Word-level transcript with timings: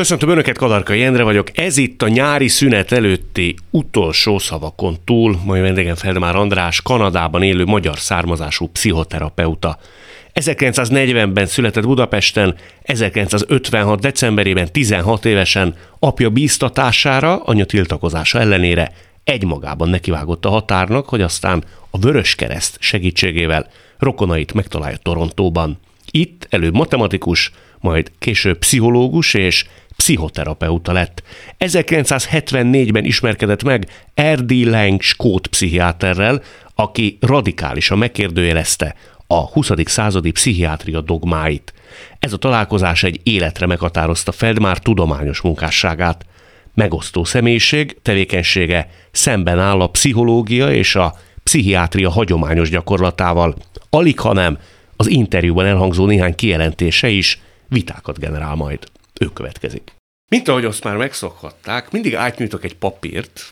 Köszöntöm 0.00 0.28
Önöket, 0.28 0.58
Kadarkai 0.58 1.02
Endre 1.02 1.22
vagyok. 1.22 1.58
Ez 1.58 1.76
itt 1.76 2.02
a 2.02 2.08
nyári 2.08 2.48
szünet 2.48 2.92
előtti 2.92 3.54
utolsó 3.70 4.38
szavakon 4.38 4.96
túl. 5.04 5.40
Mai 5.44 5.60
vendégem 5.60 5.94
Feldemár 5.94 6.36
András, 6.36 6.82
Kanadában 6.82 7.42
élő 7.42 7.64
magyar 7.64 7.98
származású 7.98 8.68
pszichoterapeuta. 8.68 9.78
1940-ben 10.34 11.46
született 11.46 11.84
Budapesten, 11.84 12.56
1956. 12.82 14.00
decemberében 14.00 14.72
16 14.72 15.24
évesen 15.24 15.74
apja 15.98 16.30
bíztatására, 16.30 17.42
anya 17.42 17.64
tiltakozása 17.64 18.40
ellenére 18.40 18.92
egymagában 19.24 19.88
nekivágott 19.88 20.44
a 20.44 20.50
határnak, 20.50 21.08
hogy 21.08 21.20
aztán 21.20 21.64
a 21.90 21.98
Vörös 21.98 22.34
Kereszt 22.34 22.76
segítségével 22.80 23.70
rokonait 23.98 24.52
megtalálja 24.52 24.96
Torontóban. 24.96 25.78
Itt 26.10 26.46
előbb 26.50 26.74
matematikus, 26.74 27.52
majd 27.84 28.10
később 28.18 28.58
pszichológus 28.58 29.34
és 29.34 29.66
pszichoterapeuta 29.96 30.92
lett. 30.92 31.22
1974-ben 31.58 33.04
ismerkedett 33.04 33.62
meg 33.62 33.86
Erdi 34.14 34.64
Lang 34.64 35.00
skót 35.00 35.46
pszichiáterrel, 35.46 36.42
aki 36.74 37.18
radikálisan 37.20 37.98
megkérdőjelezte 37.98 38.94
a 39.26 39.46
20. 39.46 39.70
századi 39.84 40.30
pszichiátria 40.30 41.00
dogmáit. 41.00 41.72
Ez 42.18 42.32
a 42.32 42.36
találkozás 42.36 43.02
egy 43.02 43.20
életre 43.22 43.66
meghatározta 43.66 44.32
Feldmár 44.32 44.78
tudományos 44.78 45.40
munkásságát. 45.40 46.26
Megosztó 46.74 47.24
személyiség, 47.24 47.96
tevékenysége 48.02 48.88
szemben 49.10 49.58
áll 49.58 49.80
a 49.80 49.86
pszichológia 49.86 50.72
és 50.72 50.94
a 50.94 51.14
pszichiátria 51.42 52.10
hagyományos 52.10 52.70
gyakorlatával. 52.70 53.54
Alig, 53.90 54.18
hanem 54.18 54.58
az 54.96 55.10
interjúban 55.10 55.66
elhangzó 55.66 56.06
néhány 56.06 56.34
kijelentése 56.34 57.08
is 57.08 57.40
vitákat 57.68 58.18
generál 58.18 58.54
majd. 58.54 58.78
Ő 59.20 59.26
következik. 59.26 59.92
Mint 60.30 60.48
ahogy 60.48 60.64
azt 60.64 60.84
már 60.84 60.96
megszokhatták, 60.96 61.90
mindig 61.90 62.14
átnyújtok 62.14 62.64
egy 62.64 62.76
papírt 62.76 63.48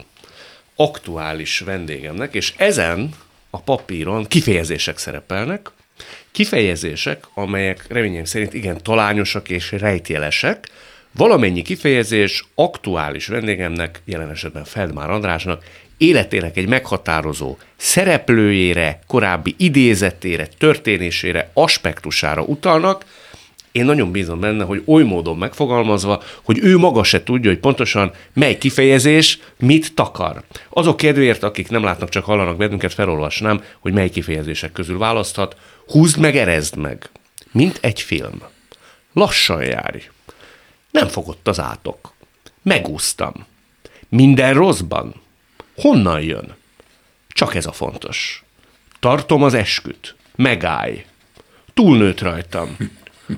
aktuális 0.77 1.59
vendégemnek, 1.59 2.35
és 2.35 2.55
ezen 2.57 3.11
a 3.51 3.61
papíron 3.61 4.27
kifejezések 4.27 4.99
szerepelnek, 4.99 5.71
kifejezések, 6.31 7.25
amelyek 7.35 7.85
reményem 7.89 8.25
szerint 8.25 8.55
igen 8.55 8.83
talányosak 8.83 9.49
és 9.49 9.73
rejtjelesek, 9.73 10.69
valamennyi 11.13 11.63
kifejezés 11.63 12.45
aktuális 12.55 13.27
vendégemnek, 13.27 14.03
jelen 14.05 14.31
esetben 14.31 14.65
Feldmár 14.65 15.11
Andrásnak, 15.11 15.65
életének 15.97 16.57
egy 16.57 16.69
meghatározó 16.69 17.57
szereplőjére, 17.77 18.99
korábbi 19.07 19.55
idézetére, 19.59 20.47
történésére, 20.59 21.51
aspektusára 21.53 22.43
utalnak, 22.43 23.05
én 23.73 23.85
nagyon 23.85 24.11
bízom 24.11 24.41
benne, 24.41 24.65
hogy 24.65 24.83
oly 24.87 25.03
módon 25.03 25.37
megfogalmazva, 25.37 26.23
hogy 26.43 26.59
ő 26.63 26.79
maga 26.79 27.05
se 27.05 27.23
tudja, 27.23 27.51
hogy 27.51 27.59
pontosan 27.59 28.13
mely 28.33 28.59
kifejezés 28.59 29.39
mit 29.59 29.95
takar. 29.95 30.43
Azok 30.69 30.97
kedvéért, 30.97 31.43
akik 31.43 31.69
nem 31.69 31.83
látnak, 31.83 32.09
csak 32.09 32.25
hallanak 32.25 32.57
bennünket, 32.57 32.95
felolvasnám, 32.95 33.63
hogy 33.79 33.93
mely 33.93 34.11
kifejezések 34.11 34.73
közül 34.73 34.99
választhat. 34.99 35.57
Húzd 35.87 36.19
meg, 36.19 36.37
erezd 36.37 36.77
meg. 36.77 37.11
Mint 37.53 37.79
egy 37.81 38.01
film. 38.01 38.43
Lassan 39.13 39.63
járj. 39.63 40.09
Nem 40.91 41.09
fogott 41.09 41.49
az 41.49 41.61
átok. 41.61 42.13
Megúsztam. 42.63 43.33
Minden 44.09 44.55
rosszban. 44.55 45.15
Honnan 45.77 46.21
jön? 46.21 46.55
Csak 47.29 47.55
ez 47.55 47.67
a 47.67 47.73
fontos. 47.73 48.45
Tartom 49.01 49.43
az 49.43 49.55
esküt. 49.55 50.15
Megállj. 50.37 51.05
Túlnőtt 51.75 52.21
rajtam. 52.21 52.77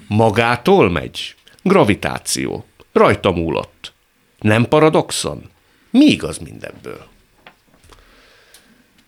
Magától 0.07 0.91
megy. 0.91 1.35
Gravitáció. 1.63 2.67
Rajta 2.93 3.31
múlott. 3.31 3.93
Nem 4.39 4.69
paradoxon? 4.69 5.51
Mi 5.91 6.05
igaz 6.05 6.39
mindebből? 6.39 7.07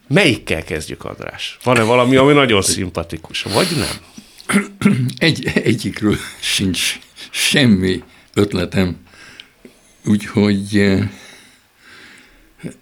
Melyikkel 0.08 0.64
kezdjük, 0.64 1.04
András? 1.04 1.58
Van-e 1.62 1.82
valami, 1.82 2.16
ami 2.16 2.32
nagyon 2.32 2.62
szimpatikus, 2.62 3.42
vagy 3.42 3.68
nem? 3.76 3.96
Egy, 5.18 5.46
egyikről 5.54 6.16
sincs 6.40 6.98
semmi 7.30 8.02
ötletem, 8.34 8.96
úgyhogy 10.04 10.76
e, 10.76 11.10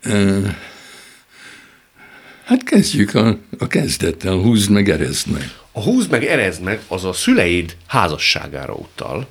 e, 0.02 0.40
hát 2.44 2.62
kezdjük 2.62 3.14
a, 3.14 3.38
a 3.58 3.66
kezdettel, 3.66 4.34
húzd 4.34 4.70
meg, 4.70 4.88
erezd 4.88 5.26
meg. 5.26 5.50
A 5.76 5.82
húzd 5.82 6.10
meg, 6.10 6.24
erezd 6.24 6.62
meg, 6.62 6.80
az 6.88 7.04
a 7.04 7.12
szüleid 7.12 7.76
házasságára 7.86 8.72
utal, 8.72 9.26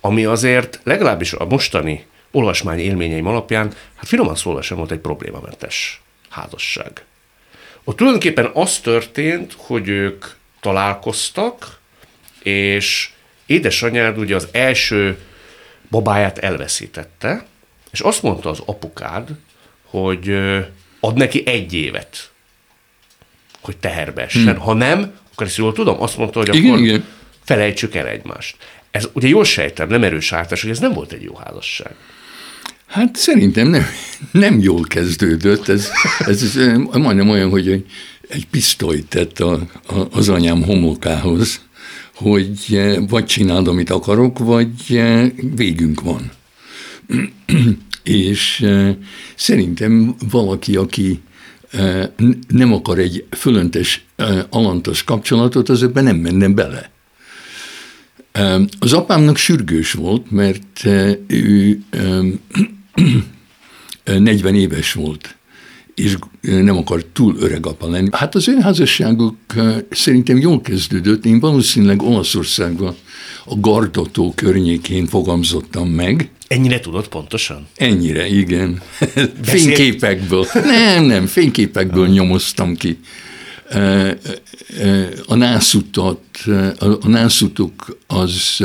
ami 0.00 0.24
azért 0.24 0.80
legalábbis 0.84 1.32
a 1.32 1.44
mostani 1.44 2.06
olvasmány 2.30 2.78
élményeim 2.78 3.26
alapján, 3.26 3.74
hát 3.94 4.06
finoman 4.06 4.34
szólva 4.34 4.62
sem 4.62 4.76
volt 4.76 4.90
egy 4.90 4.98
problémamentes 4.98 6.02
házasság. 6.28 7.04
Ott 7.84 7.96
tulajdonképpen 7.96 8.50
az 8.54 8.78
történt, 8.78 9.54
hogy 9.56 9.88
ők 9.88 10.24
találkoztak, 10.60 11.78
és 12.42 13.10
édesanyád 13.46 14.18
ugye 14.18 14.34
az 14.34 14.48
első 14.52 15.18
babáját 15.90 16.38
elveszítette, 16.38 17.46
és 17.90 18.00
azt 18.00 18.22
mondta 18.22 18.48
az 18.48 18.62
apukád, 18.66 19.28
hogy 19.84 20.30
ad 21.00 21.16
neki 21.16 21.46
egy 21.46 21.74
évet, 21.74 22.30
hogy 23.60 23.76
teherbe 23.76 24.22
essen. 24.22 24.54
Hmm. 24.54 24.62
Ha 24.62 24.72
nem, 24.72 25.18
akkor 25.38 25.50
ezt 25.50 25.58
jól 25.58 25.72
tudom? 25.72 26.02
Azt 26.02 26.16
mondta, 26.16 26.38
hogy 26.38 26.54
igen, 26.54 26.70
akkor 26.70 26.82
igen. 26.82 27.04
felejtsük 27.44 27.94
el 27.94 28.06
egymást. 28.06 28.56
Ez 28.90 29.08
ugye 29.12 29.28
jól 29.28 29.44
sejtem, 29.44 29.88
nem 29.88 30.04
erős 30.04 30.32
ártás, 30.32 30.62
hogy 30.62 30.70
ez 30.70 30.78
nem 30.78 30.92
volt 30.92 31.12
egy 31.12 31.22
jó 31.22 31.34
házasság. 31.34 31.94
Hát 32.86 33.16
szerintem 33.16 33.68
nem, 33.68 33.86
nem 34.30 34.60
jól 34.60 34.82
kezdődött. 34.82 35.68
Ez, 35.68 35.90
ez, 36.18 36.42
ez 36.42 36.76
majdnem 36.92 37.28
olyan, 37.28 37.50
hogy 37.50 37.84
egy, 38.28 38.46
pisztolyt 38.50 39.06
tett 39.08 39.40
a, 39.40 39.52
a, 39.86 39.94
az 40.10 40.28
anyám 40.28 40.62
homokához, 40.62 41.60
hogy 42.14 42.58
eh, 42.70 42.96
vagy 43.08 43.24
csináld, 43.24 43.68
amit 43.68 43.90
akarok, 43.90 44.38
vagy 44.38 44.70
eh, 44.88 45.30
végünk 45.54 46.00
van. 46.00 46.30
És 48.02 48.60
eh, 48.60 48.94
szerintem 49.34 50.16
valaki, 50.30 50.76
aki 50.76 51.20
nem 52.48 52.72
akar 52.72 52.98
egy 52.98 53.24
fölöntes, 53.30 54.04
alantos 54.50 55.04
kapcsolatot, 55.04 55.68
az 55.68 55.82
ebben 55.82 56.04
nem 56.04 56.16
menne 56.16 56.48
bele. 56.48 56.90
Az 58.78 58.92
apámnak 58.92 59.36
sürgős 59.36 59.92
volt, 59.92 60.30
mert 60.30 60.84
ő 61.26 61.82
40 64.04 64.54
éves 64.64 64.92
volt, 64.92 65.37
és 65.98 66.16
nem 66.40 66.76
akar 66.76 67.04
túl 67.12 67.36
öreg 67.38 67.66
apa 67.66 67.88
lenni. 67.88 68.08
Hát 68.12 68.34
az 68.34 68.48
ő 68.48 68.56
házasságuk 68.60 69.36
szerintem 69.90 70.38
jól 70.38 70.60
kezdődött. 70.60 71.24
Én 71.24 71.40
valószínűleg 71.40 72.02
Olaszországban 72.02 72.94
a 73.44 73.60
Gardató 73.60 74.32
környékén 74.36 75.06
fogamzottam 75.06 75.88
meg, 75.88 76.30
Ennyire 76.48 76.80
tudod 76.80 77.08
pontosan? 77.08 77.66
Ennyire, 77.76 78.26
igen. 78.26 78.82
Fényképekből. 79.42 80.46
Nem, 80.52 81.04
nem, 81.04 81.26
fényképekből 81.26 82.08
nyomoztam 82.08 82.76
ki. 82.76 82.98
A 85.26 85.34
nászutat, 85.34 86.20
a 87.00 87.08
nászutuk 87.08 87.98
az 88.06 88.64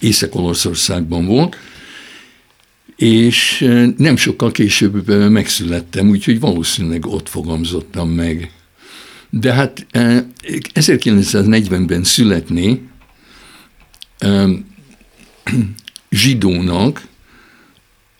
Észak-Olaszországban 0.00 1.26
volt, 1.26 1.56
és 2.98 3.66
nem 3.96 4.16
sokkal 4.16 4.50
később 4.50 5.08
megszülettem, 5.30 6.08
úgyhogy 6.08 6.40
valószínűleg 6.40 7.06
ott 7.06 7.28
fogamzottam 7.28 8.10
meg. 8.10 8.52
De 9.30 9.52
hát 9.52 9.86
1940-ben 10.74 12.04
születni 12.04 12.88
zsidónak, 16.10 17.06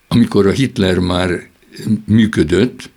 amikor 0.08 0.46
a 0.46 0.50
Hitler 0.50 0.98
már 0.98 1.48
működött, 2.06 2.90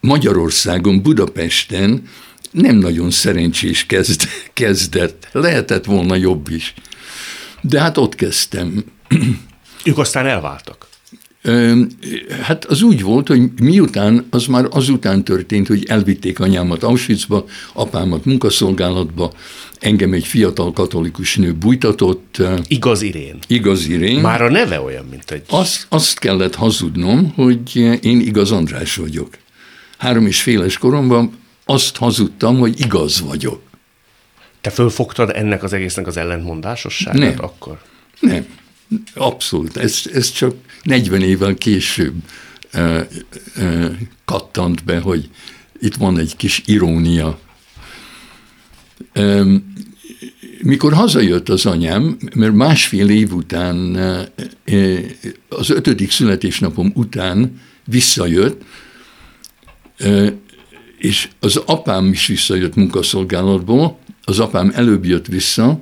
Magyarországon, 0.00 1.02
Budapesten 1.02 2.02
nem 2.50 2.76
nagyon 2.76 3.10
szerencsés 3.10 3.86
kezd, 3.86 4.22
kezdett. 4.52 5.28
Lehetett 5.32 5.84
volna 5.84 6.14
jobb 6.14 6.50
is. 6.50 6.74
De 7.60 7.80
hát 7.80 7.96
ott 7.96 8.14
kezdtem. 8.14 8.84
Ők 9.84 9.98
aztán 9.98 10.26
elváltak. 10.26 10.86
Hát 12.42 12.64
az 12.64 12.82
úgy 12.82 13.02
volt, 13.02 13.28
hogy 13.28 13.50
miután, 13.60 14.26
az 14.30 14.46
már 14.46 14.66
azután 14.70 15.24
történt, 15.24 15.66
hogy 15.66 15.84
elvitték 15.88 16.40
anyámat 16.40 16.82
Auschwitzba, 16.82 17.44
apámat 17.72 18.24
munkaszolgálatba, 18.24 19.32
engem 19.78 20.12
egy 20.12 20.26
fiatal 20.26 20.72
katolikus 20.72 21.36
nő 21.36 21.52
bújtatott. 21.54 22.42
Igaz 22.68 23.02
Irén. 23.02 23.38
Igaz 23.46 23.88
Irén. 23.88 24.20
Már 24.20 24.42
a 24.42 24.50
neve 24.50 24.80
olyan, 24.80 25.04
mint 25.10 25.30
egy... 25.30 25.42
Azt, 25.48 25.86
azt 25.88 26.18
kellett 26.18 26.54
hazudnom, 26.54 27.32
hogy 27.34 27.76
én 28.04 28.20
igaz 28.20 28.50
András 28.50 28.96
vagyok. 28.96 29.28
Három 29.98 30.26
és 30.26 30.42
féles 30.42 30.78
koromban 30.78 31.32
azt 31.64 31.96
hazudtam, 31.96 32.58
hogy 32.58 32.80
igaz 32.80 33.20
vagyok. 33.20 33.60
Te 34.60 34.70
fölfogtad 34.70 35.30
ennek 35.34 35.62
az 35.62 35.72
egésznek 35.72 36.06
az 36.06 36.16
ellentmondásosságát 36.16 37.18
Nem. 37.18 37.44
akkor? 37.44 37.80
Nem, 38.20 38.46
abszolút. 39.14 39.76
Ez, 39.76 40.02
ez 40.12 40.32
csak 40.32 40.54
40 40.82 41.22
évvel 41.22 41.54
később 41.54 42.14
ö, 42.72 43.00
ö, 43.56 43.86
kattant 44.24 44.84
be, 44.84 44.98
hogy 45.00 45.28
itt 45.80 45.94
van 45.94 46.18
egy 46.18 46.36
kis 46.36 46.62
irónia. 46.66 47.38
Ö, 49.12 49.54
mikor 50.62 50.92
hazajött 50.92 51.48
az 51.48 51.66
anyám, 51.66 52.16
mert 52.34 52.54
másfél 52.54 53.08
év 53.08 53.32
után, 53.32 53.96
az 55.48 55.70
ötödik 55.70 56.10
születésnapom 56.10 56.92
után 56.94 57.60
visszajött, 57.84 58.62
és 60.98 61.28
az 61.40 61.56
apám 61.56 62.06
is 62.06 62.26
visszajött 62.26 62.74
munkaszolgálatból, 62.74 63.98
az 64.24 64.38
apám 64.38 64.72
előbb 64.74 65.04
jött 65.04 65.26
vissza, 65.26 65.80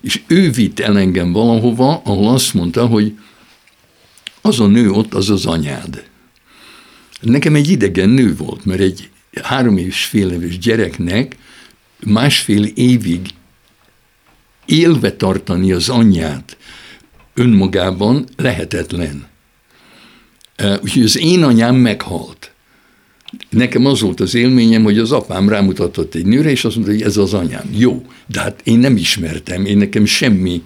és 0.00 0.20
ő 0.26 0.50
vitt 0.50 0.80
el 0.80 0.98
engem 0.98 1.32
valahova, 1.32 2.02
ahol 2.04 2.28
azt 2.28 2.54
mondta, 2.54 2.86
hogy 2.86 3.18
az 4.40 4.60
a 4.60 4.66
nő 4.66 4.90
ott, 4.90 5.14
az 5.14 5.30
az 5.30 5.46
anyád. 5.46 6.08
Nekem 7.20 7.54
egy 7.54 7.70
idegen 7.70 8.08
nő 8.08 8.36
volt, 8.36 8.64
mert 8.64 8.80
egy 8.80 9.10
három 9.42 9.76
és 9.76 10.04
fél 10.04 10.30
éves 10.30 10.58
gyereknek 10.58 11.36
másfél 12.00 12.64
évig 12.64 13.20
élve 14.64 15.16
tartani 15.16 15.72
az 15.72 15.88
anyját 15.88 16.56
önmagában 17.34 18.24
lehetetlen. 18.36 19.26
Úgyhogy 20.82 21.02
az 21.02 21.18
én 21.18 21.42
anyám 21.42 21.76
meghalt. 21.76 22.52
Nekem 23.48 23.86
az 23.86 24.00
volt 24.00 24.20
az 24.20 24.34
élményem, 24.34 24.82
hogy 24.82 24.98
az 24.98 25.12
apám 25.12 25.48
rámutatott 25.48 26.14
egy 26.14 26.26
nőre, 26.26 26.50
és 26.50 26.64
azt 26.64 26.74
mondta, 26.74 26.92
hogy 26.92 27.02
ez 27.02 27.16
az 27.16 27.34
anyám. 27.34 27.70
Jó, 27.76 28.06
de 28.26 28.40
hát 28.40 28.60
én 28.64 28.78
nem 28.78 28.96
ismertem, 28.96 29.64
én 29.64 29.78
nekem 29.78 30.04
semmi 30.04 30.62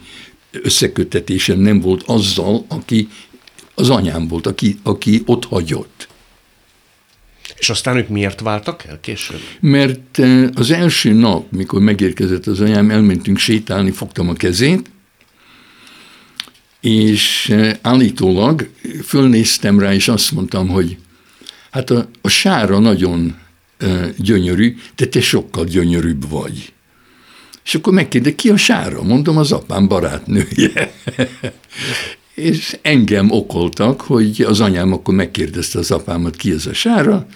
összekötetésem 0.51 1.59
nem 1.59 1.81
volt 1.81 2.03
azzal, 2.07 2.65
aki 2.69 3.09
az 3.75 3.91
anyám 3.91 4.29
volt, 4.29 4.47
aki, 4.47 4.79
aki 4.83 5.23
ott 5.27 5.45
hagyott. 5.45 6.09
És 7.59 7.71
aztán 7.71 7.97
ők 7.97 8.09
miért 8.09 8.41
váltak 8.41 8.85
el 8.85 9.01
később? 9.01 9.41
Mert 9.61 10.19
eh, 10.19 10.49
az 10.55 10.71
első 10.71 11.13
nap, 11.13 11.53
mikor 11.53 11.81
megérkezett 11.81 12.47
az 12.47 12.61
anyám, 12.61 12.91
elmentünk 12.91 13.39
sétálni, 13.39 13.91
fogtam 13.91 14.29
a 14.29 14.33
kezét, 14.33 14.91
és 16.81 17.49
eh, 17.49 17.77
állítólag 17.83 18.69
fölnéztem 19.05 19.79
rá, 19.79 19.95
és 19.95 20.09
azt 20.09 20.33
mondtam, 20.33 20.69
hogy 20.69 20.97
Hát 21.75 21.91
a, 21.91 22.09
a 22.21 22.29
sára 22.29 22.79
nagyon 22.79 23.37
e, 23.79 24.11
gyönyörű, 24.19 24.77
de 24.97 25.07
te 25.07 25.21
sokkal 25.21 25.65
gyönyörűbb 25.65 26.29
vagy. 26.31 26.73
És 27.65 27.75
akkor 27.75 27.93
megkérdez, 27.93 28.33
ki 28.37 28.49
a 28.49 28.57
sára? 28.57 29.03
Mondom, 29.03 29.37
az 29.37 29.53
apám 29.53 29.89
barátnője. 29.89 30.93
és 32.35 32.79
engem 32.83 33.31
okoltak, 33.31 34.01
hogy 34.01 34.43
az 34.43 34.61
anyám 34.61 34.93
akkor 34.93 35.15
megkérdezte 35.15 35.79
az 35.79 35.91
apámat, 35.91 36.37
ki 36.37 36.51
ez 36.51 36.67
a 36.67 36.73
sára. 36.73 37.27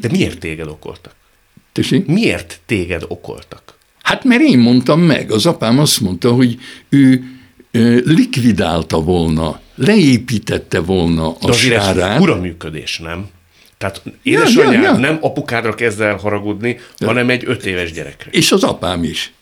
De 0.00 0.08
miért 0.10 0.38
téged 0.38 0.68
okoltak? 0.68 1.14
Tessék? 1.72 2.06
Miért 2.06 2.60
téged 2.66 3.04
okoltak? 3.08 3.74
Hát 4.02 4.24
mert 4.24 4.42
én 4.42 4.58
mondtam 4.58 5.00
meg. 5.00 5.30
Az 5.30 5.46
apám 5.46 5.78
azt 5.78 6.00
mondta, 6.00 6.32
hogy 6.32 6.58
ő 6.88 7.24
likvidálta 8.04 9.00
volna, 9.00 9.60
leépítette 9.80 10.80
volna 10.80 11.36
a 11.40 11.46
De 11.46 11.52
sárát. 11.52 12.14
Ez 12.16 12.20
ura 12.20 12.36
működés, 12.36 12.98
nem? 12.98 13.28
Tehát 13.78 14.02
édesanyád 14.22 14.72
ja, 14.72 14.80
ja, 14.80 14.92
ja. 14.92 14.96
nem 14.96 15.18
apukádra 15.20 15.74
kezd 15.74 16.00
el 16.00 16.16
haragudni, 16.16 16.78
ja. 16.98 17.06
hanem 17.06 17.30
egy 17.30 17.42
öt 17.46 17.66
éves 17.66 17.92
gyerekre. 17.92 18.30
És 18.30 18.52
az 18.52 18.62
apám 18.62 19.04
is. 19.04 19.32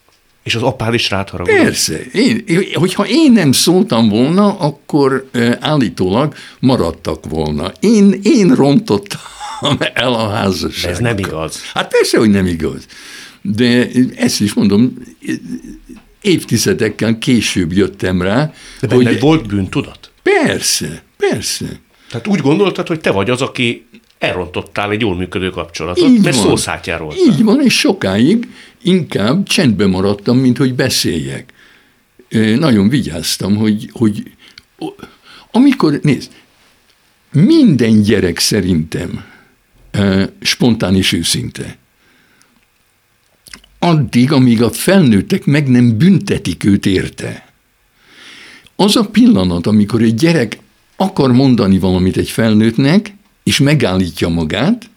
És 0.42 0.54
az 0.54 0.62
apád 0.62 0.94
is 0.94 1.10
rád 1.10 1.28
haragudott? 1.28 1.62
Persze. 1.62 2.00
Én, 2.12 2.44
hogyha 2.74 3.06
én 3.06 3.32
nem 3.32 3.52
szóltam 3.52 4.08
volna, 4.08 4.58
akkor 4.58 5.28
állítólag 5.60 6.34
maradtak 6.60 7.26
volna. 7.28 7.72
Én, 7.80 8.20
én 8.22 8.54
rontottam 8.54 9.20
el 9.94 10.12
a 10.12 10.28
házasságot. 10.28 10.96
Ez 10.96 11.02
nem 11.02 11.18
igaz. 11.18 11.62
Hát 11.74 11.88
persze, 11.88 12.18
hogy 12.18 12.30
nem 12.30 12.46
igaz. 12.46 12.86
De 13.42 13.88
ezt 14.16 14.40
is 14.40 14.54
mondom, 14.54 14.94
évtizedekkel 16.20 17.18
később 17.18 17.72
jöttem 17.72 18.22
rá. 18.22 18.52
De 18.80 18.94
hogy 18.94 19.20
volt 19.20 19.46
bűntudat? 19.46 20.07
Persze, 20.22 21.02
persze. 21.16 21.80
Tehát 22.10 22.26
úgy 22.26 22.40
gondoltad, 22.40 22.86
hogy 22.86 23.00
te 23.00 23.10
vagy 23.10 23.30
az, 23.30 23.42
aki 23.42 23.86
elrontottál 24.18 24.90
egy 24.90 25.00
jól 25.00 25.16
működő 25.16 25.50
kapcsolatot, 25.50 26.08
Így 26.08 26.22
mert 26.22 26.36
van. 26.36 26.44
szószátjáról. 26.44 27.14
Így 27.16 27.42
van, 27.44 27.62
és 27.62 27.78
sokáig 27.78 28.48
inkább 28.82 29.46
csendben 29.46 29.90
maradtam, 29.90 30.38
mint 30.38 30.58
hogy 30.58 30.74
beszéljek. 30.74 31.52
Nagyon 32.58 32.88
vigyáztam, 32.88 33.56
hogy, 33.56 33.90
hogy 33.92 34.22
amikor, 35.50 35.98
nézd, 36.02 36.30
minden 37.32 38.02
gyerek 38.02 38.38
szerintem 38.38 39.24
spontán 40.40 40.96
és 40.96 41.12
őszinte 41.12 41.78
addig, 43.78 44.32
amíg 44.32 44.62
a 44.62 44.70
felnőttek 44.70 45.44
meg 45.44 45.68
nem 45.68 45.98
büntetik 45.98 46.64
őt 46.64 46.86
érte. 46.86 47.47
Az 48.80 48.96
a 48.96 49.08
pillanat, 49.08 49.66
amikor 49.66 50.02
egy 50.02 50.14
gyerek 50.14 50.58
akar 50.96 51.32
mondani 51.32 51.78
valamit 51.78 52.16
egy 52.16 52.28
felnőttnek, 52.28 53.14
és 53.42 53.58
megállítja 53.58 54.28
magát, 54.28 54.90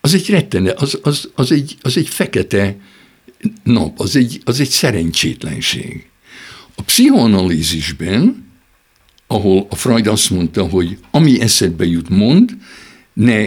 az 0.00 0.14
egy 0.14 0.30
rettene, 0.30 0.72
az, 0.76 0.98
az, 1.02 1.30
az, 1.34 1.52
egy, 1.52 1.76
az 1.82 1.96
egy 1.96 2.08
fekete 2.08 2.76
nap, 3.62 4.00
az 4.00 4.16
egy, 4.16 4.40
az 4.44 4.60
egy 4.60 4.68
szerencsétlenség. 4.68 6.08
A 6.74 6.82
pszichoanalízisben, 6.82 8.46
ahol 9.26 9.66
a 9.70 9.74
Freud 9.74 10.06
azt 10.06 10.30
mondta, 10.30 10.66
hogy 10.66 10.98
ami 11.10 11.40
eszedbe 11.40 11.84
jut, 11.84 12.08
mond, 12.08 12.56
ne 13.12 13.46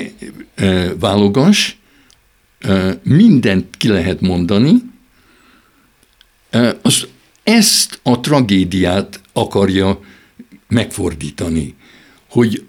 e, 0.56 0.96
válogass, 0.96 1.76
mindent 3.04 3.78
ki 3.78 3.88
lehet 3.88 4.22
mondani, 4.22 4.72
ezt 7.44 8.00
a 8.04 8.20
tragédiát 8.20 9.22
akarja 9.34 10.00
megfordítani, 10.68 11.76
hogy 12.30 12.64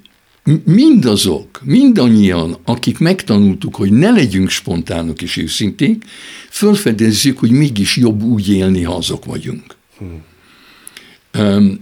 mindazok, 0.65 1.61
mindannyian, 1.63 2.57
akik 2.65 2.99
megtanultuk, 2.99 3.75
hogy 3.75 3.93
ne 3.93 4.11
legyünk 4.11 4.49
spontánok 4.49 5.23
és 5.23 5.37
őszinték, 5.37 6.05
fölfedezzük, 6.51 7.39
hogy 7.39 7.51
mégis 7.51 7.97
jobb 7.97 8.23
úgy 8.23 8.51
élni, 8.51 8.83
ha 8.83 8.95
azok 8.95 9.25
vagyunk. 9.25 9.77
Hmm. 9.99 10.23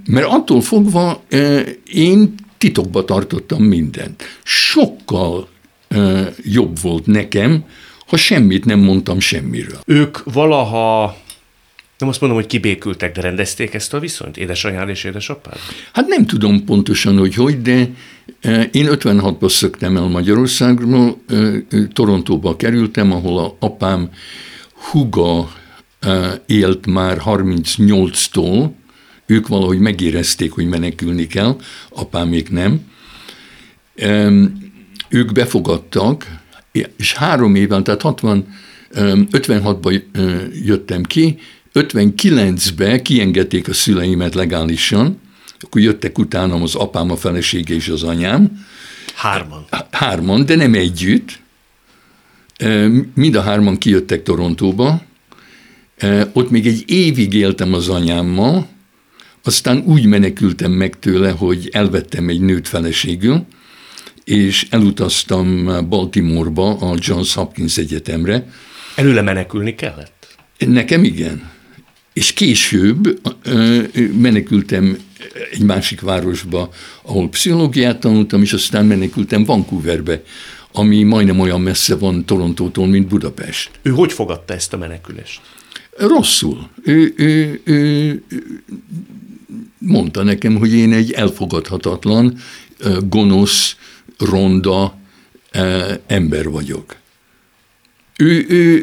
Mert 0.06 0.26
attól 0.26 0.60
fogva 0.60 1.24
én 1.92 2.34
titokba 2.58 3.04
tartottam 3.04 3.62
mindent. 3.62 4.22
Sokkal 4.42 5.48
jobb 6.42 6.80
volt 6.80 7.06
nekem, 7.06 7.64
ha 8.06 8.16
semmit 8.16 8.64
nem 8.64 8.78
mondtam 8.78 9.20
semmiről. 9.20 9.80
Ők 9.86 10.24
valaha 10.24 11.16
nem 12.02 12.10
azt 12.10 12.20
mondom, 12.20 12.38
hogy 12.38 12.48
kibékültek, 12.48 13.14
de 13.14 13.20
rendezték 13.20 13.74
ezt 13.74 13.94
a 13.94 13.98
viszonyt, 13.98 14.36
édesanyád 14.36 14.88
és 14.88 15.04
édesapád? 15.04 15.56
Hát 15.92 16.06
nem 16.06 16.26
tudom 16.26 16.64
pontosan, 16.64 17.18
hogy 17.18 17.34
hogy, 17.34 17.62
de 17.62 17.90
e, 18.40 18.62
én 18.62 18.86
56-ban 18.90 19.48
szöktem 19.48 19.96
el 19.96 20.06
Magyarországról, 20.08 21.22
e, 21.28 21.34
e, 21.34 21.62
Torontóba 21.92 22.56
kerültem, 22.56 23.12
ahol 23.12 23.38
a 23.38 23.56
apám 23.58 24.10
huga 24.90 25.50
élt 26.46 26.86
már 26.86 27.20
38-tól, 27.24 28.70
ők 29.26 29.48
valahogy 29.48 29.78
megérezték, 29.78 30.52
hogy 30.52 30.66
menekülni 30.66 31.26
kell, 31.26 31.56
apám 31.90 32.28
még 32.28 32.48
nem. 32.48 32.80
Ők 35.08 35.32
befogadtak, 35.32 36.26
és 36.96 37.14
három 37.14 37.54
éven, 37.54 37.84
tehát 37.84 38.00
60, 38.00 38.46
56-ban 38.94 40.02
jöttem 40.64 41.02
ki, 41.02 41.38
59-ben 41.74 43.02
kiengedték 43.02 43.68
a 43.68 43.72
szüleimet 43.72 44.34
legálisan, 44.34 45.20
akkor 45.60 45.80
jöttek 45.80 46.18
utánam 46.18 46.62
az 46.62 46.74
apám, 46.74 47.10
a 47.10 47.16
felesége 47.16 47.74
és 47.74 47.88
az 47.88 48.02
anyám. 48.02 48.66
Hárman. 49.14 49.64
Hárman, 49.90 50.46
de 50.46 50.56
nem 50.56 50.74
együtt. 50.74 51.40
Mind 53.14 53.34
a 53.34 53.42
hárman 53.42 53.78
kijöttek 53.78 54.22
Torontóba. 54.22 55.02
Ott 56.32 56.50
még 56.50 56.66
egy 56.66 56.84
évig 56.86 57.32
éltem 57.34 57.72
az 57.72 57.88
anyámmal, 57.88 58.68
aztán 59.42 59.82
úgy 59.86 60.06
menekültem 60.06 60.72
meg 60.72 60.98
tőle, 60.98 61.30
hogy 61.30 61.68
elvettem 61.72 62.28
egy 62.28 62.40
nőt 62.40 62.68
feleségül, 62.68 63.46
és 64.24 64.66
elutaztam 64.70 65.68
Baltimoreba, 65.88 66.76
a 66.76 66.96
Johns 66.98 67.34
Hopkins 67.34 67.76
Egyetemre. 67.76 68.46
Előle 68.94 69.22
menekülni 69.22 69.74
kellett? 69.74 70.36
Nekem 70.58 71.04
igen. 71.04 71.50
És 72.12 72.32
később 72.32 73.20
menekültem 74.18 74.98
egy 75.50 75.62
másik 75.62 76.00
városba, 76.00 76.70
ahol 77.02 77.28
pszichológiát 77.28 78.00
tanultam, 78.00 78.42
és 78.42 78.52
aztán 78.52 78.86
menekültem 78.86 79.44
Vancouverbe, 79.44 80.22
ami 80.72 81.02
majdnem 81.02 81.40
olyan 81.40 81.60
messze 81.60 81.96
van 81.96 82.24
Torontótól, 82.24 82.86
mint 82.86 83.08
Budapest. 83.08 83.70
Ő 83.82 83.90
hogy 83.90 84.12
fogadta 84.12 84.54
ezt 84.54 84.72
a 84.72 84.76
menekülést? 84.76 85.40
Rosszul. 85.96 86.68
Ő, 86.82 87.14
ő, 87.16 87.60
ő, 87.64 88.22
mondta 89.78 90.22
nekem, 90.22 90.56
hogy 90.56 90.72
én 90.72 90.92
egy 90.92 91.12
elfogadhatatlan, 91.12 92.38
gonosz, 93.08 93.76
ronda 94.18 94.98
ember 96.06 96.48
vagyok. 96.48 96.96
Ő, 98.22 98.44
ő, 98.48 98.82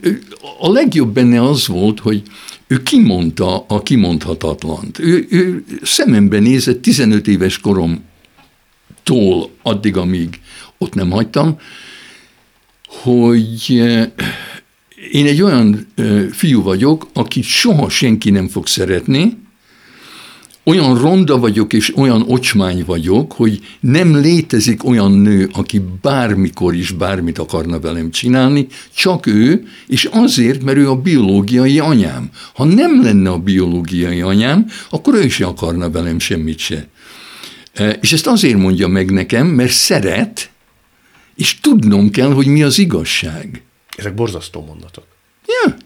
ő, 0.00 0.18
a 0.58 0.70
legjobb 0.70 1.14
benne 1.14 1.42
az 1.42 1.66
volt, 1.66 2.00
hogy 2.00 2.22
ő 2.66 2.82
kimondta 2.82 3.64
a 3.68 3.82
kimondhatatlant. 3.82 4.98
Ő, 4.98 5.26
ő 5.30 5.64
szemembe 5.82 6.38
nézett 6.38 6.82
15 6.82 7.28
éves 7.28 7.58
koromtól 7.58 9.50
addig, 9.62 9.96
amíg 9.96 10.40
ott 10.78 10.94
nem 10.94 11.10
hagytam, 11.10 11.58
hogy 12.86 13.70
én 15.10 15.26
egy 15.26 15.42
olyan 15.42 15.86
fiú 16.30 16.62
vagyok, 16.62 17.08
akit 17.12 17.44
soha 17.44 17.88
senki 17.88 18.30
nem 18.30 18.48
fog 18.48 18.66
szeretni, 18.66 19.38
olyan 20.68 20.98
ronda 20.98 21.38
vagyok 21.38 21.72
és 21.72 21.96
olyan 21.96 22.24
ocsmány 22.26 22.84
vagyok, 22.84 23.32
hogy 23.32 23.60
nem 23.80 24.16
létezik 24.16 24.84
olyan 24.84 25.12
nő, 25.12 25.48
aki 25.52 25.82
bármikor 26.02 26.74
is 26.74 26.90
bármit 26.90 27.38
akarna 27.38 27.80
velem 27.80 28.10
csinálni, 28.10 28.66
csak 28.94 29.26
ő, 29.26 29.66
és 29.86 30.04
azért, 30.04 30.62
mert 30.62 30.78
ő 30.78 30.90
a 30.90 30.96
biológiai 30.96 31.78
anyám. 31.78 32.30
Ha 32.54 32.64
nem 32.64 33.02
lenne 33.02 33.30
a 33.30 33.38
biológiai 33.38 34.20
anyám, 34.20 34.66
akkor 34.90 35.14
ő 35.14 35.22
is 35.22 35.40
akarna 35.40 35.90
velem 35.90 36.18
semmit 36.18 36.58
se. 36.58 36.88
És 38.00 38.12
ezt 38.12 38.26
azért 38.26 38.58
mondja 38.58 38.88
meg 38.88 39.10
nekem, 39.10 39.46
mert 39.46 39.72
szeret, 39.72 40.50
és 41.36 41.60
tudnom 41.60 42.10
kell, 42.10 42.32
hogy 42.32 42.46
mi 42.46 42.62
az 42.62 42.78
igazság. 42.78 43.62
Ezek 43.96 44.14
borzasztó 44.14 44.64
mondatok. 44.64 45.04
Ja. 45.46 45.76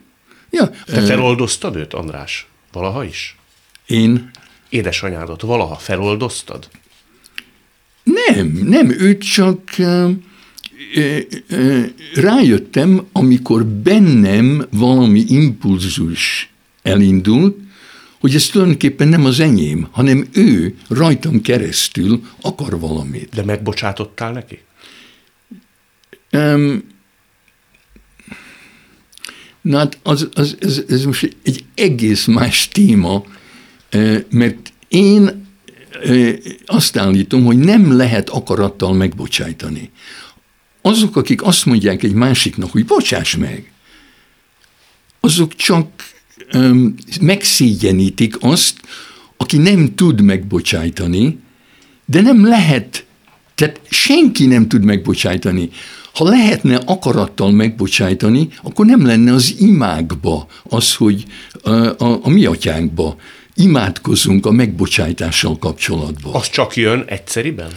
ja. 0.51 0.71
Te 0.87 1.01
feloldoztad 1.01 1.77
őt, 1.77 1.95
András? 1.95 2.47
Valaha 2.73 3.05
is? 3.05 3.37
Én? 3.87 4.31
Édesanyádat 4.71 5.41
valaha 5.41 5.75
feloldoztad? 5.75 6.69
Nem, 8.03 8.47
nem, 8.47 8.91
ő 8.91 9.19
csak 9.19 9.61
rájöttem, 12.15 13.07
amikor 13.13 13.67
bennem 13.67 14.67
valami 14.71 15.25
impulzus 15.29 16.51
elindult, 16.83 17.57
hogy 18.21 18.35
ez 18.35 18.47
tulajdonképpen 18.47 19.09
nem 19.09 19.25
az 19.25 19.41
enyém, 19.41 19.89
hanem 19.91 20.29
ő 20.33 20.77
rajtam 20.89 21.41
keresztül 21.41 22.23
akar 22.41 22.81
valamit. 22.81 23.35
De 23.35 23.45
megbocsátottál 23.45 24.33
neki? 24.33 24.59
Um, 26.33 26.83
na 29.61 29.79
hát 29.79 29.99
az, 30.03 30.29
az, 30.35 30.57
ez, 30.61 30.83
ez 30.89 31.05
most 31.05 31.37
egy 31.43 31.65
egész 31.75 32.25
más 32.25 32.69
téma, 32.69 33.25
mert 34.31 34.73
én 34.89 35.47
azt 36.67 36.97
állítom, 36.97 37.45
hogy 37.45 37.59
nem 37.59 37.97
lehet 37.97 38.29
akarattal 38.29 38.95
megbocsájtani. 38.95 39.91
Azok, 40.83 41.17
akik 41.17 41.43
azt 41.43 41.67
mondják 41.67 42.03
egy 42.03 42.13
másiknak, 42.13 42.71
hogy 42.71 42.85
bocsáss 42.85 43.37
meg, 43.37 43.73
azok 45.21 45.55
csak 45.55 45.87
um, 46.55 46.95
megszégyenítik 47.21 48.37
azt, 48.41 48.81
aki 49.37 49.57
nem 49.57 49.95
tud 49.95 50.21
megbocsájtani, 50.21 51.39
de 52.05 52.21
nem 52.21 52.47
lehet, 52.47 53.05
tehát 53.55 53.81
senki 53.91 54.47
nem 54.47 54.69
tud 54.69 54.85
megbocsájtani. 54.85 55.71
Ha 56.15 56.29
lehetne 56.29 56.77
akarattal 56.77 57.51
megbocsájtani, 57.51 58.49
akkor 58.63 58.87
nem 58.87 59.07
lenne 59.07 59.33
az 59.33 59.55
imákba 59.59 60.47
az, 60.63 60.95
hogy 60.95 61.25
a, 61.63 61.71
a, 61.71 62.21
a 62.23 62.29
mi 62.29 62.45
atyánkba 62.45 63.17
imádkozunk 63.55 64.47
a 64.47 64.51
megbocsájtással 64.51 65.59
kapcsolatban. 65.59 66.35
Az 66.35 66.51
csak 66.51 66.77
jön 66.77 67.05
egyszeriben? 67.07 67.71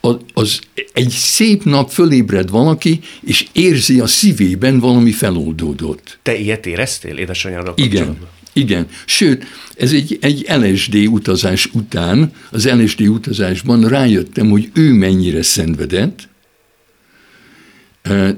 Az, 0.00 0.16
az 0.32 0.60
egy 0.92 1.08
szép 1.08 1.64
nap 1.64 1.90
fölébred 1.90 2.50
valaki, 2.50 3.00
és 3.22 3.46
érzi 3.52 4.00
a 4.00 4.06
szívében 4.06 4.78
valami 4.78 5.10
feloldódott. 5.10 6.18
Te 6.22 6.38
ilyet 6.38 6.66
éreztél 6.66 7.16
édesanyára 7.16 7.72
Igen. 7.76 8.18
Igen, 8.52 8.86
sőt, 9.06 9.44
ez 9.76 9.92
egy, 9.92 10.18
egy 10.20 10.46
LSD 10.48 10.94
utazás 10.94 11.66
után, 11.72 12.32
az 12.50 12.68
LSD 12.68 13.00
utazásban 13.00 13.88
rájöttem, 13.88 14.50
hogy 14.50 14.70
ő 14.74 14.92
mennyire 14.92 15.42
szenvedett, 15.42 16.28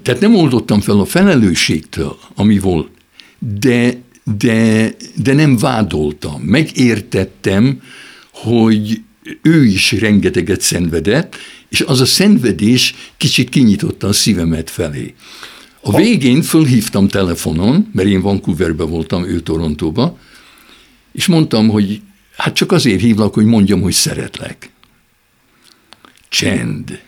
tehát 0.03 0.21
nem 0.21 0.35
oldottam 0.35 0.81
fel 0.81 0.99
a 0.99 1.05
felelősségtől, 1.05 2.19
ami 2.35 2.59
volt, 2.59 2.91
de, 3.59 3.95
de, 4.25 4.91
de 5.23 5.33
nem 5.33 5.57
vádoltam. 5.57 6.43
Megértettem, 6.43 7.83
hogy 8.33 9.03
ő 9.43 9.65
is 9.65 9.93
rengeteget 9.93 10.61
szenvedett, 10.61 11.37
és 11.69 11.81
az 11.81 12.01
a 12.01 12.07
szenvedés 12.07 12.95
kicsit 13.17 13.49
kinyitotta 13.49 14.09
a 14.09 14.13
szívemet 14.13 14.71
felé. 14.71 15.15
A 15.81 15.97
végén 15.97 16.43
fölhívtam 16.43 17.09
telefonon, 17.09 17.91
mert 17.93 18.09
én 18.09 18.21
Vancouverbe 18.21 18.85
voltam, 18.85 19.25
ő 19.25 19.41
Torontóba, 19.41 20.19
és 21.13 21.27
mondtam, 21.27 21.69
hogy 21.69 22.01
hát 22.37 22.55
csak 22.55 22.73
azért 22.73 23.01
hívlak, 23.01 23.35
hogy 23.35 23.45
mondjam, 23.45 23.81
hogy 23.81 23.93
szeretlek. 23.93 24.71
Csend. 26.29 27.01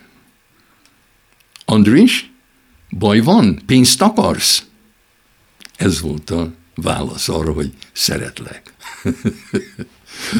Andris, 1.64 2.30
Baj 2.98 3.20
van? 3.20 3.62
Pénzt 3.66 4.02
akarsz? 4.02 4.66
Ez 5.76 6.00
volt 6.00 6.30
a 6.30 6.52
válasz 6.74 7.28
arra, 7.28 7.52
hogy 7.52 7.70
szeretlek. 7.92 8.72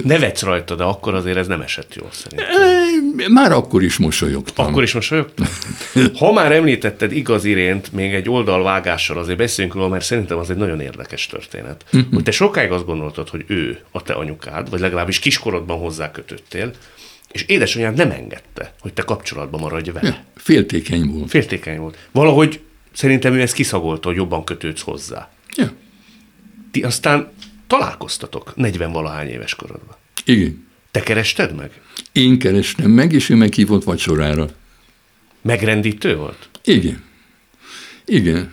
Nevetsz 0.05 0.43
rajta, 0.43 0.75
de 0.75 0.83
akkor 0.83 1.15
azért 1.15 1.37
ez 1.37 1.47
nem 1.47 1.61
esett 1.61 1.95
jól 1.95 2.09
szerintem. 2.13 3.33
Már 3.33 3.53
akkor 3.53 3.83
is 3.83 3.97
mosolyogtam. 3.97 4.67
Akkor 4.67 4.83
is 4.83 4.93
mosolyogtam? 4.93 5.47
Ha 6.19 6.33
már 6.33 6.53
említetted 6.53 7.13
igaz 7.13 7.45
irént, 7.45 7.93
még 7.93 8.15
egy 8.15 8.29
oldalvágással 8.29 9.19
azért 9.19 9.39
beszéljünk 9.39 9.77
róla, 9.77 9.89
mert 9.89 10.05
szerintem 10.05 10.39
az 10.39 10.51
egy 10.51 10.57
nagyon 10.57 10.81
érdekes 10.81 11.27
történet. 11.27 11.85
Uh-huh. 11.93 12.13
Hogy 12.13 12.23
te 12.23 12.31
sokáig 12.31 12.71
azt 12.71 12.85
gondoltad, 12.85 13.29
hogy 13.29 13.45
ő 13.47 13.81
a 13.91 14.03
te 14.03 14.13
anyukád, 14.13 14.71
vagy 14.71 14.81
legalábbis 14.81 15.19
kiskorodban 15.19 15.79
hozzá 15.79 16.11
kötöttél, 16.11 16.73
és 17.33 17.43
édesanyád 17.43 17.97
nem 17.97 18.11
engedte, 18.11 18.75
hogy 18.81 18.93
te 18.93 19.03
kapcsolatban 19.03 19.61
maradj 19.61 19.91
vele. 19.91 20.09
Ja, 20.09 20.25
féltékeny 20.37 21.07
volt. 21.07 21.31
Féltékeny 21.31 21.79
volt. 21.79 21.97
Valahogy 22.13 22.61
szerintem 22.93 23.35
ő 23.35 23.41
ezt 23.41 23.55
kiszagolta, 23.55 24.09
hogy 24.09 24.17
jobban 24.17 24.45
kötődsz 24.45 24.83
hozzá. 24.83 25.31
Ja. 25.57 25.73
Ti 26.75 26.83
aztán 26.83 27.29
találkoztatok 27.67 28.57
40 28.57 28.93
valahány 28.93 29.29
éves 29.29 29.55
korodban. 29.55 29.97
Igen. 30.25 30.67
Te 30.91 31.01
kerested 31.01 31.55
meg? 31.55 31.81
Én 32.13 32.39
kerestem 32.39 32.91
meg, 32.91 33.13
és 33.13 33.29
ő 33.29 33.35
meghívott 33.35 33.85
vacsorára. 33.85 34.49
Megrendítő 35.43 36.17
volt? 36.17 36.49
Igen. 36.65 37.03
Igen. 38.05 38.53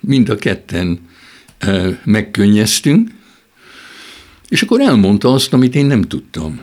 Mind 0.00 0.28
a 0.28 0.36
ketten 0.36 1.08
megkönnyeztünk, 2.04 3.10
és 4.48 4.62
akkor 4.62 4.80
elmondta 4.80 5.32
azt, 5.32 5.52
amit 5.52 5.74
én 5.74 5.86
nem 5.86 6.02
tudtam 6.02 6.62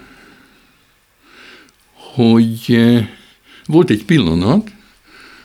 hogy 2.13 2.79
volt 3.65 3.89
egy 3.89 4.05
pillanat, 4.05 4.71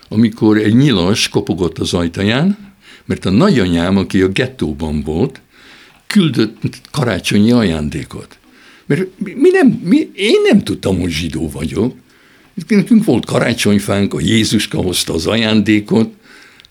amikor 0.08 0.56
egy 0.56 0.74
nyilas 0.74 1.28
kopogott 1.28 1.78
az 1.78 1.94
ajtaján, 1.94 2.71
mert 3.04 3.25
a 3.25 3.30
nagyanyám, 3.30 3.97
aki 3.97 4.23
a 4.23 4.28
gettóban 4.28 5.02
volt, 5.02 5.40
küldött 6.06 6.80
karácsonyi 6.90 7.52
ajándékot. 7.52 8.38
Mert 8.87 9.06
mi 9.18 9.50
nem, 9.50 9.80
mi, 9.85 10.11
én 10.14 10.40
nem 10.50 10.62
tudtam, 10.62 11.00
hogy 11.00 11.11
zsidó 11.11 11.50
vagyok. 11.50 11.94
Nekünk 12.68 13.04
volt 13.04 13.25
karácsonyfánk, 13.25 14.14
a 14.14 14.21
Jézuska 14.21 14.78
hozta 14.78 15.14
az 15.14 15.26
ajándékot, 15.26 16.14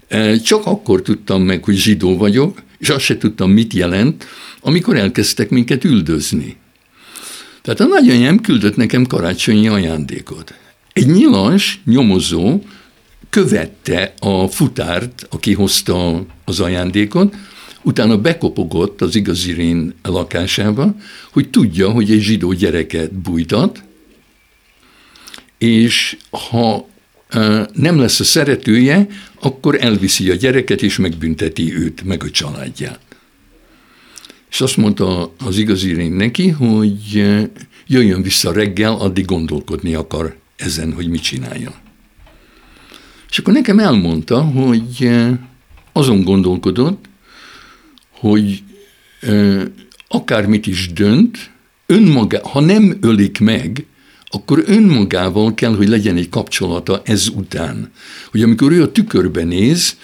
eh, 0.07 0.39
csak 0.39 0.65
akkor 0.65 1.01
tudtam 1.01 1.41
meg, 1.41 1.63
hogy 1.63 1.75
zsidó 1.75 2.17
vagyok, 2.17 2.61
és 2.77 2.89
azt 2.89 3.03
se 3.03 3.17
tudtam, 3.17 3.51
mit 3.51 3.73
jelent, 3.73 4.25
amikor 4.61 4.95
elkezdtek 4.95 5.49
minket 5.49 5.83
üldözni. 5.83 6.57
Tehát 7.61 7.79
a 7.79 7.85
nagyanyám 7.85 8.39
küldött 8.39 8.75
nekem 8.75 9.05
karácsonyi 9.05 9.67
ajándékot. 9.67 10.53
Egy 10.93 11.07
nyilas 11.07 11.81
nyomozó 11.85 12.61
követte 13.31 14.13
a 14.19 14.47
futárt, 14.47 15.27
aki 15.29 15.53
hozta 15.53 16.25
az 16.45 16.59
ajándékot, 16.59 17.35
utána 17.81 18.17
bekopogott 18.17 19.01
az 19.01 19.15
igazirén 19.15 19.93
lakásába, 20.03 20.95
hogy 21.31 21.49
tudja, 21.49 21.89
hogy 21.89 22.11
egy 22.11 22.21
zsidó 22.21 22.53
gyereket 22.53 23.13
bújtat, 23.13 23.83
és 25.57 26.17
ha 26.29 26.89
nem 27.73 27.99
lesz 27.99 28.19
a 28.19 28.23
szeretője, 28.23 29.07
akkor 29.41 29.77
elviszi 29.79 30.29
a 30.29 30.35
gyereket, 30.35 30.81
és 30.81 30.97
megbünteti 30.97 31.75
őt, 31.75 32.03
meg 32.03 32.23
a 32.23 32.29
családját. 32.29 32.99
És 34.49 34.61
azt 34.61 34.77
mondta 34.77 35.33
az 35.45 35.57
igazi 35.57 35.93
rény 35.93 36.13
neki, 36.13 36.49
hogy 36.49 37.23
jöjjön 37.87 38.21
vissza 38.21 38.51
reggel, 38.51 38.93
addig 38.93 39.25
gondolkodni 39.25 39.93
akar 39.93 40.35
ezen, 40.55 40.93
hogy 40.93 41.07
mit 41.07 41.21
csináljon. 41.21 41.73
És 43.31 43.37
akkor 43.37 43.53
nekem 43.53 43.79
elmondta, 43.79 44.41
hogy 44.41 45.09
azon 45.91 46.23
gondolkodott, 46.23 47.05
hogy 48.11 48.63
akármit 50.07 50.67
is 50.67 50.93
dönt, 50.93 51.51
önmaga, 51.85 52.47
ha 52.47 52.59
nem 52.59 52.97
ölik 53.01 53.39
meg, 53.39 53.85
akkor 54.25 54.63
önmagával 54.65 55.53
kell, 55.53 55.75
hogy 55.75 55.87
legyen 55.87 56.17
egy 56.17 56.29
kapcsolata 56.29 57.01
ez 57.05 57.27
után. 57.27 57.91
Hogy 58.31 58.41
amikor 58.43 58.71
ő 58.71 58.81
a 58.81 58.91
tükörbe 58.91 59.43
néz, 59.43 59.97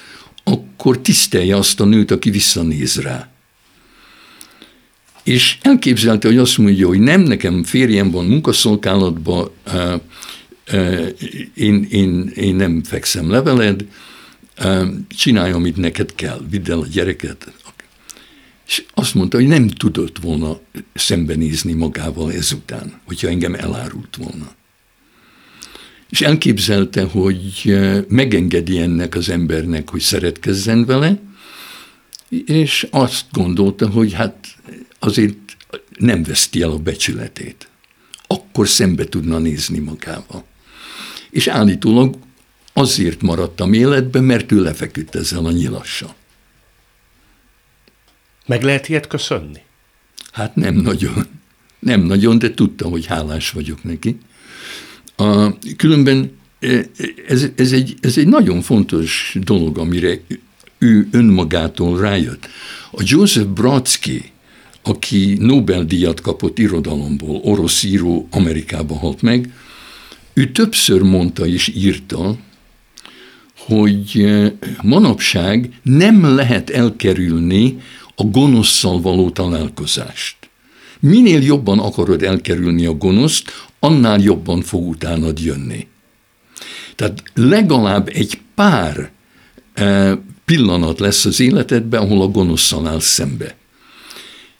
akkor 0.44 1.00
tisztelje 1.00 1.56
azt 1.56 1.80
a 1.80 1.86
nőt, 1.86 2.12
aki 2.12 2.30
visszanéz 2.30 3.02
rá. 3.02 3.30
És 5.24 5.58
elképzelte, 5.62 6.28
hogy 6.28 6.38
azt 6.38 6.58
mondja, 6.58 6.88
hogy 6.88 7.00
nem, 7.00 7.22
nekem 7.22 7.64
férjem 7.64 8.12
van 8.12 8.26
munkaszolgálatban, 8.26 9.50
én, 11.54 11.88
én, 11.90 12.32
én 12.36 12.56
nem 12.56 12.84
fekszem 12.84 13.30
leveled, 13.30 13.86
csinálj, 15.08 15.52
amit 15.52 15.78
neked 15.78 16.16
kell, 16.16 16.42
vidd 16.50 16.72
el 16.72 16.80
a 16.80 16.88
gyereket. 16.88 17.52
És 18.68 18.84
azt 18.94 19.14
mondta, 19.14 19.38
hogy 19.38 19.48
nem 19.48 19.68
tudott 19.68 20.18
volna 20.20 20.60
szembenézni 20.94 21.74
magával 21.74 22.32
ezután, 22.34 23.02
hogyha 23.06 23.28
engem 23.28 23.54
elárult 23.54 24.16
volna. 24.16 24.56
És 26.10 26.22
elképzelte, 26.22 27.04
hogy 27.04 27.78
megengedi 28.08 28.80
ennek 28.80 29.16
az 29.16 29.30
embernek, 29.30 29.90
hogy 29.90 30.02
szeretkezzen 30.02 30.86
vele, 30.86 31.20
és 32.46 32.88
azt 32.92 33.26
gondolta, 33.32 33.90
hogy 33.90 34.14
hát 34.14 34.48
azért 35.00 35.38
nem 35.98 36.24
veszti 36.24 36.62
el 36.62 36.70
a 36.70 36.78
becsületét. 36.78 37.68
Akkor 38.28 38.68
szembe 38.68 39.06
tudna 39.06 39.38
nézni 39.38 39.80
magával. 39.80 40.46
És 41.38 41.48
állítólag 41.48 42.16
azért 42.74 43.22
maradtam 43.22 43.74
életben, 43.74 44.24
mert 44.24 44.52
ő 44.52 44.62
lefeküdt 44.62 45.16
ezzel 45.16 45.46
a 45.46 45.52
nyilassal. 45.52 46.16
Meg 48.46 48.64
lehet 48.64 48.90
ilyet 48.90 49.08
köszönni? 49.08 49.60
Hát 50.32 50.56
nem 50.56 50.76
nagyon. 50.76 51.28
Nem 51.80 52.02
nagyon, 52.02 52.40
de 52.40 52.54
tudta, 52.54 52.88
hogy 52.88 53.06
hálás 53.06 53.52
vagyok 53.52 53.84
neki. 53.84 54.18
A, 55.16 55.58
különben 55.78 56.32
e, 56.60 56.86
ez, 57.28 57.46
ez, 57.56 57.72
egy, 57.72 57.96
ez 58.02 58.18
egy 58.18 58.28
nagyon 58.28 58.62
fontos 58.62 59.38
dolog, 59.42 59.78
amire 59.78 60.20
ő 60.78 61.08
önmagától 61.12 62.00
rájött. 62.00 62.48
A 62.92 63.02
Joseph 63.06 63.48
Brodsky, 63.48 64.32
aki 64.82 65.38
Nobel-díjat 65.40 66.22
kapott 66.22 66.60
irodalomból, 66.60 67.40
orosz 67.44 67.84
író, 67.84 68.28
Amerikában 68.32 68.98
halt 68.98 69.22
meg, 69.22 69.54
ő 70.38 70.52
többször 70.52 71.02
mondta 71.02 71.46
és 71.48 71.68
írta, 71.76 72.36
hogy 73.58 74.20
e, 74.20 74.54
manapság 74.82 75.80
nem 75.84 76.36
lehet 76.36 76.70
elkerülni 76.70 77.82
a 78.16 78.24
gonoszszal 78.24 79.02
való 79.02 79.30
találkozást. 79.30 80.38
Minél 81.00 81.42
jobban 81.42 81.80
akarod 81.80 82.24
elkerülni 82.24 82.86
a 82.86 82.94
gonoszt, 82.94 83.52
annál 83.80 84.20
jobban 84.20 84.62
fog 84.62 84.88
utánad 84.88 85.40
jönni. 85.40 85.88
Tehát 86.96 87.24
legalább 87.34 88.10
egy 88.14 88.42
pár 88.56 89.12
e, 89.74 90.18
pillanat 90.46 91.00
lesz 91.00 91.26
az 91.26 91.40
életedben, 91.40 92.02
ahol 92.02 92.22
a 92.22 92.28
gonoszszal 92.28 92.88
áll 92.88 93.00
szembe. 93.00 93.56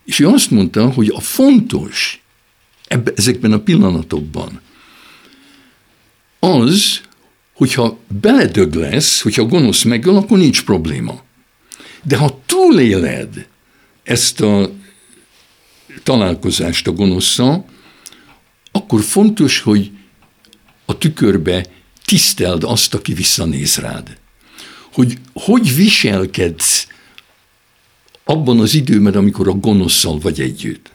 És 0.06 0.20
ő 0.20 0.28
azt 0.28 0.52
mondta, 0.52 0.90
hogy 0.92 1.12
a 1.16 1.20
fontos 1.20 2.22
ezekben 3.16 3.52
a 3.52 3.60
pillanatokban 3.60 4.66
az, 6.40 7.02
hogyha 7.54 7.98
beledög 8.22 8.74
lesz, 8.74 9.22
hogyha 9.22 9.46
gonosz 9.46 9.84
megöl, 9.84 10.16
akkor 10.16 10.38
nincs 10.38 10.64
probléma. 10.64 11.22
De 12.04 12.18
ha 12.18 12.42
túléled 12.46 13.48
ezt 14.04 14.42
a 14.42 14.72
találkozást 16.04 16.88
a 16.88 16.92
gonoszszal, 16.92 17.66
akkor 18.72 19.02
fontos, 19.02 19.60
hogy 19.60 19.92
a 20.86 20.98
tükörbe 20.98 21.66
tiszteld 22.06 22.64
azt, 22.64 22.94
aki 22.94 23.14
visszanéz 23.14 23.76
rád. 23.76 24.18
Hogy 24.94 25.18
hogy 25.34 25.76
viselkedsz 25.76 26.88
abban 28.24 28.60
az 28.60 28.74
időben, 28.74 29.14
amikor 29.14 29.48
a 29.48 29.54
gonoszszal 29.54 30.20
vagy 30.20 30.42
együtt. 30.42 30.92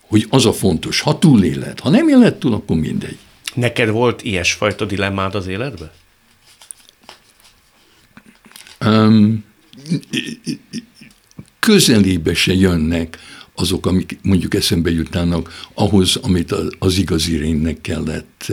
Hogy 0.00 0.26
az 0.30 0.46
a 0.46 0.52
fontos, 0.52 1.00
ha 1.00 1.18
túléled. 1.18 1.80
Ha 1.80 1.90
nem 1.90 2.08
éled 2.08 2.34
túl, 2.34 2.52
akkor 2.52 2.76
mindegy. 2.76 3.18
Neked 3.54 3.88
volt 3.88 4.22
ilyesfajta 4.22 4.84
dilemmád 4.84 5.34
az 5.34 5.46
életben? 5.46 5.90
Um, 8.86 9.44
közelébe 11.58 12.34
se 12.34 12.52
jönnek 12.52 13.18
azok, 13.54 13.86
amik 13.86 14.18
mondjuk 14.22 14.54
eszembe 14.54 14.90
jutnának 14.90 15.64
ahhoz, 15.74 16.16
amit 16.16 16.54
az 16.78 16.96
igazi 16.96 17.36
rénynek 17.36 17.80
kellett, 17.80 18.52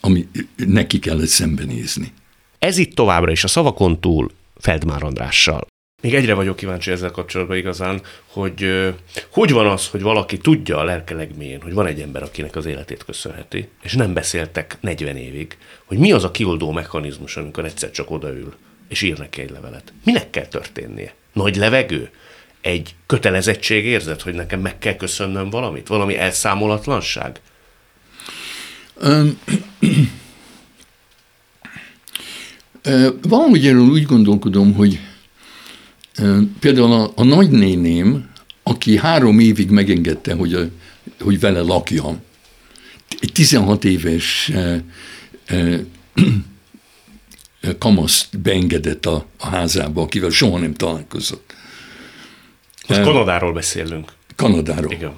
ami 0.00 0.28
neki 0.56 0.98
kellett 0.98 1.26
szembenézni. 1.26 2.12
Ez 2.58 2.78
itt 2.78 2.94
továbbra 2.94 3.30
is 3.30 3.44
a 3.44 3.48
szavakon 3.48 4.00
túl 4.00 4.30
Feldmár 4.54 5.02
Andrással. 5.02 5.66
Még 6.06 6.14
egyre 6.14 6.34
vagyok 6.34 6.56
kíváncsi 6.56 6.90
ezzel 6.90 7.10
kapcsolatban 7.10 7.56
igazán, 7.56 8.00
hogy 8.26 8.90
hogy 9.30 9.52
van 9.52 9.66
az, 9.66 9.88
hogy 9.88 10.02
valaki 10.02 10.38
tudja 10.38 10.78
a 10.78 10.84
lelke 10.84 11.14
legmélyén, 11.14 11.62
hogy 11.62 11.72
van 11.72 11.86
egy 11.86 12.00
ember, 12.00 12.22
akinek 12.22 12.56
az 12.56 12.66
életét 12.66 13.04
köszönheti, 13.04 13.68
és 13.82 13.94
nem 13.94 14.14
beszéltek 14.14 14.76
40 14.80 15.16
évig, 15.16 15.56
hogy 15.84 15.98
mi 15.98 16.12
az 16.12 16.24
a 16.24 16.30
kioldó 16.30 16.70
mechanizmus, 16.70 17.36
amikor 17.36 17.64
egyszer 17.64 17.90
csak 17.90 18.10
odaül, 18.10 18.54
és 18.88 19.02
ír 19.02 19.18
neki 19.18 19.40
egy 19.40 19.50
levelet. 19.50 19.92
Minek 20.04 20.30
kell 20.30 20.46
történnie? 20.46 21.14
Nagy 21.32 21.56
levegő? 21.56 22.10
Egy 22.60 22.94
kötelezettség 23.06 23.84
érzet, 23.84 24.22
hogy 24.22 24.34
nekem 24.34 24.60
meg 24.60 24.78
kell 24.78 24.96
köszönnöm 24.96 25.50
valamit? 25.50 25.88
Valami 25.88 26.18
elszámolatlanság? 26.18 27.40
Um, 29.04 29.40
Valahogy 33.22 33.66
erről 33.66 33.88
úgy 33.88 34.04
gondolkodom, 34.04 34.74
hogy 34.74 34.98
például 36.60 36.92
a, 36.92 37.12
a 37.14 37.24
nagynéném, 37.24 38.28
aki 38.62 38.96
három 38.96 39.38
évig 39.38 39.70
megengedte, 39.70 40.34
hogy, 40.34 40.54
a, 40.54 40.60
hogy 41.20 41.40
vele 41.40 41.60
lakjam, 41.60 42.22
egy 43.20 43.32
16 43.32 43.84
éves 43.84 44.52
kamaszt 47.78 48.38
beengedett 48.38 49.06
a, 49.06 49.26
a 49.38 49.46
házába, 49.46 50.02
akivel 50.02 50.30
soha 50.30 50.58
nem 50.58 50.74
találkozott. 50.74 51.54
Most 52.88 53.00
Kanadáról 53.00 53.52
beszélünk. 53.52 54.12
Kanadáról. 54.36 54.92
Igen. 54.92 55.14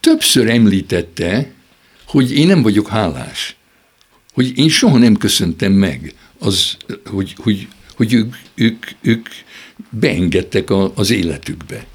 Többször 0.00 0.50
említette, 0.50 1.52
hogy 2.06 2.32
én 2.36 2.46
nem 2.46 2.62
vagyok 2.62 2.88
hálás, 2.88 3.56
hogy 4.32 4.58
én 4.58 4.68
soha 4.68 4.98
nem 4.98 5.16
köszöntem 5.16 5.72
meg, 5.72 6.14
az, 6.38 6.76
hogy, 7.06 7.34
hogy, 7.36 7.68
hogy 8.02 8.12
ők, 8.12 8.34
ők, 8.54 8.86
ők 9.00 9.28
beengedtek 9.90 10.70
a, 10.70 10.92
az 10.94 11.10
életükbe. 11.10 11.86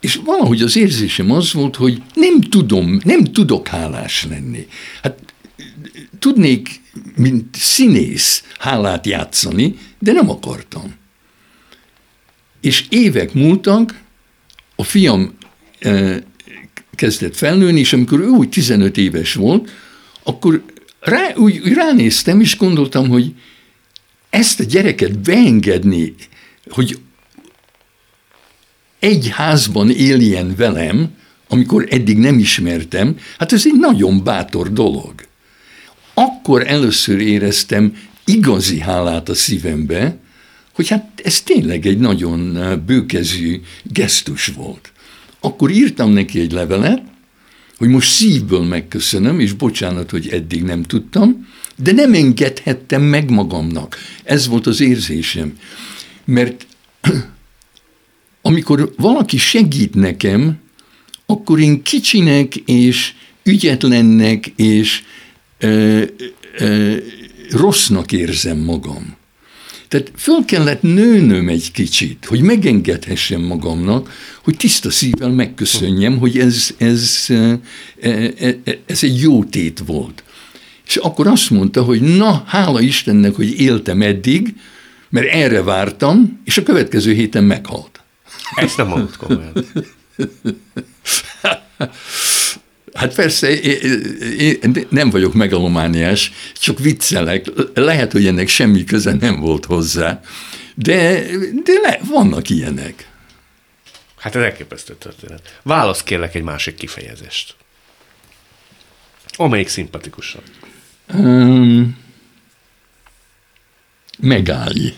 És 0.00 0.14
valahogy 0.24 0.62
az 0.62 0.76
érzésem 0.76 1.30
az 1.30 1.52
volt, 1.52 1.76
hogy 1.76 2.02
nem 2.14 2.40
tudom, 2.40 3.00
nem 3.04 3.24
tudok 3.24 3.68
hálás 3.68 4.26
lenni. 4.30 4.66
Hát 5.02 5.34
tudnék, 6.18 6.80
mint 7.16 7.54
színész 7.54 8.44
hálát 8.58 9.06
játszani, 9.06 9.78
de 9.98 10.12
nem 10.12 10.30
akartam. 10.30 10.94
És 12.60 12.84
évek 12.88 13.32
múltak, 13.32 14.00
a 14.76 14.84
fiam 14.84 15.34
e, 15.78 16.22
kezdett 16.94 17.36
felnőni, 17.36 17.80
és 17.80 17.92
amikor 17.92 18.20
ő 18.20 18.28
úgy 18.28 18.48
15 18.48 18.96
éves 18.96 19.34
volt, 19.34 19.70
akkor 20.22 20.64
rá, 21.00 21.34
úgy, 21.34 21.60
úgy 21.64 21.72
ránéztem, 21.72 22.40
és 22.40 22.56
gondoltam, 22.56 23.08
hogy 23.08 23.34
ezt 24.30 24.60
a 24.60 24.64
gyereket 24.64 25.18
beengedni, 25.18 26.14
hogy 26.70 26.98
egy 28.98 29.28
házban 29.28 29.90
éljen 29.90 30.54
velem, 30.56 31.18
amikor 31.48 31.86
eddig 31.90 32.18
nem 32.18 32.38
ismertem, 32.38 33.16
hát 33.38 33.52
ez 33.52 33.66
egy 33.66 33.78
nagyon 33.78 34.24
bátor 34.24 34.72
dolog 34.72 35.28
akkor 36.20 36.66
először 36.66 37.20
éreztem 37.20 37.96
igazi 38.24 38.78
hálát 38.78 39.28
a 39.28 39.34
szívembe, 39.34 40.16
hogy 40.72 40.88
hát 40.88 41.20
ez 41.24 41.40
tényleg 41.40 41.86
egy 41.86 41.98
nagyon 41.98 42.58
bőkezű 42.86 43.60
gesztus 43.82 44.46
volt. 44.46 44.92
Akkor 45.40 45.70
írtam 45.70 46.10
neki 46.10 46.40
egy 46.40 46.52
levelet, 46.52 47.02
hogy 47.80 47.88
most 47.88 48.10
szívből 48.10 48.62
megköszönöm, 48.62 49.40
és 49.40 49.52
bocsánat, 49.52 50.10
hogy 50.10 50.28
eddig 50.28 50.62
nem 50.62 50.82
tudtam, 50.82 51.48
de 51.76 51.92
nem 51.92 52.14
engedhettem 52.14 53.02
meg 53.02 53.30
magamnak. 53.30 53.96
Ez 54.24 54.46
volt 54.46 54.66
az 54.66 54.80
érzésem. 54.80 55.58
Mert 56.24 56.66
amikor 58.42 58.92
valaki 58.96 59.36
segít 59.36 59.94
nekem, 59.94 60.58
akkor 61.26 61.60
én 61.60 61.82
kicsinek 61.82 62.56
és 62.56 63.14
ügyetlennek 63.42 64.46
és 64.56 65.02
ö, 65.58 66.02
ö, 66.58 66.96
rossznak 67.50 68.12
érzem 68.12 68.58
magam. 68.58 69.16
Tehát 69.90 70.12
föl 70.16 70.44
kellett 70.44 70.82
nőnöm 70.82 71.48
egy 71.48 71.72
kicsit, 71.72 72.24
hogy 72.24 72.40
megengedhessem 72.40 73.40
magamnak, 73.40 74.12
hogy 74.44 74.56
tiszta 74.56 74.90
szívvel 74.90 75.30
megköszönjem, 75.30 76.18
hogy 76.18 76.38
ez, 76.38 76.74
ez, 76.78 77.26
ez 78.86 79.02
egy 79.02 79.20
jó 79.20 79.44
tét 79.44 79.82
volt. 79.86 80.22
És 80.86 80.96
akkor 80.96 81.26
azt 81.26 81.50
mondta, 81.50 81.82
hogy 81.82 82.00
na, 82.00 82.44
hála 82.46 82.80
Istennek, 82.80 83.34
hogy 83.34 83.60
éltem 83.60 84.02
eddig, 84.02 84.54
mert 85.08 85.26
erre 85.26 85.62
vártam, 85.62 86.40
és 86.44 86.56
a 86.56 86.62
következő 86.62 87.12
héten 87.12 87.44
meghalt. 87.44 88.00
Ezt 88.54 88.76
nem 88.76 88.86
mondott 88.86 89.16
komolyan. 89.16 89.52
Hát 92.94 93.14
persze, 93.14 93.60
én 94.38 94.86
nem 94.88 95.10
vagyok 95.10 95.34
megalomániás, 95.34 96.32
csak 96.54 96.78
viccelek. 96.78 97.46
Lehet, 97.74 98.12
hogy 98.12 98.26
ennek 98.26 98.48
semmi 98.48 98.84
köze 98.84 99.12
nem 99.12 99.40
volt 99.40 99.64
hozzá, 99.64 100.20
de, 100.74 101.22
de 101.64 101.72
le, 101.82 102.00
vannak 102.08 102.48
ilyenek. 102.48 103.08
Hát 104.16 104.36
ez 104.36 104.42
elképesztő 104.42 104.94
történet. 104.94 105.58
Válasz 105.62 106.02
kérlek 106.02 106.34
egy 106.34 106.42
másik 106.42 106.74
kifejezést. 106.74 107.54
Amelyik 109.36 109.68
szimpatikusabb? 109.68 110.44
Um, 111.14 111.98
megállj. 114.18 114.94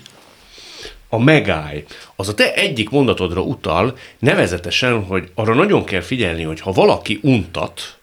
A 1.12 1.18
megállj. 1.18 1.85
Az 2.16 2.29
a 2.29 2.35
te 2.35 2.55
egyik 2.55 2.90
mondatodra 2.90 3.40
utal, 3.40 3.96
nevezetesen, 4.18 5.05
hogy 5.05 5.31
arra 5.35 5.55
nagyon 5.55 5.85
kell 5.85 6.01
figyelni, 6.01 6.42
hogy 6.42 6.61
ha 6.61 6.72
valaki 6.72 7.18
untat, 7.22 7.98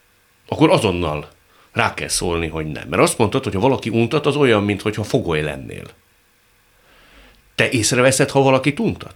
akkor 0.47 0.69
azonnal 0.69 1.29
rá 1.71 1.93
kell 1.93 2.07
szólni, 2.07 2.47
hogy 2.47 2.65
nem. 2.65 2.87
Mert 2.89 3.01
azt 3.01 3.17
mondtad, 3.17 3.43
hogy 3.43 3.53
ha 3.53 3.59
valaki 3.59 3.89
untat, 3.89 4.25
az 4.25 4.35
olyan, 4.35 4.63
mintha 4.63 5.03
fogoly 5.03 5.41
lennél. 5.41 5.83
Te 7.55 7.69
észreveszed, 7.69 8.29
ha 8.29 8.41
valaki 8.41 8.73
untat? 8.77 9.15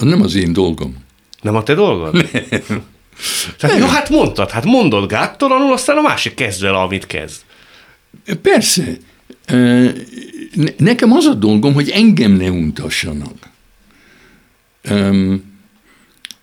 Nem 0.00 0.22
az 0.22 0.34
én 0.34 0.52
dolgom. 0.52 1.04
Nem 1.42 1.56
a 1.56 1.62
te 1.62 1.74
dolgod? 1.74 2.12
Nem. 2.12 2.86
Tehát, 3.58 3.78
jó, 3.78 3.86
hát 3.86 4.08
mondtad, 4.08 4.50
hát 4.50 4.64
mondod 4.64 5.08
gáttalanul, 5.08 5.72
aztán 5.72 5.96
a 5.96 6.00
másik 6.00 6.34
kezd 6.34 6.64
el, 6.64 6.74
amit 6.74 7.06
kezd. 7.06 7.40
Persze. 8.42 8.82
Nekem 10.76 11.12
az 11.12 11.24
a 11.24 11.34
dolgom, 11.34 11.72
hogy 11.72 11.88
engem 11.88 12.32
ne 12.32 12.50
untassanak. 12.50 13.48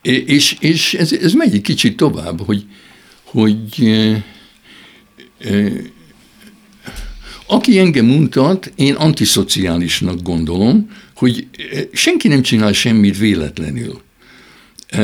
És, 0.01 0.55
és 0.59 0.93
ez, 0.93 1.11
ez 1.13 1.33
megy 1.33 1.53
egy 1.53 1.61
kicsit 1.61 1.97
tovább, 1.97 2.41
hogy, 2.45 2.65
hogy 3.23 3.57
aki 7.47 7.79
engem 7.79 8.09
untat, 8.09 8.71
én 8.75 8.93
antiszociálisnak 8.93 10.21
gondolom, 10.21 10.89
hogy 11.15 11.47
senki 11.91 12.27
nem 12.27 12.41
csinál 12.41 12.73
semmit 12.73 13.17
véletlenül. 13.17 14.01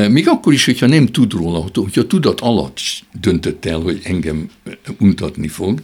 Még 0.08 0.28
akkor 0.28 0.52
is, 0.52 0.64
hogyha 0.64 0.86
nem 0.86 1.06
tud 1.06 1.32
róla, 1.32 1.66
hogyha 1.74 2.06
tudat 2.06 2.40
alatt 2.40 2.78
döntött 3.20 3.64
el, 3.64 3.78
hogy 3.78 4.00
engem 4.04 4.48
untatni 4.98 5.48
fog, 5.48 5.80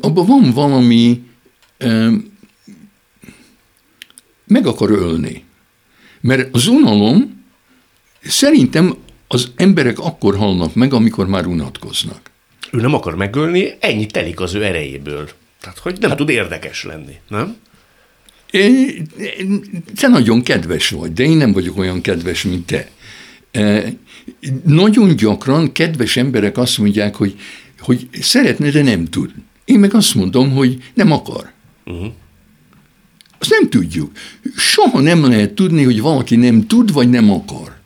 abban 0.00 0.26
van 0.26 0.50
valami, 0.50 1.22
meg 4.46 4.66
akar 4.66 4.90
ölni. 4.90 5.44
Mert 6.20 6.54
az 6.54 6.66
unalom 6.66 7.42
szerintem 8.22 8.94
az 9.28 9.52
emberek 9.56 9.98
akkor 9.98 10.36
halnak 10.36 10.74
meg, 10.74 10.92
amikor 10.92 11.26
már 11.26 11.46
unatkoznak. 11.46 12.30
Ő 12.70 12.80
nem 12.80 12.94
akar 12.94 13.14
megölni, 13.14 13.74
ennyi 13.80 14.06
telik 14.06 14.40
az 14.40 14.54
ő 14.54 14.64
erejéből. 14.64 15.28
Tehát, 15.60 15.78
hogy 15.78 15.96
nem 16.00 16.08
hát, 16.08 16.18
tud 16.18 16.28
érdekes 16.28 16.84
lenni, 16.84 17.14
nem? 17.28 17.56
Te 19.94 20.08
nagyon 20.08 20.42
kedves 20.42 20.88
vagy, 20.88 21.12
de 21.12 21.22
én 21.22 21.36
nem 21.36 21.52
vagyok 21.52 21.78
olyan 21.78 22.00
kedves, 22.00 22.42
mint 22.42 22.66
te. 22.66 22.88
Nagyon 24.64 25.16
gyakran 25.16 25.72
kedves 25.72 26.16
emberek 26.16 26.58
azt 26.58 26.78
mondják, 26.78 27.14
hogy, 27.14 27.38
hogy 27.78 28.08
szeretne, 28.20 28.70
de 28.70 28.82
nem 28.82 29.04
tud. 29.04 29.30
Én 29.64 29.78
meg 29.78 29.94
azt 29.94 30.14
mondom, 30.14 30.50
hogy 30.50 30.90
nem 30.94 31.12
akar. 31.12 31.52
Uh-huh. 31.84 32.12
Azt 33.38 33.50
nem 33.50 33.68
tudjuk. 33.70 34.10
Soha 34.56 35.00
nem 35.00 35.24
lehet 35.24 35.52
tudni, 35.52 35.84
hogy 35.84 36.00
valaki 36.00 36.36
nem 36.36 36.66
tud, 36.66 36.92
vagy 36.92 37.10
nem 37.10 37.30
akar. 37.30 37.76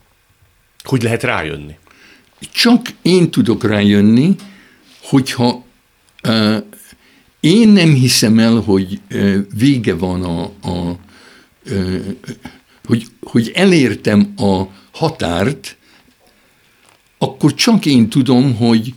Hogy 0.83 1.03
lehet 1.03 1.23
rájönni? 1.23 1.77
Csak 2.53 2.87
én 3.03 3.31
tudok 3.31 3.65
rájönni, 3.65 4.37
hogyha 5.03 5.65
uh, 6.25 6.57
én 7.41 7.69
nem 7.69 7.95
hiszem 7.95 8.39
el, 8.39 8.61
hogy 8.61 9.01
vége 9.55 9.95
van 9.95 10.23
a, 10.23 10.43
a 10.69 10.99
hogy, 12.85 13.07
hogy 13.23 13.51
elértem 13.55 14.33
a 14.37 14.63
határt, 14.93 15.77
akkor 17.19 17.55
csak 17.55 17.87
én 17.87 18.09
tudom, 18.09 18.57
hogy 18.57 18.95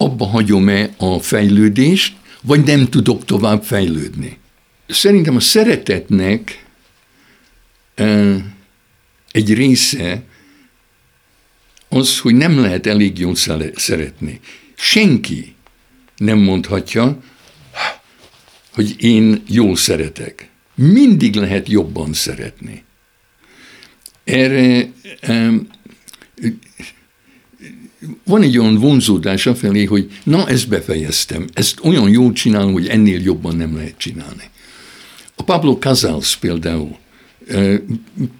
abba 0.00 0.26
hagyom-e 0.26 0.90
a 0.96 1.18
fejlődést, 1.18 2.16
vagy 2.42 2.64
nem 2.64 2.88
tudok 2.88 3.24
tovább 3.24 3.62
fejlődni. 3.62 4.38
Szerintem 4.86 5.36
a 5.36 5.40
szeretetnek 5.40 6.66
egy 9.30 9.54
része 9.54 10.22
az, 11.88 12.18
hogy 12.18 12.34
nem 12.34 12.60
lehet 12.60 12.86
elég 12.86 13.18
jól 13.18 13.34
szeretni. 13.74 14.40
Senki 14.74 15.54
nem 16.16 16.38
mondhatja, 16.38 17.22
hogy 18.72 18.94
én 18.98 19.42
jól 19.46 19.76
szeretek. 19.76 20.48
Mindig 20.74 21.34
lehet 21.34 21.68
jobban 21.68 22.12
szeretni. 22.12 22.84
Erre 24.24 24.90
van 28.24 28.42
egy 28.42 28.58
olyan 28.58 28.74
vonzódás 28.74 29.46
afelé, 29.46 29.84
hogy 29.84 30.10
na, 30.24 30.48
ezt 30.48 30.68
befejeztem, 30.68 31.46
ezt 31.54 31.78
olyan 31.82 32.08
jól 32.08 32.32
csinálom, 32.32 32.72
hogy 32.72 32.86
ennél 32.86 33.20
jobban 33.20 33.56
nem 33.56 33.76
lehet 33.76 33.98
csinálni. 33.98 34.50
A 35.34 35.42
Pablo 35.42 35.78
Casals 35.78 36.36
például 36.36 36.96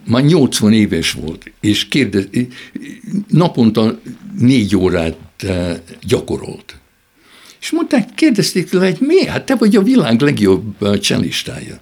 már 0.07 0.25
80 0.25 0.73
éves 0.73 1.13
volt, 1.13 1.53
és 1.61 1.89
kérdez, 1.89 2.29
naponta 3.29 4.01
négy 4.39 4.77
órát 4.77 5.17
gyakorolt. 6.03 6.79
És 7.61 7.71
mondták, 7.71 8.15
kérdezték 8.15 8.69
tőle, 8.69 8.85
hogy 8.85 8.99
miért? 9.01 9.29
Hát 9.29 9.47
te 9.47 9.55
vagy 9.55 9.77
a 9.77 9.83
világ 9.83 10.21
legjobb 10.21 11.01
cselistája. 11.01 11.81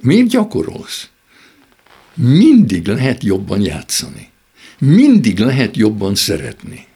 Miért 0.00 0.28
gyakorolsz? 0.28 1.08
Mindig 2.14 2.86
lehet 2.86 3.24
jobban 3.24 3.60
játszani. 3.60 4.28
Mindig 4.78 5.38
lehet 5.38 5.76
jobban 5.76 6.14
szeretni. 6.14 6.88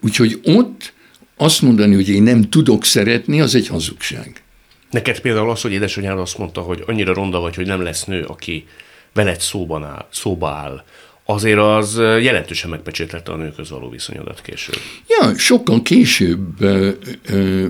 Úgyhogy 0.00 0.40
ott 0.44 0.92
azt 1.36 1.62
mondani, 1.62 1.94
hogy 1.94 2.08
én 2.08 2.22
nem 2.22 2.42
tudok 2.42 2.84
szeretni, 2.84 3.40
az 3.40 3.54
egy 3.54 3.66
hazugság. 3.66 4.42
Neked 4.90 5.20
például 5.20 5.50
az, 5.50 5.60
hogy 5.60 5.72
édesanyád 5.72 6.18
azt 6.18 6.38
mondta, 6.38 6.60
hogy 6.60 6.82
annyira 6.86 7.14
ronda 7.14 7.40
vagy, 7.40 7.54
hogy 7.54 7.66
nem 7.66 7.82
lesz 7.82 8.04
nő, 8.04 8.22
aki 8.22 8.66
veled 9.12 9.40
szóban 9.40 9.84
áll, 9.84 10.06
szóba 10.12 10.48
áll, 10.48 10.84
azért 11.24 11.58
az 11.58 11.96
jelentősen 11.96 12.70
megpecsételte 12.70 13.32
a 13.32 13.36
nőköz 13.36 13.70
való 13.70 13.88
viszonyodat 13.88 14.40
később. 14.42 14.78
Ja, 15.08 15.38
sokkal 15.38 15.82
később 15.82 16.60
ö, 16.60 16.90
ö, 17.26 17.66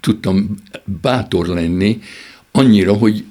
tudtam 0.00 0.54
bátor 0.84 1.46
lenni, 1.46 2.00
annyira, 2.50 2.92
hogy 2.92 3.24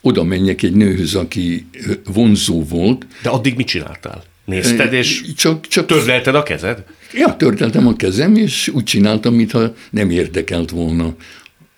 oda 0.00 0.22
menjek 0.22 0.62
egy 0.62 0.74
nőhöz, 0.74 1.14
aki 1.14 1.66
vonzó 2.12 2.64
volt. 2.64 3.06
De 3.22 3.28
addig 3.28 3.56
mit 3.56 3.66
csináltál? 3.66 4.22
Nézted, 4.44 4.92
és 4.92 5.32
csak, 5.36 5.66
csak 5.66 5.86
tördelted 5.86 6.34
a 6.34 6.42
kezed? 6.42 6.84
Ja, 7.16 7.36
tördeltem 7.36 7.86
a 7.86 7.96
kezem, 7.96 8.36
és 8.36 8.68
úgy 8.68 8.84
csináltam, 8.84 9.34
mintha 9.34 9.74
nem 9.90 10.10
érdekelt 10.10 10.70
volna. 10.70 11.14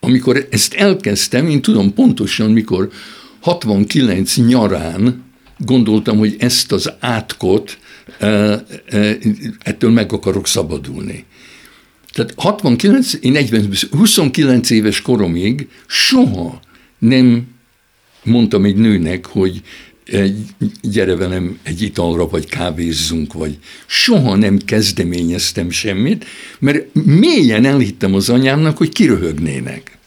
Amikor 0.01 0.47
ezt 0.51 0.75
elkezdtem, 0.75 1.49
én 1.49 1.63
tudom 1.63 1.95
pontosan, 1.95 2.51
mikor 2.51 2.91
69 3.41 4.37
nyarán 4.37 5.25
gondoltam, 5.59 6.19
hogy 6.19 6.37
ezt 6.39 6.73
az 6.73 6.93
átkot, 7.01 7.79
ettől 9.59 9.91
meg 9.91 10.13
akarok 10.13 10.47
szabadulni. 10.47 11.25
Tehát 12.13 12.33
69, 12.37 13.13
én 13.21 13.33
40, 13.33 13.69
29 13.91 14.71
éves 14.71 15.03
koromig 15.03 15.69
soha 15.87 16.61
nem 16.99 17.47
mondtam 18.23 18.65
egy 18.65 18.77
nőnek, 18.77 19.27
hogy 19.27 19.63
gyere 20.83 21.17
velem 21.17 21.59
egy 21.63 21.83
italra, 21.83 22.29
vagy 22.29 22.47
kávézzunk, 22.47 23.33
vagy 23.33 23.59
soha 23.87 24.37
nem 24.37 24.59
kezdeményeztem 24.59 25.71
semmit, 25.71 26.25
mert 26.59 26.85
mélyen 27.05 27.65
elhittem 27.65 28.15
az 28.15 28.29
anyámnak, 28.29 28.77
hogy 28.77 28.89
kiröhögnének. 28.89 29.99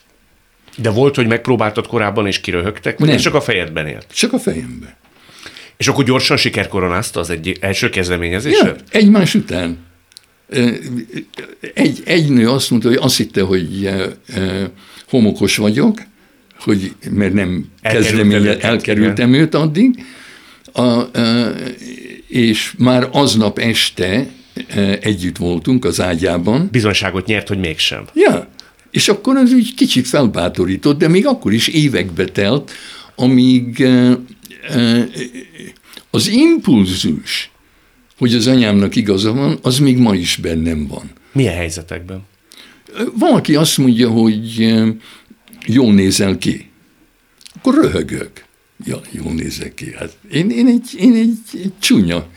De 0.77 0.89
volt, 0.89 1.15
hogy 1.15 1.27
megpróbáltad 1.27 1.87
korábban, 1.87 2.27
és 2.27 2.39
kiröhögtek, 2.39 2.99
vagy 2.99 3.09
nem. 3.09 3.17
csak 3.17 3.33
a 3.33 3.41
fejedben 3.41 3.87
élt? 3.87 4.07
Csak 4.13 4.33
a 4.33 4.39
fejemben. 4.39 4.97
És 5.77 5.87
akkor 5.87 6.03
gyorsan 6.03 6.37
sikerkoronázta 6.37 7.19
az 7.19 7.29
egy 7.29 7.57
első 7.59 7.89
kezdeményezésre? 7.89 8.67
Ja, 8.67 8.75
egymás 8.91 9.35
után. 9.35 9.77
Egy, 11.73 12.01
egy 12.05 12.29
nő 12.29 12.49
azt 12.49 12.69
mondta, 12.69 12.87
hogy 12.87 12.97
azt 13.01 13.17
hitte, 13.17 13.41
hogy 13.41 13.89
homokos 15.07 15.57
vagyok, 15.57 16.01
hogy, 16.59 16.93
mert 17.11 17.33
nem 17.33 17.65
kezdeménye, 17.81 18.59
elkerültem 18.59 19.33
őt 19.33 19.55
addig, 19.55 20.05
a, 20.71 20.81
a, 20.81 21.07
és 22.27 22.73
már 22.77 23.09
aznap 23.11 23.59
este 23.59 24.27
együtt 25.01 25.37
voltunk 25.37 25.85
az 25.85 26.01
ágyában. 26.01 26.67
Bizonyságot 26.71 27.25
nyert, 27.25 27.47
hogy 27.47 27.59
mégsem. 27.59 28.05
Ja, 28.13 28.47
és 28.91 29.07
akkor 29.07 29.35
az 29.35 29.53
úgy 29.53 29.73
kicsit 29.73 30.07
felbátorított, 30.07 30.97
de 30.97 31.07
még 31.07 31.27
akkor 31.27 31.53
is 31.53 31.67
évekbe 31.67 32.25
telt, 32.25 32.71
amíg 33.15 33.87
az 36.09 36.27
impulzus, 36.27 37.51
hogy 38.17 38.33
az 38.33 38.47
anyámnak 38.47 38.95
igaza 38.95 39.33
van, 39.33 39.59
az 39.61 39.79
még 39.79 39.97
ma 39.97 40.15
is 40.15 40.35
bennem 40.35 40.87
van. 40.87 41.11
Milyen 41.31 41.55
helyzetekben? 41.55 42.21
Valaki 43.13 43.55
azt 43.55 43.77
mondja, 43.77 44.09
hogy 44.09 44.73
jól 45.65 45.93
nézel 45.93 46.37
ki. 46.37 46.69
Akkor 47.55 47.73
röhögök. 47.73 48.47
Ja, 48.85 49.01
jól 49.11 49.33
nézek 49.33 49.73
ki. 49.73 49.93
Hát 49.95 50.17
én, 50.31 50.49
én, 50.49 50.67
egy, 50.67 50.95
én 50.97 51.13
egy, 51.13 51.71
csúnya, 51.79 52.27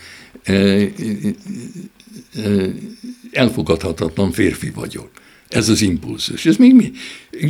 elfogadhatatlan 3.33 4.33
férfi 4.33 4.71
vagyok. 4.71 5.11
Ez 5.49 5.69
az 5.69 5.83
impulzus. 5.83 6.47
Ez 6.47 6.57
még 6.57 6.75
mi? 6.75 6.93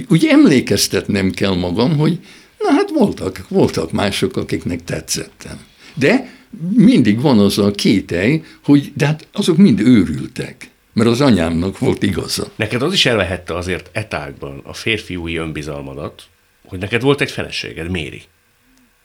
Úgy 0.08 0.26
emlékeztetnem 0.26 1.30
kell 1.30 1.54
magam, 1.54 1.96
hogy 1.96 2.18
na 2.58 2.70
hát 2.70 2.90
voltak, 2.90 3.48
voltak 3.48 3.92
mások, 3.92 4.36
akiknek 4.36 4.84
tetszettem. 4.84 5.58
De 5.94 6.30
mindig 6.76 7.20
van 7.20 7.38
az 7.38 7.58
a 7.58 7.70
kételj, 7.70 8.42
hogy 8.64 8.92
de 8.96 9.06
hát 9.06 9.28
azok 9.32 9.56
mind 9.56 9.80
őrültek. 9.80 10.70
Mert 10.92 11.08
az 11.08 11.20
anyámnak 11.20 11.78
volt 11.78 12.02
igaza. 12.02 12.50
Neked 12.56 12.82
az 12.82 12.92
is 12.92 13.06
elvehette 13.06 13.56
azért 13.56 13.88
etákban 13.92 14.60
a 14.64 14.72
férfiúi 14.72 15.36
önbizalmadat, 15.36 16.22
hogy 16.66 16.78
neked 16.78 17.02
volt 17.02 17.20
egy 17.20 17.30
feleséged, 17.30 17.90
Méri. 17.90 18.22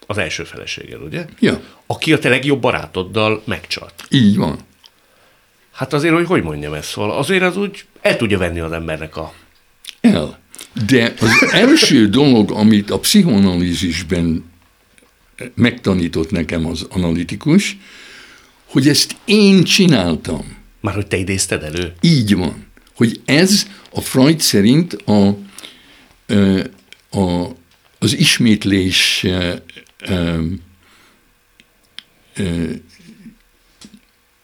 Az 0.08 0.18
első 0.18 0.44
feleséged, 0.44 1.02
ugye? 1.02 1.26
Ja. 1.40 1.62
Aki 1.86 2.14
a 2.14 2.20
te 2.20 2.30
legjobb 2.30 2.62
barátoddal 2.62 3.42
megcsalt. 3.46 3.94
Így 4.10 4.38
van. 4.38 4.60
Hát 5.72 5.94
azért, 5.94 6.14
hogy 6.14 6.26
hogy 6.26 6.44
mondjam 6.44 6.74
ezt, 6.74 6.90
szóval 6.90 7.18
azért 7.18 7.44
az 7.44 7.58
úgy 7.58 7.86
el 8.02 8.18
tudja 8.18 8.38
venni 8.38 8.60
az 8.60 8.72
embernek 8.72 9.18
a... 9.18 9.34
El. 10.02 10.40
De 10.88 11.14
az 11.20 11.52
első 11.52 12.10
dolog, 12.10 12.52
amit 12.52 12.90
a 12.90 13.00
pszichoanalízisben 13.00 14.46
megtanított 15.56 16.32
nekem 16.32 16.66
az 16.66 16.86
analitikus, 16.90 17.78
hogy 18.66 18.88
ezt 18.88 19.16
én 19.26 19.64
csináltam. 19.64 20.57
Már 20.80 20.94
hogy 20.94 21.08
te 21.08 21.18
idézted 21.18 21.64
elő? 21.64 21.94
Így 22.02 22.36
van. 22.36 22.66
Hogy 22.96 23.22
ez 23.26 23.68
a 23.92 24.02
Freud 24.02 24.40
szerint 24.40 24.94
a, 24.94 25.28
a, 27.10 27.56
az 28.00 28.18
ismétlés 28.18 29.26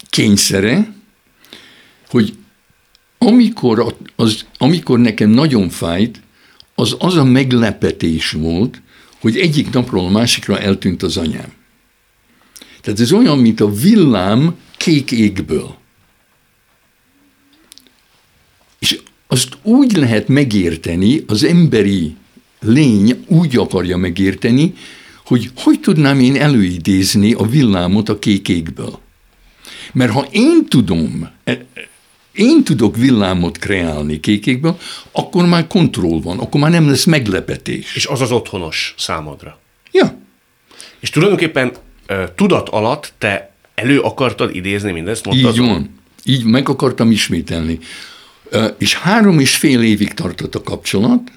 kényszere, 0.10 0.94
hogy 2.08 2.38
amikor, 3.18 3.96
az, 4.16 4.46
amikor 4.58 5.00
nekem 5.00 5.30
nagyon 5.30 5.70
fájt, 5.70 6.22
az 6.76 6.96
az 7.00 7.16
a 7.16 7.24
meglepetés 7.24 8.32
volt, 8.32 8.82
hogy 9.20 9.38
egyik 9.38 9.70
napról 9.70 10.06
a 10.06 10.10
másikra 10.10 10.60
eltűnt 10.60 11.04
az 11.04 11.18
anyám. 11.18 11.54
Tehát 12.82 13.00
ez 13.00 13.12
olyan, 13.12 13.38
mint 13.38 13.60
a 13.60 13.72
villám 13.72 14.56
kék 14.78 15.12
égből. 15.12 15.78
És 18.80 19.00
azt 19.34 19.58
úgy 19.62 19.98
lehet 19.98 20.28
megérteni, 20.28 21.24
az 21.28 21.44
emberi 21.44 22.16
lény 22.60 23.24
úgy 23.28 23.58
akarja 23.58 23.98
megérteni, 23.98 24.74
hogy 25.26 25.52
hogy 25.56 25.80
tudnám 25.80 26.20
én 26.20 26.36
előidézni 26.36 27.34
a 27.34 27.46
villámot 27.46 28.10
a 28.10 28.20
kék 28.20 28.50
égből. 28.50 29.00
Mert 29.94 30.12
ha 30.12 30.28
én 30.32 30.66
tudom, 30.66 31.30
e, 31.44 31.66
én 32.34 32.64
tudok 32.64 32.98
villámot 32.98 33.58
kreálni 33.58 34.20
kékékből, 34.20 34.78
akkor 35.12 35.46
már 35.46 35.68
kontroll 35.68 36.22
van, 36.22 36.40
akkor 36.40 36.62
már 36.62 36.72
nem 36.72 36.88
lesz 36.88 37.06
meglepetés. 37.06 37.96
És 37.96 38.06
az 38.06 38.22
az 38.22 38.32
otthonos 38.32 38.96
számodra. 38.98 39.60
Ja. 39.92 40.18
És 41.00 41.10
tulajdonképpen 41.10 41.72
tudat 42.36 42.70
alatt 42.70 43.14
te 43.18 43.54
elő 43.76 44.00
akartad 44.00 44.56
idézni 44.56 44.92
mindezt? 44.92 45.26
Mondtad 45.26 45.54
Így 45.54 45.60
van. 45.60 46.00
Így 46.24 46.44
meg 46.44 46.70
akartam 46.70 47.12
ismételni. 47.12 47.80
És 48.78 48.96
három 48.96 49.40
és 49.40 49.56
fél 49.56 49.82
évig 49.82 50.14
tartott 50.14 50.56
a 50.56 50.62
kapcsolat, 50.62 51.32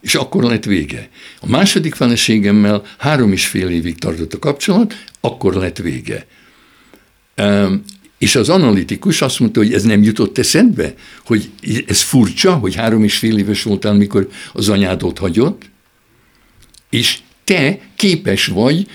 és 0.00 0.14
akkor 0.14 0.42
lett 0.44 0.64
vége. 0.64 1.08
A 1.40 1.48
második 1.48 1.94
feleségemmel 1.94 2.82
három 2.98 3.32
és 3.32 3.46
fél 3.46 3.68
évig 3.68 3.98
tartott 3.98 4.34
a 4.34 4.38
kapcsolat, 4.38 5.04
akkor 5.20 5.54
lett 5.54 5.78
vége. 5.78 6.26
És 8.18 8.34
az 8.34 8.48
analitikus 8.48 9.22
azt 9.22 9.38
mondta, 9.40 9.60
hogy 9.60 9.72
ez 9.74 9.82
nem 9.82 10.02
jutott 10.02 10.38
eszedbe, 10.38 10.94
hogy 11.24 11.50
ez 11.86 12.00
furcsa, 12.00 12.54
hogy 12.54 12.74
három 12.74 13.04
és 13.04 13.16
fél 13.16 13.38
éves 13.38 13.62
voltál, 13.62 13.94
mikor 13.94 14.28
az 14.52 14.68
anyád 14.68 15.02
ott 15.02 15.18
hagyott, 15.18 15.62
és 16.90 17.18
te 17.44 17.80
képes 17.96 18.46
vagy 18.46 18.86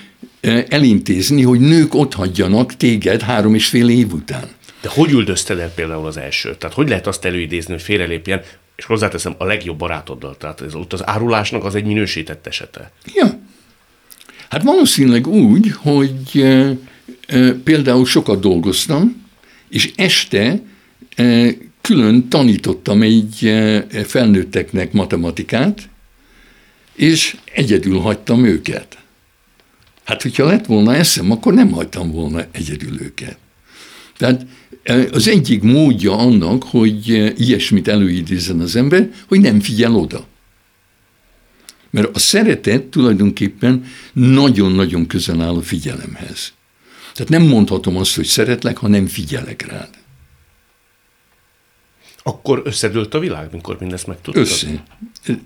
elintézni, 0.69 1.41
hogy 1.41 1.59
nők 1.59 1.93
ott 1.93 2.13
hagyjanak 2.13 2.77
téged 2.77 3.21
három 3.21 3.55
és 3.55 3.67
fél 3.67 3.89
év 3.89 4.13
után. 4.13 4.47
De 4.85 4.91
hogy 4.91 5.11
üldözted 5.11 5.59
el 5.59 5.69
például 5.69 6.05
az 6.05 6.17
első? 6.17 6.55
Tehát 6.55 6.75
hogy 6.75 6.89
lehet 6.89 7.07
azt 7.07 7.25
előidézni, 7.25 7.73
hogy 7.73 7.81
félrelépjen, 7.81 8.41
és 8.75 8.85
hozzáteszem 8.85 9.35
a 9.37 9.45
legjobb 9.45 9.77
barátoddal, 9.77 10.37
tehát 10.37 10.61
ez 10.61 10.75
ott 10.75 10.93
az 10.93 11.07
árulásnak 11.07 11.63
az 11.63 11.75
egy 11.75 11.85
minősített 11.85 12.47
esete. 12.47 12.91
Ja. 13.13 13.39
Hát 14.49 14.63
valószínűleg 14.63 15.27
úgy, 15.27 15.71
hogy 15.71 16.45
például 17.63 18.05
sokat 18.05 18.39
dolgoztam, 18.39 19.25
és 19.69 19.91
este 19.95 20.61
külön 21.81 22.27
tanítottam 22.29 23.01
egy 23.01 23.53
felnőtteknek 24.05 24.91
matematikát, 24.91 25.89
és 26.95 27.37
egyedül 27.53 27.99
hagytam 27.99 28.45
őket. 28.45 28.97
Hát, 30.03 30.21
hogyha 30.21 30.45
lett 30.45 30.65
volna 30.65 30.95
eszem, 30.95 31.31
akkor 31.31 31.53
nem 31.53 31.71
hagytam 31.71 32.11
volna 32.11 32.45
egyedül 32.51 33.01
őket. 33.01 33.37
Tehát 34.17 34.45
az 35.11 35.27
egyik 35.27 35.61
módja 35.61 36.17
annak, 36.17 36.63
hogy 36.63 37.07
ilyesmit 37.39 37.87
előidézzen 37.87 38.59
az 38.59 38.75
ember, 38.75 39.13
hogy 39.27 39.39
nem 39.39 39.59
figyel 39.59 39.95
oda. 39.95 40.25
Mert 41.89 42.15
a 42.15 42.19
szeretet 42.19 42.83
tulajdonképpen 42.83 43.85
nagyon-nagyon 44.13 45.07
közel 45.07 45.41
áll 45.41 45.55
a 45.55 45.61
figyelemhez. 45.61 46.53
Tehát 47.13 47.29
nem 47.29 47.41
mondhatom 47.41 47.97
azt, 47.97 48.15
hogy 48.15 48.25
szeretlek, 48.25 48.77
ha 48.77 48.87
nem 48.87 49.07
figyelek 49.07 49.67
rád. 49.67 49.89
Akkor 52.23 52.61
összedőlt 52.65 53.13
a 53.13 53.19
világ, 53.19 53.49
mikor 53.51 53.77
mindezt 53.79 54.07
megtudtad? 54.07 54.43
Össze. 54.43 54.83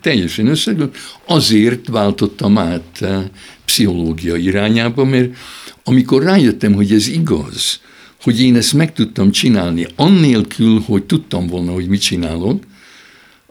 Teljesen 0.01 0.47
összedőlt. 0.47 0.97
Azért 1.25 1.87
váltottam 1.87 2.57
át 2.57 3.01
eh, 3.01 3.23
pszichológia 3.65 4.35
irányába, 4.35 5.05
mert 5.05 5.35
amikor 5.83 6.23
rájöttem, 6.23 6.73
hogy 6.73 6.91
ez 6.91 7.07
igaz, 7.07 7.79
hogy 8.21 8.41
én 8.41 8.55
ezt 8.55 8.73
meg 8.73 8.93
tudtam 8.93 9.31
csinálni, 9.31 9.87
annélkül, 9.95 10.79
hogy 10.85 11.03
tudtam 11.03 11.47
volna, 11.47 11.71
hogy 11.71 11.87
mit 11.87 12.01
csinálok, 12.01 12.63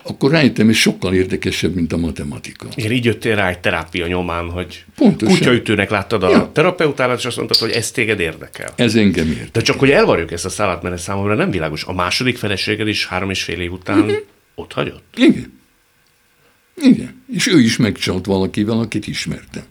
akkor 0.08 0.30
rájöttem, 0.30 0.66
hogy 0.66 0.74
sokkal 0.74 1.14
érdekesebb, 1.14 1.74
mint 1.74 1.92
a 1.92 1.96
matematika. 1.96 2.66
Igen, 2.74 2.92
így 2.92 3.04
jöttél 3.04 3.34
rá 3.34 3.48
egy 3.48 3.58
terápia 3.58 4.06
nyomán, 4.06 4.50
hogy 4.50 4.84
Pontosan. 4.96 5.36
kutyaütőnek 5.36 5.90
láttad 5.90 6.22
a 6.22 6.30
ja. 6.30 6.50
terapeutálat, 6.52 7.18
és 7.18 7.24
azt 7.24 7.36
mondtad, 7.36 7.58
hogy 7.58 7.70
ez 7.70 7.90
téged 7.90 8.20
érdekel. 8.20 8.72
Ez 8.76 8.94
engem 8.94 9.26
érdekel. 9.26 9.48
De 9.52 9.60
csak 9.60 9.78
hogy 9.78 9.90
elvarjuk 9.90 10.32
ezt 10.32 10.44
a 10.44 10.48
szállat, 10.48 10.82
mert 10.82 10.94
ez 10.94 11.02
számomra 11.02 11.34
nem 11.34 11.50
világos. 11.50 11.84
A 11.84 11.92
második 11.92 12.36
feleséged 12.36 12.88
is 12.88 13.06
három 13.06 13.30
és 13.30 13.42
fél 13.42 13.60
év 13.60 13.72
után 13.72 13.98
uh-huh. 13.98 14.16
ott 14.54 14.72
hagyott? 14.72 15.14
Igen. 15.16 15.60
Igen. 16.76 17.22
És 17.32 17.46
ő 17.46 17.60
is 17.60 17.76
megcsalt 17.76 18.26
valakivel, 18.26 18.78
akit 18.78 19.06
ismertem. 19.06 19.64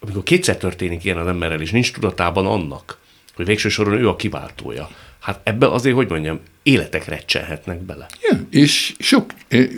Amikor 0.00 0.22
kétszer 0.22 0.56
történik 0.56 1.04
ilyen 1.04 1.16
az 1.16 1.26
emberrel, 1.26 1.60
és 1.60 1.70
nincs 1.70 1.92
tudatában 1.92 2.46
annak, 2.46 2.98
hogy 3.34 3.46
végső 3.46 3.68
soron 3.68 3.98
ő 3.98 4.08
a 4.08 4.16
kiváltója, 4.16 4.88
hát 5.20 5.40
ebben 5.42 5.70
azért, 5.70 5.94
hogy 5.94 6.08
mondjam, 6.08 6.40
életek 6.62 7.04
recsenhetnek 7.04 7.80
bele. 7.82 8.06
Ja, 8.30 8.40
és 8.50 8.94
sok, 8.98 9.32
eh, 9.48 9.68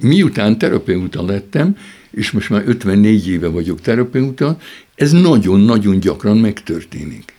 miután 0.00 0.58
terapeuta 0.58 1.24
lettem, 1.24 1.76
és 2.10 2.30
most 2.30 2.50
már 2.50 2.62
54 2.66 3.28
éve 3.28 3.48
vagyok 3.48 3.80
terapeuta, 3.80 4.58
ez 4.94 5.12
nagyon-nagyon 5.12 6.00
gyakran 6.00 6.36
megtörténik. 6.36 7.34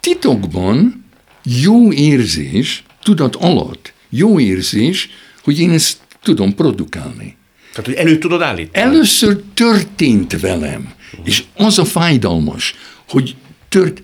Titokban 0.00 1.04
jó 1.42 1.92
érzés, 1.92 2.84
tudat 3.02 3.36
alatt, 3.36 3.92
jó 4.08 4.40
érzés, 4.40 5.10
hogy 5.42 5.60
én 5.60 5.70
ezt 5.70 5.98
tudom 6.22 6.54
produkálni. 6.54 7.36
Tehát, 7.78 7.98
hogy 7.98 8.06
elő 8.06 8.18
tudod 8.18 8.42
állítani? 8.42 8.84
Először 8.86 9.42
történt 9.54 10.40
velem, 10.40 10.92
és 11.24 11.44
az 11.56 11.78
a 11.78 11.84
fájdalmas, 11.84 12.74
hogy 13.08 13.36
tört, 13.68 14.02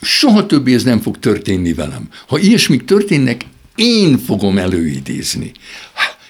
soha 0.00 0.46
többé 0.46 0.74
ez 0.74 0.82
nem 0.82 1.00
fog 1.00 1.18
történni 1.18 1.72
velem. 1.72 2.08
Ha 2.26 2.38
ilyesmik 2.38 2.84
történnek, 2.84 3.44
én 3.74 4.18
fogom 4.18 4.58
előidézni. 4.58 5.52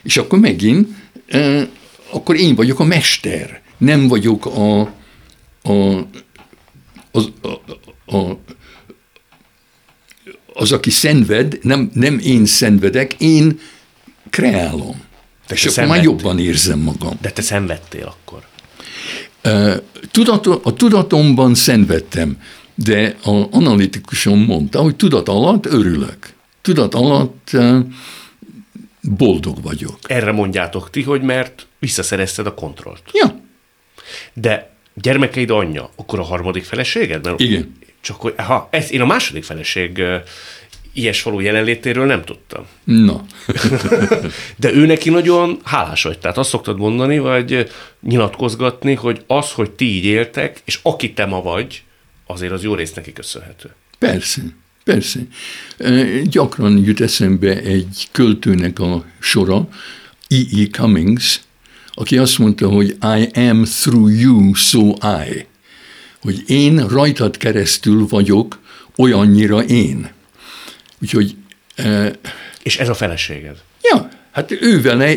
És 0.03 0.17
akkor 0.17 0.39
megint, 0.39 0.89
akkor 2.11 2.37
én 2.37 2.55
vagyok 2.55 2.81
a 2.81 2.85
mester, 2.85 3.63
nem 3.79 4.09
vagyok 4.09 4.47
a, 4.47 4.81
a, 5.63 6.07
az, 7.11 7.33
a, 7.43 8.17
a, 8.17 8.39
az, 10.53 10.73
aki 10.73 10.91
szenved, 10.91 11.59
nem, 11.63 11.91
nem 11.95 12.19
én 12.19 12.47
szenvedek, 12.47 13.15
én 13.19 13.59
kreálom. 14.31 15.13
De 15.47 15.55
és 15.55 15.67
akkor 15.67 15.87
már 15.87 16.03
jobban 16.03 16.39
érzem 16.39 16.79
magam. 16.79 17.19
De 17.21 17.31
te 17.31 17.43
szenvedtél 17.43 18.15
akkor? 18.19 18.43
Tudat, 20.11 20.47
a 20.47 20.73
tudatomban 20.73 21.55
szenvedtem, 21.55 22.39
de 22.75 23.17
a 23.25 23.47
analitikusom 23.51 24.39
mondta, 24.39 24.81
hogy 24.81 24.97
tudat 24.97 25.29
alatt 25.29 25.67
örülök. 25.67 26.33
Tudat 26.61 26.95
alatt 26.95 27.51
boldog 29.01 29.63
vagyok. 29.63 29.99
Erre 30.03 30.33
mondjátok 30.33 30.91
ti, 30.91 31.03
hogy 31.03 31.23
mert 31.23 31.67
visszaszerezted 31.79 32.47
a 32.47 32.55
kontrollt. 32.55 33.03
Ja. 33.13 33.41
De 34.33 34.75
gyermekeid 34.95 35.51
anyja, 35.51 35.91
akkor 35.97 36.19
a 36.19 36.23
harmadik 36.23 36.65
feleséged? 36.65 37.25
Mert 37.25 37.41
Igen. 37.41 37.77
Csak 38.01 38.21
hogy, 38.21 38.35
ha, 38.37 38.69
ez, 38.71 38.93
én 38.93 39.01
a 39.01 39.07
második 39.07 39.45
feleség 39.45 40.03
ilyes 40.95 41.23
való 41.23 41.41
jelenlétéről 41.41 42.07
nem 42.07 42.23
tudtam. 42.25 42.67
Na. 42.85 43.25
De 44.57 44.73
ő 44.73 44.87
neki 44.87 45.11
nagyon 45.11 45.61
hálás 45.65 46.03
vagy. 46.03 46.19
Tehát 46.19 46.39
azt 46.39 46.49
szoktad 46.49 46.79
mondani, 46.79 47.19
vagy 47.19 47.71
nyilatkozgatni, 48.01 48.95
hogy 48.95 49.23
az, 49.27 49.51
hogy 49.51 49.71
ti 49.71 49.85
így 49.85 50.05
éltek, 50.05 50.61
és 50.65 50.79
aki 50.83 51.13
te 51.13 51.27
ma 51.27 51.43
vagy, 51.43 51.83
azért 52.27 52.53
az 52.53 52.63
jó 52.63 52.75
rész 52.75 52.93
neki 52.93 53.13
köszönhető. 53.13 53.75
Persze. 53.99 54.43
Persze. 54.85 55.21
Gyakran 56.23 56.79
jut 56.85 57.01
eszembe 57.01 57.61
egy 57.61 58.09
költőnek 58.13 58.79
a 58.79 59.05
sora, 59.19 59.69
E.E. 60.29 60.61
E. 60.61 60.67
Cummings, 60.71 61.41
aki 61.95 62.19
azt 62.19 62.39
mondta, 62.39 62.69
hogy 62.69 62.97
I 63.01 63.39
am 63.39 63.65
through 63.65 64.21
you, 64.21 64.55
so 64.55 64.89
I. 64.89 65.47
Hogy 66.21 66.43
én 66.47 66.87
rajtad 66.89 67.37
keresztül 67.37 68.07
vagyok 68.07 68.61
olyannyira 68.97 69.63
én. 69.63 70.14
Úgyhogy... 71.03 71.35
És 72.63 72.79
ez 72.79 72.89
a 72.89 72.95
feleséged? 72.95 73.57
Ja, 73.83 74.09
hát 74.31 74.51
ő 74.51 74.81
vele 74.81 75.17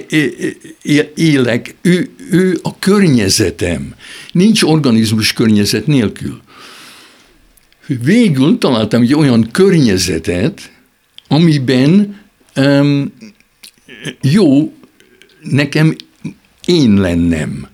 élek, 1.15 1.75
ő, 1.81 2.09
ő 2.31 2.59
a 2.61 2.79
környezetem. 2.79 3.95
Nincs 4.31 4.63
organizmus 4.63 5.33
környezet 5.33 5.87
nélkül. 5.87 6.41
Végül 7.85 8.57
találtam 8.57 9.01
egy 9.01 9.13
olyan 9.13 9.51
környezetet, 9.51 10.71
amiben 11.27 12.19
um, 12.55 13.13
jó 14.21 14.73
nekem 15.41 15.95
én 16.65 16.93
lennem. 16.93 17.67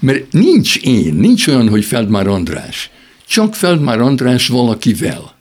Mert 0.00 0.32
nincs 0.32 0.76
én, 0.76 1.14
nincs 1.14 1.46
olyan, 1.46 1.68
hogy 1.68 1.84
Feldmár 1.84 2.26
András. 2.26 2.90
Csak 3.26 3.54
Feldmár 3.54 4.00
András 4.00 4.48
valakivel. 4.48 5.33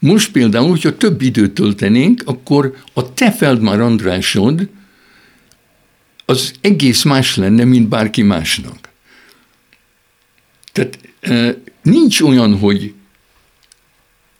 Most 0.00 0.32
például, 0.32 0.68
hogyha 0.68 0.96
több 0.96 1.22
időt 1.22 1.52
töltenénk, 1.52 2.22
akkor 2.24 2.76
a 2.92 3.14
te 3.14 3.32
Feldmár 3.32 3.80
Andrásod 3.80 4.68
az 6.24 6.52
egész 6.60 7.02
más 7.02 7.36
lenne, 7.36 7.64
mint 7.64 7.88
bárki 7.88 8.22
másnak. 8.22 8.88
Tehát 10.72 10.98
nincs 11.82 12.20
olyan, 12.20 12.58
hogy, 12.58 12.94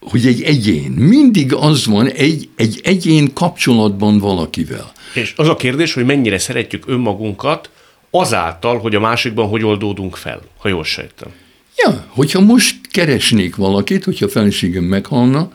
hogy 0.01 0.27
egy 0.27 0.42
egyén. 0.42 0.90
Mindig 0.90 1.55
az 1.55 1.87
van 1.87 2.07
egy, 2.07 2.49
egy 2.57 2.81
egyén 2.85 3.33
kapcsolatban 3.33 4.18
valakivel. 4.18 4.92
És 5.14 5.33
az 5.37 5.49
a 5.49 5.57
kérdés, 5.57 5.94
hogy 5.94 6.05
mennyire 6.05 6.38
szeretjük 6.38 6.85
önmagunkat 6.87 7.70
azáltal, 8.11 8.79
hogy 8.79 8.94
a 8.94 9.01
másikban 9.01 9.49
hogy 9.49 9.64
oldódunk 9.64 10.16
fel, 10.16 10.42
ha 10.59 10.68
jól 10.68 10.85
sejtem. 10.85 11.33
Ja, 11.76 12.06
hogyha 12.09 12.40
most 12.40 12.76
keresnék 12.90 13.56
valakit, 13.56 14.04
hogyha 14.04 14.24
a 14.24 14.28
feleségem 14.28 14.85
meghalna, 14.85 15.52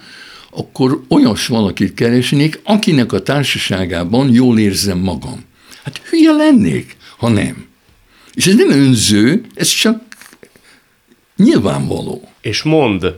akkor 0.50 1.02
olyas 1.08 1.48
valakit 1.48 1.94
keresnék, 1.94 2.60
akinek 2.64 3.14
a 3.14 3.22
társaságában 3.22 4.34
jól 4.34 4.60
érzem 4.60 4.98
magam. 4.98 5.44
Hát 5.84 5.98
hülye 5.98 6.32
lennék, 6.32 6.98
ha 7.18 7.30
nem. 7.30 7.66
És 8.34 8.48
ez 8.48 8.56
nem 8.56 8.70
önző, 8.70 9.42
ez 9.54 9.68
csak 9.68 10.04
nyilvánvaló. 11.36 12.30
És 12.42 12.64
mond, 12.64 13.16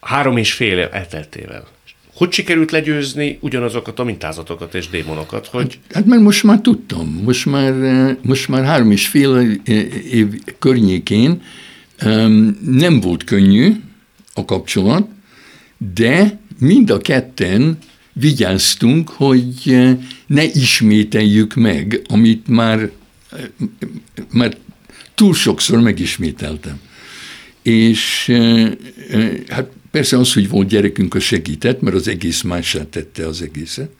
három 0.00 0.36
és 0.36 0.52
fél 0.52 0.78
év 0.78 0.88
elteltével, 0.90 1.66
hogy 2.14 2.32
sikerült 2.32 2.70
legyőzni 2.70 3.38
ugyanazokat 3.40 3.98
a 3.98 4.04
mintázatokat 4.04 4.74
és 4.74 4.88
démonokat? 4.88 5.46
Hogy... 5.46 5.78
Hát, 5.86 5.94
hát 5.94 6.06
mert 6.06 6.22
most 6.22 6.42
már 6.42 6.60
tudtam, 6.60 7.20
most 7.24 7.46
már, 7.46 7.74
most 8.22 8.48
már 8.48 8.64
három 8.64 8.90
és 8.90 9.06
fél 9.06 9.60
év 10.10 10.26
környékén 10.58 11.42
nem 12.64 13.00
volt 13.00 13.24
könnyű 13.24 13.72
a 14.34 14.44
kapcsolat, 14.44 15.08
de 15.94 16.40
mind 16.58 16.90
a 16.90 16.98
ketten 16.98 17.78
vigyáztunk, 18.12 19.08
hogy 19.08 19.78
ne 20.26 20.44
ismételjük 20.44 21.54
meg, 21.54 22.02
amit 22.08 22.48
már, 22.48 22.90
már 24.30 24.56
túl 25.14 25.34
sokszor 25.34 25.80
megismételtem. 25.80 26.80
És 27.62 28.32
hát 29.48 29.70
persze 29.90 30.18
az, 30.18 30.32
hogy 30.32 30.48
volt 30.48 30.68
gyerekünk, 30.68 31.14
az 31.14 31.22
segített, 31.22 31.80
mert 31.80 31.96
az 31.96 32.08
egész 32.08 32.42
mását 32.42 32.86
tette 32.86 33.26
az 33.26 33.42
egészet. 33.42 33.90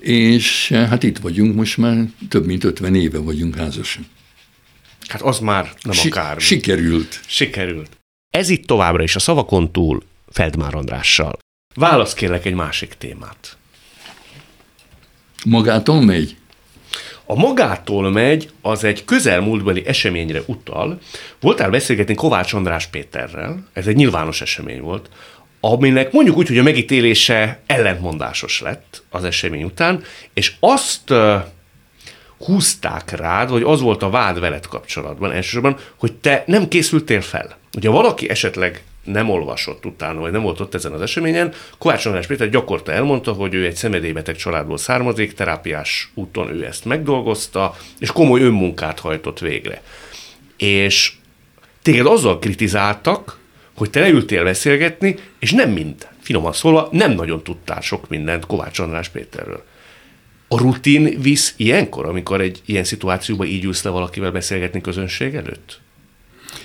És 0.00 0.68
hát 0.68 1.02
itt 1.02 1.18
vagyunk, 1.18 1.54
most 1.54 1.76
már 1.76 2.08
több 2.28 2.46
mint 2.46 2.64
50 2.64 2.94
éve 2.94 3.18
vagyunk 3.18 3.56
házasan. 3.56 4.06
Hát 5.08 5.22
az 5.22 5.38
már 5.38 5.72
nem 5.82 5.92
si- 5.92 6.08
akármi. 6.08 6.40
Sikerült. 6.40 7.20
Sikerült. 7.26 7.90
Ez 8.30 8.48
itt 8.48 8.66
továbbra 8.66 9.02
is 9.02 9.16
a 9.16 9.18
szavakon 9.18 9.72
túl 9.72 10.02
Feldmár 10.28 10.74
Andrással. 10.74 11.38
Válasz 11.74 12.14
kérlek 12.14 12.44
egy 12.44 12.54
másik 12.54 12.94
témát. 12.98 13.56
Magától 15.44 16.00
megy? 16.00 16.36
A 17.26 17.34
magától 17.34 18.10
megy, 18.10 18.50
az 18.62 18.84
egy 18.84 19.04
közelmúltbeli 19.04 19.86
eseményre 19.86 20.42
utal. 20.46 20.98
Voltál 21.40 21.70
beszélgetni 21.70 22.14
Kovács 22.14 22.52
András 22.52 22.86
Péterrel, 22.86 23.68
ez 23.72 23.86
egy 23.86 23.96
nyilvános 23.96 24.40
esemény 24.40 24.80
volt, 24.80 25.08
aminek 25.60 26.12
mondjuk 26.12 26.36
úgy, 26.36 26.48
hogy 26.48 26.58
a 26.58 26.62
megítélése 26.62 27.60
ellentmondásos 27.66 28.60
lett 28.60 29.02
az 29.10 29.24
esemény 29.24 29.62
után, 29.62 30.02
és 30.34 30.52
azt 30.60 31.12
húzták 32.38 33.10
rád, 33.10 33.50
vagy 33.50 33.62
az 33.62 33.80
volt 33.80 34.02
a 34.02 34.10
vád 34.10 34.40
veled 34.40 34.66
kapcsolatban 34.66 35.32
elsősorban, 35.32 35.76
hogy 35.96 36.12
te 36.12 36.44
nem 36.46 36.68
készültél 36.68 37.20
fel. 37.20 37.56
Ugye 37.76 37.88
valaki 37.88 38.28
esetleg 38.28 38.82
nem 39.04 39.30
olvasott 39.30 39.86
utána, 39.86 40.20
vagy 40.20 40.32
nem 40.32 40.42
volt 40.42 40.60
ott 40.60 40.74
ezen 40.74 40.92
az 40.92 41.00
eseményen, 41.00 41.52
Kovács 41.78 42.06
András 42.06 42.26
Péter 42.26 42.48
gyakorta 42.48 42.92
elmondta, 42.92 43.32
hogy 43.32 43.54
ő 43.54 43.64
egy 43.64 43.76
szemedélybeteg 43.76 44.36
családból 44.36 44.78
származik, 44.78 45.34
terápiás 45.34 46.10
úton 46.14 46.50
ő 46.50 46.64
ezt 46.64 46.84
megdolgozta, 46.84 47.76
és 47.98 48.12
komoly 48.12 48.40
önmunkát 48.40 49.00
hajtott 49.00 49.38
végre. 49.38 49.82
És 50.56 51.12
téged 51.82 52.06
azzal 52.06 52.38
kritizáltak, 52.38 53.38
hogy 53.76 53.90
te 53.90 54.00
leültél 54.00 54.44
beszélgetni, 54.44 55.16
és 55.38 55.52
nem 55.52 55.70
mind, 55.70 56.08
finoman 56.20 56.52
szólva, 56.52 56.88
nem 56.92 57.12
nagyon 57.12 57.42
tudtál 57.42 57.80
sok 57.80 58.08
mindent 58.08 58.46
Kovács 58.46 58.78
András 58.78 59.08
Péterről. 59.08 59.64
A 60.48 60.58
rutin 60.58 61.20
visz 61.20 61.54
ilyenkor, 61.56 62.06
amikor 62.06 62.40
egy 62.40 62.62
ilyen 62.64 62.84
szituációban 62.84 63.46
így 63.46 63.64
ülsz 63.64 63.82
le 63.82 63.90
valakivel 63.90 64.32
beszélgetni 64.32 64.80
közönség 64.80 65.34
előtt? 65.34 65.80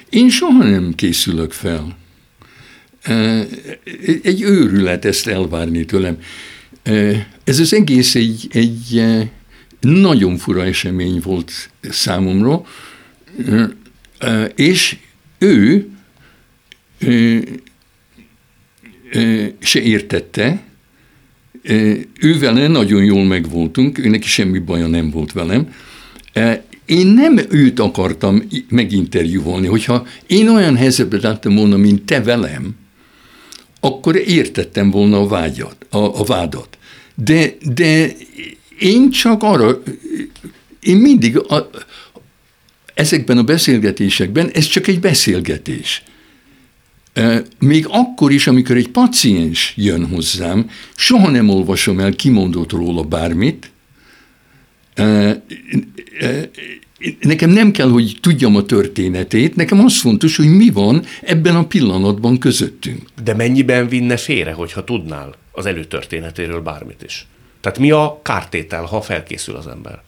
Én 0.10 0.30
soha 0.30 0.64
nem 0.64 0.94
készülök 0.96 1.52
fel. 1.52 1.98
Egy 4.24 4.42
őrület 4.42 5.06
ezt 5.06 5.28
elvárni 5.28 5.86
tőlem. 5.86 6.18
Ez 7.44 7.60
az 7.60 7.74
egész 7.74 8.16
egy, 8.16 8.48
egy 8.52 9.04
nagyon 9.80 10.38
fura 10.38 10.66
esemény 10.66 11.20
volt 11.24 11.70
számomra, 11.82 12.64
és 14.56 14.98
ő 15.38 15.90
se 19.60 19.80
értette, 19.82 20.62
ő 22.20 22.40
vele 22.40 22.68
nagyon 22.68 23.04
jól 23.04 23.26
megvoltunk, 23.26 23.98
ő 23.98 24.20
semmi 24.22 24.60
baja 24.60 24.88
nem 24.88 25.10
volt 25.10 25.32
velem. 25.32 25.74
Én 26.86 27.08
nem 27.08 27.40
őt 27.50 27.80
akartam 27.80 28.44
meginterjúvolni, 28.70 29.68
hogyha 29.68 30.08
én 30.28 30.50
olyan 30.50 30.76
helyzetben 30.76 31.20
láttam 31.24 31.56
volna, 31.56 31.78
mint 31.78 32.04
te 32.04 32.22
velem, 32.22 32.76
akkor 33.80 34.16
értettem 34.16 34.92
volna 34.92 35.20
a, 35.20 35.28
vágyat, 35.28 35.86
a, 35.90 35.98
a 35.98 36.24
vádat. 36.24 36.78
De, 37.16 37.54
de 37.74 38.12
én 38.80 39.12
csak 39.12 39.44
arra, 39.44 39.84
én 40.80 40.98
mindig 40.98 41.38
a, 41.38 41.70
ezekben 42.94 43.38
a 43.38 43.44
beszélgetésekben, 43.44 44.50
ez 44.50 44.66
csak 44.66 44.88
egy 44.88 45.00
beszélgetés. 45.00 46.04
Még 47.60 47.86
akkor 47.90 48.32
is, 48.32 48.48
amikor 48.48 48.76
egy 48.76 48.90
paciens 48.90 49.74
jön 49.78 50.08
hozzám, 50.08 50.70
soha 50.96 51.30
nem 51.30 51.50
olvasom 51.50 52.00
el 52.00 52.12
kimondott 52.12 52.72
róla 52.72 53.04
bármit, 53.04 53.72
nekem 57.20 57.50
nem 57.50 57.72
kell, 57.72 57.90
hogy 57.90 58.18
tudjam 58.22 58.56
a 58.56 58.66
történetét, 58.66 59.56
nekem 59.56 59.80
az 59.80 60.00
fontos, 60.00 60.38
hogy 60.38 60.56
mi 60.56 60.70
van 60.70 61.06
ebben 61.22 61.56
a 61.56 61.68
pillanatban 61.68 62.38
közöttünk. 62.38 63.02
De 63.24 63.34
mennyiben 63.34 63.88
vinne 63.88 64.18
félre, 64.18 64.52
hogyha 64.52 64.84
tudnál 64.84 65.36
az 65.52 65.66
előtörténetéről 65.66 66.62
bármit 66.62 67.04
is? 67.04 67.28
Tehát 67.62 67.80
mi 67.80 67.92
a 67.92 68.20
kártétel, 68.24 68.84
ha 68.84 69.02
felkészül 69.02 69.56
az 69.56 69.68
ember? 69.68 70.02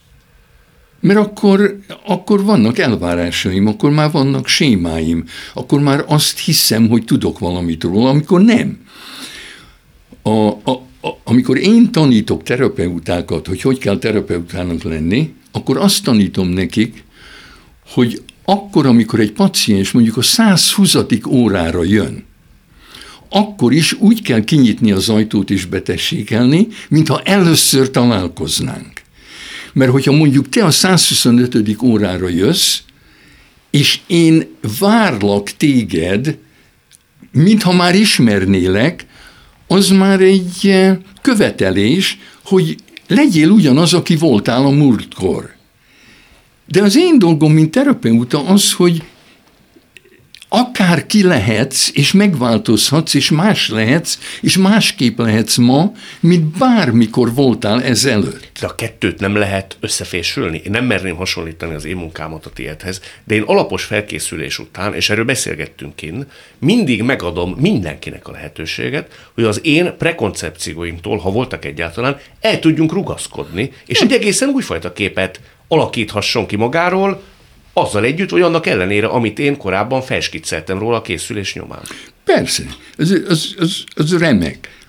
Mert 1.02 1.18
akkor, 1.18 1.78
akkor 2.06 2.44
vannak 2.44 2.78
elvárásaim, 2.78 3.66
akkor 3.66 3.90
már 3.90 4.10
vannak 4.10 4.46
sémáim, 4.46 5.24
akkor 5.54 5.80
már 5.80 6.04
azt 6.06 6.38
hiszem, 6.38 6.88
hogy 6.88 7.04
tudok 7.04 7.38
valamit 7.38 7.82
róla, 7.82 8.08
amikor 8.08 8.40
nem. 8.40 8.78
A, 10.22 10.30
a, 10.48 10.70
a, 11.00 11.08
amikor 11.24 11.58
én 11.58 11.92
tanítok 11.92 12.42
terapeutákat, 12.42 13.46
hogy 13.46 13.60
hogy 13.60 13.78
kell 13.78 13.98
terapeutának 13.98 14.82
lenni, 14.82 15.34
akkor 15.52 15.76
azt 15.76 16.04
tanítom 16.04 16.48
nekik, 16.48 17.04
hogy 17.88 18.22
akkor, 18.44 18.86
amikor 18.86 19.20
egy 19.20 19.32
paciens 19.32 19.90
mondjuk 19.90 20.16
a 20.16 20.22
120. 20.22 20.96
órára 21.28 21.84
jön, 21.84 22.24
akkor 23.28 23.72
is 23.72 23.92
úgy 23.92 24.22
kell 24.22 24.44
kinyitni 24.44 24.92
az 24.92 25.08
ajtót 25.08 25.50
és 25.50 25.64
betessékelni, 25.64 26.66
mintha 26.88 27.20
először 27.24 27.90
találkoznánk. 27.90 29.01
Mert 29.72 29.90
hogyha 29.90 30.12
mondjuk 30.12 30.48
te 30.48 30.64
a 30.64 30.70
125. 30.70 31.82
órára 31.82 32.28
jössz, 32.28 32.78
és 33.70 34.00
én 34.06 34.46
várlak 34.78 35.50
téged, 35.50 36.38
mintha 37.32 37.72
már 37.72 37.94
ismernélek, 37.94 39.06
az 39.66 39.88
már 39.88 40.20
egy 40.20 40.58
eh, 40.62 40.96
követelés, 41.22 42.18
hogy 42.44 42.76
legyél 43.06 43.50
ugyanaz, 43.50 43.94
aki 43.94 44.16
voltál 44.16 44.64
a 44.64 44.70
múltkor. 44.70 45.54
De 46.66 46.82
az 46.82 46.96
én 46.96 47.18
dolgom, 47.18 47.52
mint 47.52 47.70
terapeuta 47.70 48.46
az, 48.46 48.72
hogy 48.72 49.02
akár 50.54 51.06
ki 51.06 51.22
lehetsz, 51.22 51.90
és 51.92 52.12
megváltozhatsz, 52.12 53.14
és 53.14 53.30
más 53.30 53.68
lehetsz, 53.68 54.18
és 54.40 54.56
másképp 54.56 55.18
lehetsz 55.18 55.56
ma, 55.56 55.92
mint 56.20 56.58
bármikor 56.58 57.34
voltál 57.34 57.82
ezelőtt. 57.82 58.50
De 58.60 58.66
a 58.66 58.74
kettőt 58.74 59.20
nem 59.20 59.36
lehet 59.36 59.76
összefésülni. 59.80 60.60
Én 60.64 60.70
nem 60.70 60.84
merném 60.84 61.16
hasonlítani 61.16 61.74
az 61.74 61.84
én 61.84 61.96
munkámat 61.96 62.46
a 62.46 62.50
tiédhez, 62.50 63.00
de 63.24 63.34
én 63.34 63.42
alapos 63.42 63.84
felkészülés 63.84 64.58
után, 64.58 64.94
és 64.94 65.10
erről 65.10 65.24
beszélgettünk 65.24 66.02
én, 66.02 66.26
mindig 66.58 67.02
megadom 67.02 67.50
mindenkinek 67.58 68.28
a 68.28 68.32
lehetőséget, 68.32 69.30
hogy 69.34 69.44
az 69.44 69.60
én 69.64 69.96
prekoncepcióimtól, 69.98 71.18
ha 71.18 71.30
voltak 71.30 71.64
egyáltalán, 71.64 72.16
el 72.40 72.58
tudjunk 72.58 72.92
rugaszkodni, 72.92 73.72
és 73.86 74.00
egy 74.00 74.12
egészen 74.12 74.48
újfajta 74.48 74.92
képet 74.92 75.40
alakíthasson 75.68 76.46
ki 76.46 76.56
magáról, 76.56 77.22
azzal 77.72 78.04
együtt, 78.04 78.30
hogy 78.30 78.42
annak 78.42 78.66
ellenére, 78.66 79.06
amit 79.06 79.38
én 79.38 79.56
korábban 79.56 80.02
felskicceltem 80.02 80.78
róla 80.78 80.96
a 80.96 81.02
készülés 81.02 81.54
nyomán. 81.54 81.82
Persze, 82.24 82.62
ez, 82.96 83.10
ez, 83.10 83.44
ez, 83.58 83.76
ez 83.94 84.18
remek. 84.18 84.80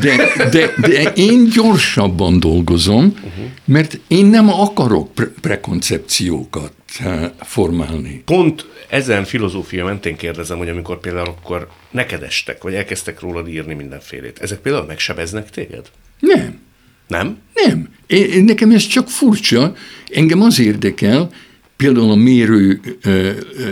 De, 0.00 0.32
de, 0.50 0.72
de 0.80 1.12
én 1.14 1.48
gyorsabban 1.48 2.40
dolgozom, 2.40 3.04
uh-huh. 3.04 3.44
mert 3.64 3.98
én 4.08 4.26
nem 4.26 4.48
akarok 4.48 5.14
pre- 5.14 5.32
prekoncepciókat 5.40 6.72
eh, 6.98 7.30
formálni. 7.40 8.22
Pont 8.24 8.66
ezen 8.88 9.24
filozófia 9.24 9.84
mentén 9.84 10.16
kérdezem, 10.16 10.58
hogy 10.58 10.68
amikor 10.68 11.00
például 11.00 11.28
akkor 11.28 11.68
neked 11.90 12.22
estek, 12.22 12.62
vagy 12.62 12.74
elkezdtek 12.74 13.20
rólad 13.20 13.48
írni 13.48 13.74
mindenfélét, 13.74 14.38
ezek 14.38 14.58
például 14.58 14.86
megsebeznek 14.86 15.50
téged? 15.50 15.90
Nem. 16.18 16.60
Nem? 17.08 17.38
Nem. 17.54 17.88
Én, 18.06 18.44
nekem 18.44 18.70
ez 18.70 18.86
csak 18.86 19.08
furcsa. 19.08 19.74
Engem 20.12 20.42
az 20.42 20.58
érdekel, 20.58 21.30
például 21.76 22.10
a 22.10 22.14
Mérő 22.14 22.80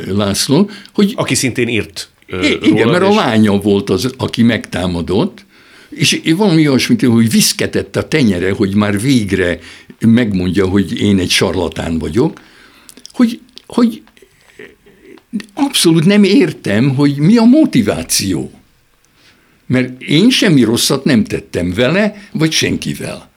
László, 0.07 0.71
hogy... 0.95 1.13
Aki 1.17 1.35
szintén 1.35 1.69
írt 1.69 2.09
Igen, 2.63 2.89
mert 2.89 3.03
a 3.03 3.15
lánya 3.15 3.61
volt 3.61 3.91
az, 3.91 4.15
aki 4.17 4.43
megtámadott, 4.43 5.45
és 5.91 6.21
valami 6.37 6.69
olyasmit, 6.69 7.03
hogy 7.03 7.31
viszketett 7.31 7.97
a 7.97 8.09
tenyere, 8.09 8.53
hogy 8.53 8.75
már 8.75 9.01
végre 9.01 9.59
megmondja, 9.99 10.67
hogy 10.67 11.01
én 11.01 11.19
egy 11.19 11.31
sarlatán 11.31 11.99
vagyok, 11.99 12.41
hogy, 13.13 13.41
hogy 13.67 14.03
abszolút 15.55 16.05
nem 16.05 16.25
értem, 16.25 16.95
hogy 16.95 17.17
mi 17.17 17.37
a 17.37 17.45
motiváció. 17.45 18.53
Mert 19.67 20.03
én 20.03 20.31
semmi 20.31 20.63
rosszat 20.63 21.05
nem 21.05 21.25
tettem 21.25 21.73
vele, 21.75 22.29
vagy 22.33 22.53
senkivel. 22.53 23.31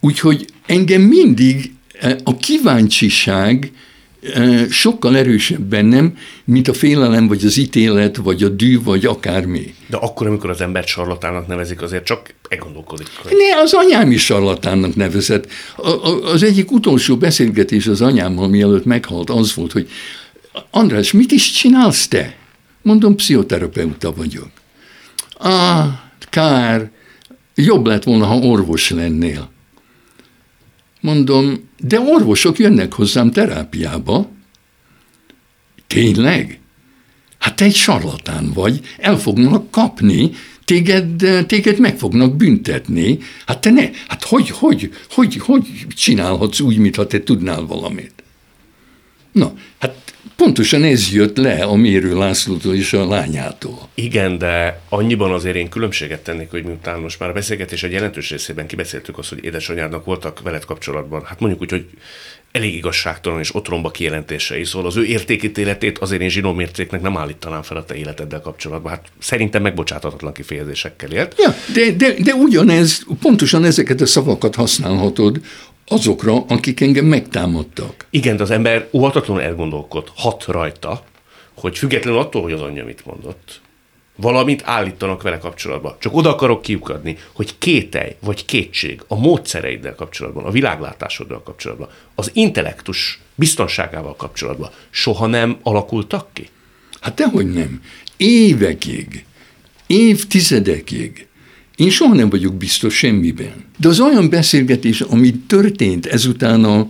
Úgyhogy 0.00 0.46
engem 0.66 1.02
mindig 1.02 1.73
a 2.24 2.36
kíváncsiság 2.36 3.72
e, 4.34 4.68
sokkal 4.68 5.16
erősebb 5.16 5.60
bennem, 5.60 6.16
mint 6.44 6.68
a 6.68 6.72
félelem, 6.72 7.28
vagy 7.28 7.44
az 7.44 7.56
ítélet, 7.56 8.16
vagy 8.16 8.42
a 8.42 8.48
dű, 8.48 8.82
vagy 8.82 9.04
akármi. 9.04 9.74
De 9.86 9.96
akkor, 9.96 10.26
amikor 10.26 10.50
az 10.50 10.60
embert 10.60 10.86
sarlatának 10.86 11.46
nevezik, 11.46 11.82
azért 11.82 12.04
csak 12.04 12.34
elgondolkodik. 12.48 13.06
Ne, 13.24 13.60
az 13.62 13.72
anyám 13.72 14.10
is 14.10 14.24
sarlatánnak 14.24 14.94
nevezett. 14.94 15.46
A, 15.76 15.88
a, 15.88 16.32
az 16.32 16.42
egyik 16.42 16.72
utolsó 16.72 17.16
beszélgetés 17.16 17.86
az 17.86 18.00
anyámmal, 18.00 18.48
mielőtt 18.48 18.84
meghalt, 18.84 19.30
az 19.30 19.54
volt, 19.54 19.72
hogy 19.72 19.88
András, 20.70 21.12
mit 21.12 21.32
is 21.32 21.52
csinálsz 21.52 22.08
te? 22.08 22.36
Mondom, 22.82 23.16
pszichoterapeuta 23.16 24.12
vagyok. 24.12 24.50
Ah, 25.38 25.86
kár, 26.30 26.90
jobb 27.54 27.86
lett 27.86 28.02
volna, 28.02 28.24
ha 28.24 28.36
orvos 28.36 28.90
lennél. 28.90 29.52
Mondom, 31.04 31.68
de 31.78 32.00
orvosok 32.00 32.58
jönnek 32.58 32.92
hozzám 32.92 33.30
terápiába. 33.30 34.30
Tényleg? 35.86 36.60
Hát 37.38 37.56
te 37.56 37.64
egy 37.64 37.74
sarlatán 37.74 38.52
vagy, 38.52 38.80
el 38.98 39.18
fognak 39.18 39.70
kapni, 39.70 40.30
téged, 40.64 41.46
téged 41.46 41.78
meg 41.78 41.98
fognak 41.98 42.36
büntetni. 42.36 43.18
Hát 43.46 43.60
te 43.60 43.70
ne, 43.70 43.90
hát 44.08 44.24
hogy, 44.24 44.50
hogy, 44.50 44.90
hogy, 45.10 45.36
hogy 45.36 45.86
csinálhatsz 45.88 46.60
úgy, 46.60 46.76
mintha 46.76 47.06
te 47.06 47.22
tudnál 47.22 47.66
valamit? 47.66 48.12
Na, 49.32 49.52
hát 49.78 50.03
pontosan 50.36 50.82
ez 50.84 51.12
jött 51.12 51.36
le 51.36 51.64
a 51.64 51.74
Mérő 51.74 52.18
Lászlótól 52.18 52.74
és 52.74 52.92
a 52.92 53.08
lányától. 53.08 53.88
Igen, 53.94 54.38
de 54.38 54.80
annyiban 54.88 55.32
azért 55.32 55.56
én 55.56 55.68
különbséget 55.68 56.22
tennék, 56.22 56.50
hogy 56.50 56.64
miután 56.64 57.00
most 57.00 57.18
már 57.18 57.28
a 57.28 57.32
beszélgetés 57.32 57.82
egy 57.82 57.92
jelentős 57.92 58.30
részében 58.30 58.66
kibeszéltük 58.66 59.18
azt, 59.18 59.28
hogy 59.28 59.44
édesanyádnak 59.44 60.04
voltak 60.04 60.40
veled 60.40 60.64
kapcsolatban, 60.64 61.24
hát 61.24 61.40
mondjuk 61.40 61.62
úgy, 61.62 61.70
hogy 61.70 61.86
elég 62.54 62.74
igazságtalan 62.74 63.38
és 63.38 63.54
otromba 63.54 63.90
kijelentései, 63.90 64.64
szóval 64.64 64.86
az 64.86 64.96
ő 64.96 65.04
értékítéletét 65.04 65.98
azért 65.98 66.22
én 66.22 66.28
zsinómércéknek 66.28 67.00
nem 67.00 67.16
állítanám 67.16 67.62
fel 67.62 67.76
a 67.76 67.84
te 67.84 67.94
életeddel 67.94 68.40
kapcsolatban. 68.40 68.92
Hát 68.92 69.06
szerintem 69.18 69.62
megbocsátatatlan 69.62 70.32
kifejezésekkel 70.32 71.10
élt. 71.10 71.34
Ja, 71.38 71.54
de, 71.74 71.90
de, 71.90 72.14
de 72.22 72.34
ugyanez, 72.34 73.02
pontosan 73.20 73.64
ezeket 73.64 74.00
a 74.00 74.06
szavakat 74.06 74.54
használhatod 74.54 75.40
azokra, 75.86 76.44
akik 76.48 76.80
engem 76.80 77.04
megtámadtak. 77.04 78.06
Igen, 78.10 78.36
de 78.36 78.42
az 78.42 78.50
ember 78.50 78.88
óvatatlanul 78.92 79.42
elgondolkodhat 79.42 80.44
rajta, 80.44 81.04
hogy 81.54 81.78
függetlenül 81.78 82.18
attól, 82.18 82.42
hogy 82.42 82.52
az 82.52 82.60
anyja 82.60 82.84
mit 82.84 83.06
mondott, 83.06 83.60
valamit 84.16 84.62
állítanak 84.64 85.22
vele 85.22 85.38
kapcsolatban. 85.38 85.96
Csak 85.98 86.16
oda 86.16 86.30
akarok 86.30 86.62
kiukadni, 86.62 87.18
hogy 87.32 87.58
kételj 87.58 88.16
vagy 88.20 88.44
kétség 88.44 89.02
a 89.08 89.16
módszereiddel 89.16 89.94
kapcsolatban, 89.94 90.44
a 90.44 90.50
világlátásoddal 90.50 91.42
kapcsolatban, 91.42 91.88
az 92.14 92.30
intellektus 92.32 93.20
biztonságával 93.34 94.16
kapcsolatban 94.16 94.70
soha 94.90 95.26
nem 95.26 95.58
alakultak 95.62 96.28
ki? 96.32 96.48
Hát 97.00 97.14
dehogy 97.14 97.52
nem. 97.52 97.82
Évekig, 98.16 99.24
évtizedekig 99.86 101.26
én 101.76 101.90
soha 101.90 102.14
nem 102.14 102.28
vagyok 102.28 102.54
biztos 102.54 102.94
semmiben. 102.94 103.64
De 103.76 103.88
az 103.88 104.00
olyan 104.00 104.28
beszélgetés, 104.28 105.00
ami 105.00 105.34
történt 105.46 106.06
ezután 106.06 106.64
a 106.64 106.88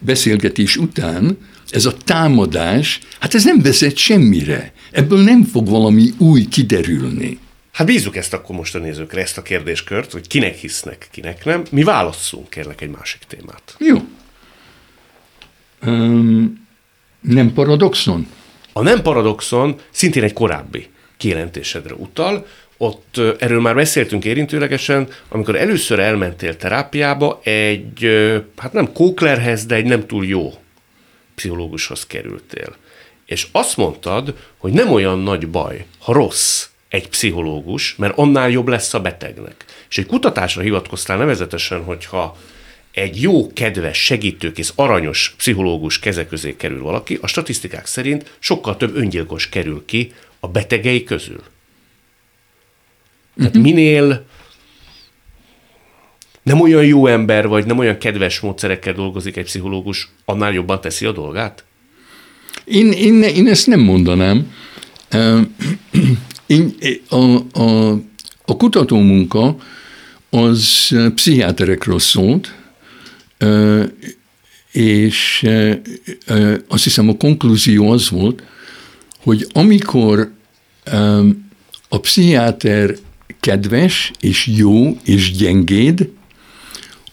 beszélgetés 0.00 0.76
után, 0.76 1.38
ez 1.70 1.84
a 1.84 1.96
támadás, 2.04 3.00
hát 3.20 3.34
ez 3.34 3.44
nem 3.44 3.62
vezet 3.62 3.96
semmire. 3.96 4.72
Ebből 4.90 5.22
nem 5.22 5.44
fog 5.44 5.68
valami 5.68 6.12
új 6.18 6.44
kiderülni. 6.44 7.38
Hát 7.72 7.86
bízzuk 7.86 8.16
ezt 8.16 8.34
akkor 8.34 8.56
most 8.56 8.74
a 8.74 8.78
nézőkre, 8.78 9.20
ezt 9.20 9.38
a 9.38 9.42
kérdéskört, 9.42 10.12
hogy 10.12 10.26
kinek 10.26 10.56
hisznek, 10.56 11.08
kinek 11.10 11.44
nem. 11.44 11.62
Mi 11.70 11.82
válasszunk, 11.82 12.50
kérlek, 12.50 12.80
egy 12.80 12.90
másik 12.90 13.22
témát. 13.28 13.76
Jó. 13.78 14.02
Um, 15.86 16.66
nem 17.20 17.52
paradoxon? 17.52 18.26
A 18.72 18.82
nem 18.82 19.02
paradoxon 19.02 19.80
szintén 19.90 20.22
egy 20.22 20.32
korábbi 20.32 20.88
kijelentésedre 21.16 21.94
utal, 21.94 22.46
ott 22.76 23.20
erről 23.38 23.60
már 23.60 23.74
beszéltünk 23.74 24.24
érintőlegesen, 24.24 25.08
amikor 25.28 25.56
először 25.56 25.98
elmentél 25.98 26.56
terápiába, 26.56 27.40
egy, 27.44 28.06
hát 28.56 28.72
nem 28.72 28.92
kóklerhez, 28.92 29.66
de 29.66 29.74
egy 29.74 29.84
nem 29.84 30.06
túl 30.06 30.26
jó 30.26 30.54
pszichológushoz 31.36 32.06
kerültél. 32.06 32.76
És 33.26 33.46
azt 33.52 33.76
mondtad, 33.76 34.36
hogy 34.56 34.72
nem 34.72 34.92
olyan 34.92 35.18
nagy 35.18 35.48
baj, 35.48 35.86
ha 35.98 36.12
rossz 36.12 36.66
egy 36.88 37.08
pszichológus, 37.08 37.96
mert 37.96 38.18
annál 38.18 38.50
jobb 38.50 38.68
lesz 38.68 38.94
a 38.94 39.00
betegnek. 39.00 39.64
És 39.88 39.98
egy 39.98 40.06
kutatásra 40.06 40.62
hivatkoztál 40.62 41.16
nevezetesen, 41.16 41.84
hogyha 41.84 42.36
egy 42.92 43.22
jó, 43.22 43.52
kedves, 43.52 44.04
segítőkész, 44.04 44.72
aranyos 44.74 45.34
pszichológus 45.36 45.98
keze 45.98 46.26
közé 46.26 46.56
kerül 46.56 46.82
valaki, 46.82 47.18
a 47.20 47.26
statisztikák 47.26 47.86
szerint 47.86 48.36
sokkal 48.38 48.76
több 48.76 48.96
öngyilkos 48.96 49.48
kerül 49.48 49.84
ki 49.86 50.12
a 50.40 50.48
betegei 50.48 51.04
közül. 51.04 51.42
Tehát 53.36 53.56
uh-huh. 53.56 53.72
minél 53.72 54.24
nem 56.46 56.60
olyan 56.60 56.84
jó 56.84 57.06
ember, 57.06 57.48
vagy 57.48 57.66
nem 57.66 57.78
olyan 57.78 57.98
kedves 57.98 58.40
módszerekkel 58.40 58.92
dolgozik 58.92 59.36
egy 59.36 59.44
pszichológus, 59.44 60.08
annál 60.24 60.52
jobban 60.52 60.80
teszi 60.80 61.06
a 61.06 61.12
dolgát? 61.12 61.64
Én, 62.64 62.92
én, 62.92 63.22
én 63.22 63.48
ezt 63.48 63.66
nem 63.66 63.80
mondanám. 63.80 64.52
Én, 66.46 66.74
a, 67.08 67.16
a, 67.60 67.90
a 68.44 68.56
kutatómunka 68.56 69.56
az 70.30 70.88
pszichiáterekről 71.14 71.98
szólt, 71.98 72.54
és 74.72 75.46
azt 76.68 76.84
hiszem 76.84 77.08
a 77.08 77.16
konklúzió 77.16 77.90
az 77.90 78.10
volt, 78.10 78.42
hogy 79.22 79.46
amikor 79.52 80.32
a 81.88 82.00
pszichiáter 82.00 82.94
kedves, 83.40 84.10
és 84.20 84.46
jó, 84.46 84.96
és 85.04 85.32
gyengéd, 85.32 86.08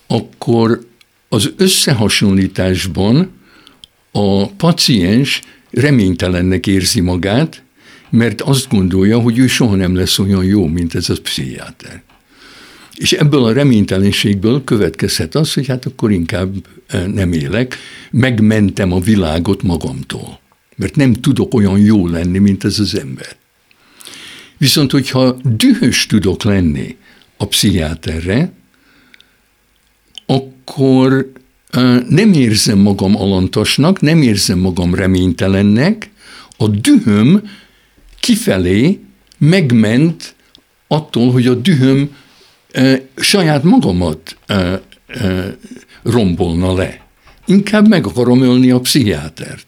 akkor 0.08 0.86
az 1.30 1.54
összehasonlításban 1.58 3.32
a 4.12 4.48
paciens 4.48 5.42
reménytelennek 5.72 6.68
érzi 6.68 7.00
magát, 7.00 7.64
mert 8.10 8.42
azt 8.42 8.70
gondolja, 8.70 9.20
hogy 9.20 9.38
ő 9.38 9.48
soha 9.48 9.76
nem 9.76 9.96
lesz 9.96 10.20
olyan 10.20 10.44
jó, 10.44 10.68
mint 10.68 10.96
ez 10.96 11.10
a 11.10 11.22
pszichiáter. 11.22 12.04
És 12.96 13.12
ebből 13.14 13.44
a 13.44 13.54
reménytelenségből 13.54 14.64
következhet 14.64 15.36
az, 15.36 15.54
hogy 15.54 15.68
hát 15.68 15.86
akkor 15.86 16.12
inkább 16.12 16.54
eh, 16.88 17.06
nem 17.06 17.34
élek, 17.34 17.78
megmentem 18.12 18.92
a 18.92 19.00
világot 19.00 19.64
magamtól, 19.64 20.40
mert 20.76 20.96
nem 20.96 21.14
tudok 21.14 21.54
olyan 21.54 21.80
jó 21.80 22.08
lenni, 22.08 22.38
mint 22.38 22.64
ez 22.64 22.80
az 22.80 23.00
ember. 23.00 23.36
Viszont, 24.58 24.92
hogyha 24.92 25.38
dühös 25.44 26.06
tudok 26.06 26.44
lenni 26.44 26.98
a 27.38 27.46
pszichiáterre, 27.46 28.54
akkor 30.66 31.32
nem 32.10 32.34
érzem 32.34 32.78
magam 32.78 33.16
alantasnak, 33.16 34.02
nem 34.02 34.22
érzem 34.22 34.60
magam 34.60 34.96
reménytelennek, 34.96 36.10
a 36.58 36.68
dühöm 36.68 37.50
kifelé 38.20 39.00
megment 39.38 40.36
attól, 40.88 41.32
hogy 41.32 41.48
a 41.48 41.54
dühöm 41.54 42.16
saját 43.16 43.64
magamat 43.64 44.38
rombolna 46.04 46.74
le. 46.74 47.02
Inkább 47.46 47.88
meg 47.88 48.06
akarom 48.06 48.42
ölni 48.42 48.72
a 48.72 48.80
pszichiátert. 48.80 49.66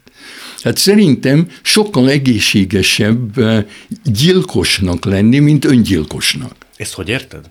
Hát 0.63 0.77
szerintem 0.77 1.47
sokkal 1.61 2.09
egészségesebb 2.09 3.43
gyilkosnak 4.03 5.05
lenni, 5.05 5.39
mint 5.39 5.65
öngyilkosnak. 5.65 6.55
Ezt 6.77 6.93
hogy 6.93 7.09
érted? 7.09 7.49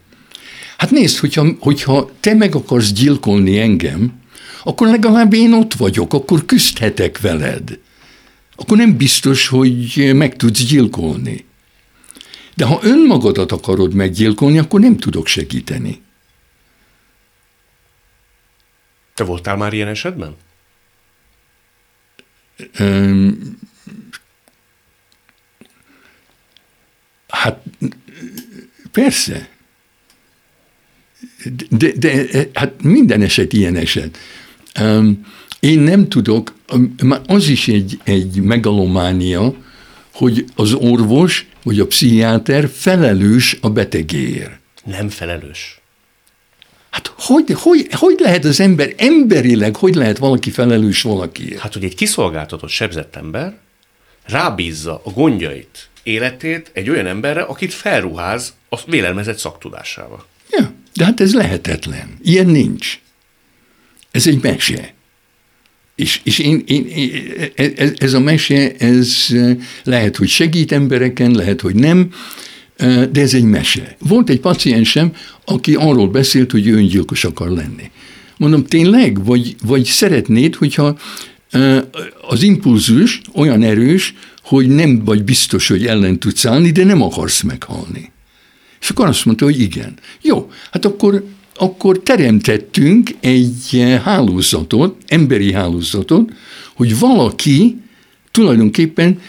Hát 0.76 0.90
nézd, 0.90 1.18
hogyha, 1.18 1.46
hogyha 1.58 2.10
te 2.20 2.34
meg 2.34 2.54
akarsz 2.54 2.92
gyilkolni 2.92 3.60
engem, 3.60 4.22
akkor 4.62 4.88
legalább 4.88 5.32
én 5.32 5.52
ott 5.52 5.74
vagyok, 5.74 6.12
akkor 6.14 6.44
küzdhetek 6.44 7.20
veled. 7.20 7.78
Akkor 8.56 8.76
nem 8.76 8.96
biztos, 8.96 9.48
hogy 9.48 10.10
meg 10.14 10.36
tudsz 10.36 10.64
gyilkolni. 10.64 11.44
De 12.54 12.64
ha 12.64 12.80
önmagadat 12.82 13.52
akarod 13.52 13.94
meggyilkolni, 13.94 14.58
akkor 14.58 14.80
nem 14.80 14.96
tudok 14.96 15.26
segíteni. 15.26 16.02
Te 19.14 19.24
voltál 19.24 19.56
már 19.56 19.72
ilyen 19.72 19.88
esetben? 19.88 20.36
Hát 27.28 27.62
persze. 28.92 29.48
De, 31.70 31.92
de 31.98 32.26
hát 32.52 32.82
minden 32.82 33.22
eset 33.22 33.52
ilyen 33.52 33.76
eset. 33.76 34.18
Én 35.60 35.78
nem 35.78 36.08
tudok, 36.08 36.54
az 37.26 37.48
is 37.48 37.68
egy, 37.68 38.00
egy 38.04 38.40
megalománia, 38.40 39.54
hogy 40.12 40.44
az 40.54 40.72
orvos 40.72 41.46
vagy 41.62 41.80
a 41.80 41.86
pszichiáter 41.86 42.68
felelős 42.68 43.58
a 43.60 43.70
betegéért. 43.70 44.58
Nem 44.84 45.08
felelős. 45.08 45.80
Hát 46.90 47.12
hogy, 47.16 47.52
hogy, 47.54 47.88
hogy 47.90 48.18
lehet 48.18 48.44
az 48.44 48.60
ember 48.60 48.92
emberileg, 48.96 49.76
hogy 49.76 49.94
lehet 49.94 50.18
valaki 50.18 50.50
felelős 50.50 51.02
valakiért? 51.02 51.60
Hát, 51.60 51.72
hogy 51.72 51.84
egy 51.84 51.94
kiszolgáltatott, 51.94 52.70
sebzett 52.70 53.16
ember 53.16 53.56
rábízza 54.26 55.00
a 55.04 55.10
gondjait, 55.10 55.88
életét 56.02 56.70
egy 56.72 56.90
olyan 56.90 57.06
emberre, 57.06 57.42
akit 57.42 57.72
felruház 57.72 58.54
a 58.68 58.80
vélelmezett 58.86 59.38
szaktudásával. 59.38 60.24
Ja, 60.50 60.72
de 60.94 61.04
hát 61.04 61.20
ez 61.20 61.34
lehetetlen. 61.34 62.08
Ilyen 62.22 62.46
nincs. 62.46 62.98
Ez 64.10 64.26
egy 64.26 64.42
mese. 64.42 64.94
És, 65.96 66.20
és 66.24 66.38
én, 66.38 66.62
én, 66.66 66.86
ez, 67.54 67.92
ez 67.96 68.12
a 68.12 68.20
mese, 68.20 68.72
ez 68.72 69.26
lehet, 69.84 70.16
hogy 70.16 70.28
segít 70.28 70.72
embereken, 70.72 71.30
lehet, 71.30 71.60
hogy 71.60 71.74
nem, 71.74 72.12
de 73.12 73.20
ez 73.20 73.34
egy 73.34 73.44
mese. 73.44 73.96
Volt 73.98 74.28
egy 74.28 74.40
paciensem, 74.40 75.12
aki 75.44 75.74
arról 75.74 76.08
beszélt, 76.08 76.50
hogy 76.50 76.68
öngyilkos 76.68 77.24
akar 77.24 77.50
lenni. 77.50 77.90
Mondom, 78.36 78.64
tényleg? 78.64 79.24
Vagy, 79.24 79.56
vagy 79.62 79.84
szeretnéd, 79.84 80.54
hogyha 80.54 80.98
az 82.28 82.42
impulzus 82.42 83.20
olyan 83.34 83.62
erős, 83.62 84.14
hogy 84.42 84.68
nem 84.68 85.04
vagy 85.04 85.24
biztos, 85.24 85.68
hogy 85.68 85.86
ellen 85.86 86.18
tudsz 86.18 86.44
állni, 86.44 86.70
de 86.70 86.84
nem 86.84 87.02
akarsz 87.02 87.42
meghalni. 87.42 88.12
És 88.84 88.90
akkor 88.90 89.06
azt 89.06 89.24
mondta, 89.24 89.44
hogy 89.44 89.60
igen. 89.60 89.94
Jó, 90.22 90.50
hát 90.70 90.84
akkor, 90.84 91.24
akkor 91.54 91.98
teremtettünk 91.98 93.10
egy 93.20 93.98
hálózatot, 94.02 94.96
emberi 95.06 95.52
hálózatot, 95.52 96.32
hogy 96.74 96.98
valaki 96.98 97.76
tulajdonképpen 98.30 99.20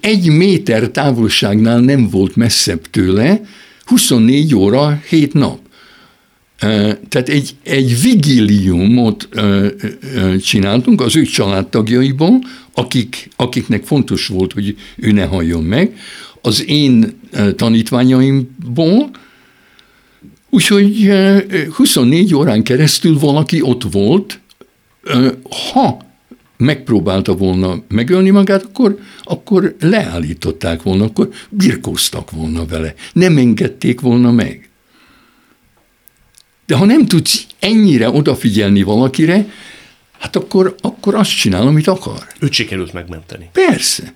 egy 0.00 0.28
méter 0.28 0.88
távolságnál 0.88 1.80
nem 1.80 2.08
volt 2.10 2.36
messzebb 2.36 2.90
tőle, 2.90 3.40
24 3.84 4.54
óra, 4.54 5.02
7 5.08 5.32
nap. 5.32 5.58
Tehát 7.08 7.28
egy, 7.28 7.54
egy 7.62 8.02
vigiliumot 8.02 9.28
csináltunk 10.42 11.00
az 11.00 11.16
ő 11.16 11.22
családtagjaiból, 11.22 12.38
akik, 12.74 13.30
akiknek 13.36 13.84
fontos 13.84 14.26
volt, 14.26 14.52
hogy 14.52 14.76
ő 14.96 15.12
ne 15.12 15.24
halljon 15.24 15.64
meg, 15.64 15.96
az 16.40 16.64
én 16.68 17.20
tanítványaimból, 17.56 19.10
úgyhogy 20.50 21.12
24 21.74 22.34
órán 22.34 22.62
keresztül 22.62 23.18
valaki 23.18 23.62
ott 23.62 23.82
volt, 23.82 24.40
ha 25.72 26.04
megpróbálta 26.56 27.34
volna 27.36 27.82
megölni 27.88 28.30
magát, 28.30 28.62
akkor, 28.62 28.98
akkor 29.22 29.76
leállították 29.80 30.82
volna, 30.82 31.04
akkor 31.04 31.28
birkóztak 31.48 32.30
volna 32.30 32.66
vele, 32.66 32.94
nem 33.12 33.36
engedték 33.36 34.00
volna 34.00 34.30
meg. 34.30 34.68
De 36.66 36.76
ha 36.76 36.84
nem 36.84 37.06
tudsz 37.06 37.46
ennyire 37.58 38.10
odafigyelni 38.10 38.82
valakire, 38.82 39.46
hát 40.18 40.36
akkor, 40.36 40.74
akkor 40.80 41.14
azt 41.14 41.36
csinál, 41.36 41.66
amit 41.66 41.86
akar. 41.86 42.26
Őt 42.40 42.52
sikerült 42.52 42.92
megmenteni. 42.92 43.48
Persze. 43.52 44.14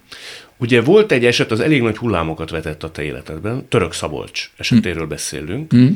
Ugye 0.60 0.80
volt 0.80 1.12
egy 1.12 1.24
eset, 1.24 1.50
az 1.50 1.60
elég 1.60 1.82
nagy 1.82 1.96
hullámokat 1.96 2.50
vetett 2.50 2.82
a 2.82 2.90
te 2.90 3.02
életedben, 3.02 3.68
Török 3.68 3.92
Szabolcs 3.92 4.50
esetéről 4.56 5.02
hm. 5.02 5.08
beszélünk. 5.08 5.72
Hm. 5.72 5.86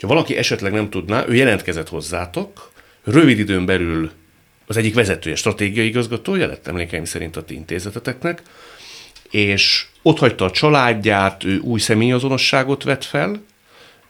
Ha 0.00 0.06
valaki 0.06 0.36
esetleg 0.36 0.72
nem 0.72 0.90
tudná, 0.90 1.24
ő 1.28 1.34
jelentkezett 1.34 1.88
hozzátok, 1.88 2.72
rövid 3.04 3.38
időn 3.38 3.66
belül 3.66 4.10
az 4.66 4.76
egyik 4.76 4.94
vezetője, 4.94 5.36
stratégiai 5.36 5.86
igazgatója 5.86 6.46
lett 6.46 6.66
emlékeim 6.66 7.04
szerint 7.04 7.36
a 7.36 7.44
ti 7.44 7.54
intézeteteknek, 7.54 8.42
és 9.30 9.86
ott 10.02 10.18
hagyta 10.18 10.44
a 10.44 10.50
családját, 10.50 11.44
ő 11.44 11.58
új 11.58 11.80
személyazonosságot 11.80 12.82
vett 12.82 13.04
fel, 13.04 13.42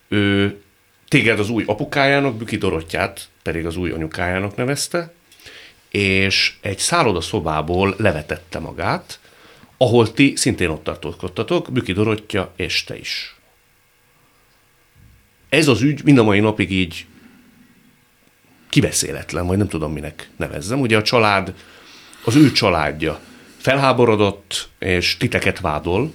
ő 0.09 0.57
téged 1.09 1.39
az 1.39 1.49
új 1.49 1.65
apukájának, 1.67 2.37
Büki 2.37 2.57
Dorottyát 2.57 3.29
pedig 3.43 3.67
az 3.67 3.77
új 3.77 3.91
anyukájának 3.91 4.57
nevezte, 4.57 5.13
és 5.91 6.55
egy 6.61 6.79
szálloda 6.79 7.21
szobából 7.21 7.95
levetette 7.99 8.59
magát, 8.59 9.21
ahol 9.83 10.13
ti 10.13 10.33
szintén 10.37 10.69
ott 10.69 10.85
tartózkodtatok, 10.85 11.73
Büki 11.73 11.93
Dorottya 11.93 12.53
és 12.57 12.85
te 12.85 12.99
is. 12.99 13.37
ez 15.49 15.69
az 15.69 15.83
ügy 15.83 16.05
mind 16.05 16.19
a 16.19 16.23
mai 16.23 16.41
napig 16.41 16.73
így 16.73 17.07
kibeszéletlen, 18.69 19.47
vagy 19.47 19.57
nem 19.57 19.69
tudom 19.69 19.93
minek 19.93 20.31
nevezzem. 20.37 20.81
Ugye 20.81 20.97
a 20.97 21.03
család, 21.03 21.55
az 22.25 22.37
ő 22.37 22.53
családja 22.53 23.21
felháborodott, 23.57 24.69
és 24.79 25.17
titeket 25.17 25.61
vádol, 25.61 26.13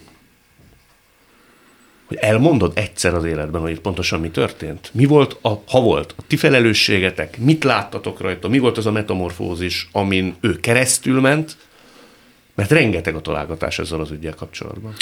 hogy 2.05 2.17
elmondod 2.17 2.71
egyszer 2.75 3.13
az 3.13 3.25
életben, 3.25 3.61
hogy 3.61 3.79
pontosan 3.79 4.19
mi 4.19 4.29
történt? 4.29 4.89
Mi 4.93 5.05
volt, 5.05 5.37
a, 5.41 5.49
ha 5.67 5.81
volt, 5.81 6.13
a 6.17 6.21
ti 6.27 6.37
felelősségetek? 6.37 7.37
Mit 7.37 7.63
láttatok 7.63 8.21
rajta? 8.21 8.47
Mi 8.47 8.59
volt 8.59 8.77
az 8.77 8.85
a 8.85 8.91
metamorfózis, 8.91 9.89
amin 9.91 10.35
ő 10.39 10.59
keresztül 10.59 11.21
ment? 11.21 11.57
Mert 12.57 12.71
rengeteg 12.71 13.15
a 13.15 13.21
találgatás 13.21 13.79
ezzel 13.79 13.99
az 13.99 14.11
ügyel 14.11 14.35
kapcsolatban. 14.35 14.93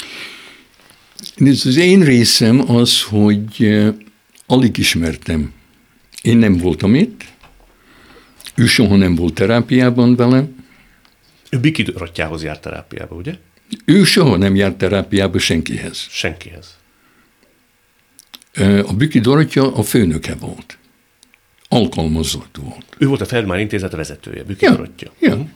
Az 1.38 1.76
én 1.76 2.04
részem 2.04 2.70
az, 2.70 3.02
hogy 3.02 3.78
alig 4.46 4.78
ismertem. 4.78 5.52
Én 6.22 6.36
nem 6.36 6.56
voltam 6.56 6.94
itt, 6.94 7.24
ő 8.54 8.66
soha 8.66 8.96
nem 8.96 9.14
volt 9.14 9.34
terápiában 9.34 10.16
velem. 10.16 10.64
Ő 11.50 11.58
Biki 11.58 11.84
Rottyához 11.96 12.42
járt 12.42 12.60
terápiába, 12.60 13.14
ugye? 13.14 13.34
Ő 13.84 14.04
soha 14.04 14.36
nem 14.36 14.54
járt 14.54 14.78
terápiába 14.78 15.38
senkihez. 15.38 16.06
Senkihez. 16.10 16.76
A 18.86 18.92
Büki 18.94 19.20
Dorottya 19.20 19.74
a 19.74 19.82
főnöke 19.82 20.34
volt. 20.34 20.78
Alkalmazott 21.68 22.56
volt. 22.60 22.96
Ő 22.98 23.06
volt 23.06 23.20
a 23.20 23.26
Feldmár 23.26 23.58
Intézet 23.58 23.92
vezetője, 23.92 24.42
Büki 24.42 24.64
ja, 24.64 24.70
Dorottya. 24.70 25.12
Ja. 25.18 25.32
Uh-huh. 25.32 25.48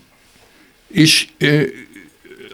És 0.88 1.28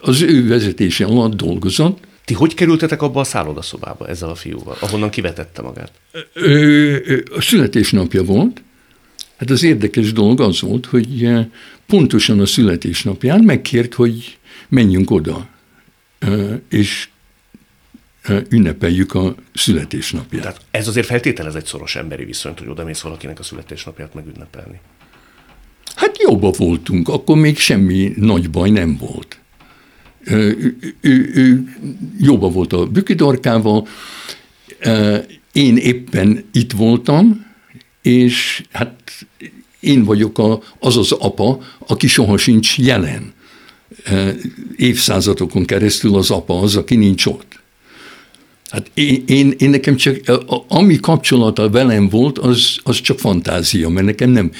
az 0.06 0.20
ő 0.22 0.48
vezetése 0.48 1.04
alatt 1.04 1.34
dolgozott. 1.34 2.04
Ti 2.24 2.34
hogy 2.34 2.54
kerültetek 2.54 3.02
abba 3.02 3.20
a 3.20 3.24
szállodaszobába 3.24 4.08
ezzel 4.08 4.28
a 4.28 4.34
fiúval, 4.34 4.76
ahonnan 4.80 5.10
kivetette 5.10 5.62
magát? 5.62 5.92
A 7.36 7.40
születésnapja 7.40 8.24
volt. 8.24 8.62
Hát 9.36 9.50
az 9.50 9.62
érdekes 9.62 10.12
dolog 10.12 10.40
az 10.40 10.60
volt, 10.60 10.86
hogy 10.86 11.28
pontosan 11.86 12.40
a 12.40 12.46
születésnapján 12.46 13.40
megkért, 13.40 13.94
hogy 13.94 14.38
menjünk 14.68 15.10
oda. 15.10 15.48
És 16.68 17.08
ünnepeljük 18.48 19.14
a 19.14 19.34
születésnapját. 19.54 20.42
Tehát 20.42 20.60
ez 20.70 20.88
azért 20.88 21.06
feltételez 21.06 21.54
egy 21.54 21.66
szoros 21.66 21.96
emberi 21.96 22.24
viszonyt, 22.24 22.58
hogy 22.58 22.68
oda 22.68 22.84
mész 22.84 23.00
valakinek 23.00 23.38
a 23.38 23.42
születésnapját 23.42 24.14
megünnepelni. 24.14 24.80
Hát 25.94 26.22
jobban 26.22 26.52
voltunk, 26.56 27.08
akkor 27.08 27.36
még 27.36 27.58
semmi 27.58 28.12
nagy 28.16 28.50
baj 28.50 28.70
nem 28.70 28.96
volt. 28.96 29.38
Ő, 30.26 30.76
ő, 31.00 31.30
ő 31.34 31.74
jobban 32.18 32.52
volt 32.52 32.72
a 32.72 32.86
bükidorkával, 32.86 33.88
én 35.52 35.76
éppen 35.76 36.44
itt 36.52 36.72
voltam, 36.72 37.46
és 38.02 38.62
hát 38.72 39.26
én 39.80 40.04
vagyok 40.04 40.38
a, 40.38 40.62
az 40.78 40.96
az 40.96 41.12
apa, 41.12 41.62
aki 41.86 42.06
soha 42.06 42.36
sincs 42.36 42.78
jelen. 42.78 43.32
Évszázadokon 44.76 45.64
keresztül 45.64 46.16
az 46.16 46.30
apa 46.30 46.60
az, 46.60 46.76
aki 46.76 46.96
nincs 46.96 47.26
ott. 47.26 47.60
Hát 48.70 48.90
én, 48.94 49.22
én, 49.26 49.54
én 49.58 49.70
nekem 49.70 49.96
csak, 49.96 50.20
ami 50.68 50.96
kapcsolata 51.00 51.70
velem 51.70 52.08
volt, 52.08 52.38
az, 52.38 52.78
az 52.82 53.00
csak 53.00 53.18
fantázia, 53.18 53.88
mert 53.88 54.06
nekem 54.06 54.30
nem, 54.30 54.50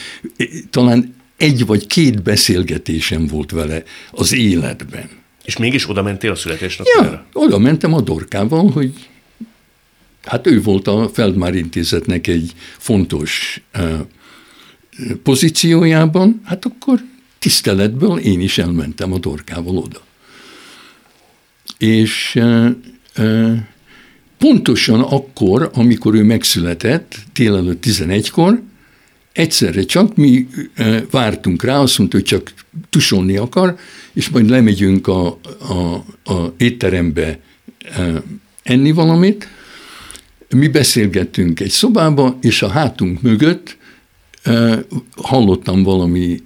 talán 0.71 1.15
egy 1.37 1.67
vagy 1.67 1.87
két 1.87 2.23
beszélgetésem 2.23 3.27
volt 3.27 3.51
vele 3.51 3.83
az 4.11 4.35
életben. 4.35 5.09
És 5.47 5.57
mégis 5.57 5.89
oda 5.89 6.03
mentél 6.03 6.31
a 6.31 6.35
születésnapjára? 6.35 7.11
Ja, 7.11 7.27
oda 7.33 7.59
mentem 7.59 7.95
a 7.95 8.01
dorkával, 8.01 8.71
hogy 8.71 8.93
hát 10.25 10.47
ő 10.47 10.63
volt 10.63 10.87
a 10.89 11.11
Feldmár 11.13 11.55
Intézetnek 11.55 12.27
egy 12.27 12.53
fontos 12.77 13.61
pozíciójában, 15.23 16.41
hát 16.45 16.65
akkor 16.65 17.05
tiszteletből 17.39 18.19
én 18.19 18.41
is 18.41 18.59
elmentem 18.59 19.13
a 19.13 19.19
dorkával 19.19 19.77
oda. 19.77 20.01
És 21.79 22.41
pontosan 24.39 25.01
akkor, 25.01 25.71
amikor 25.75 26.15
ő 26.15 26.23
megszületett, 26.23 27.15
délelőtt 27.33 27.85
11-kor, 27.87 28.63
egyszerre 29.37 29.85
csak 29.85 30.17
mi 30.17 30.49
vártunk 31.11 31.63
rá, 31.63 31.79
azt 31.79 31.99
mondta, 31.99 32.17
hogy 32.17 32.27
csak 32.27 32.53
tusolni 32.91 33.37
akar, 33.37 33.77
és 34.13 34.29
majd 34.29 34.49
lemegyünk 34.49 35.07
a, 35.07 35.27
a, 35.69 36.05
a 36.33 36.55
étterembe 36.57 37.39
enni 38.63 38.93
valamit. 38.93 39.49
Mi 40.49 40.69
beszélgettünk 40.69 41.61
egy 41.61 41.71
szobába, 41.71 42.39
és 42.41 42.63
a 42.63 42.69
hátunk 42.69 43.23
mögött 43.23 43.77
hallottam 45.17 45.83
valami 45.83 46.43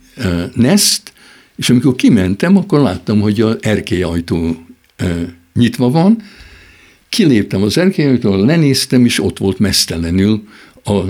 neszt, 0.55 1.12
és 1.57 1.70
amikor 1.70 1.95
kimentem, 1.95 2.57
akkor 2.57 2.80
láttam, 2.80 3.20
hogy 3.20 3.41
a 3.41 3.57
erkélyajtó 3.61 4.66
nyitva 5.55 5.91
van, 5.91 6.22
kiléptem 7.09 7.62
az 7.62 7.78
erkélytől, 7.78 8.45
lenéztem, 8.45 9.05
és 9.05 9.22
ott 9.22 9.38
volt 9.38 9.59
mesztelenül 9.59 10.49
a, 10.84 11.01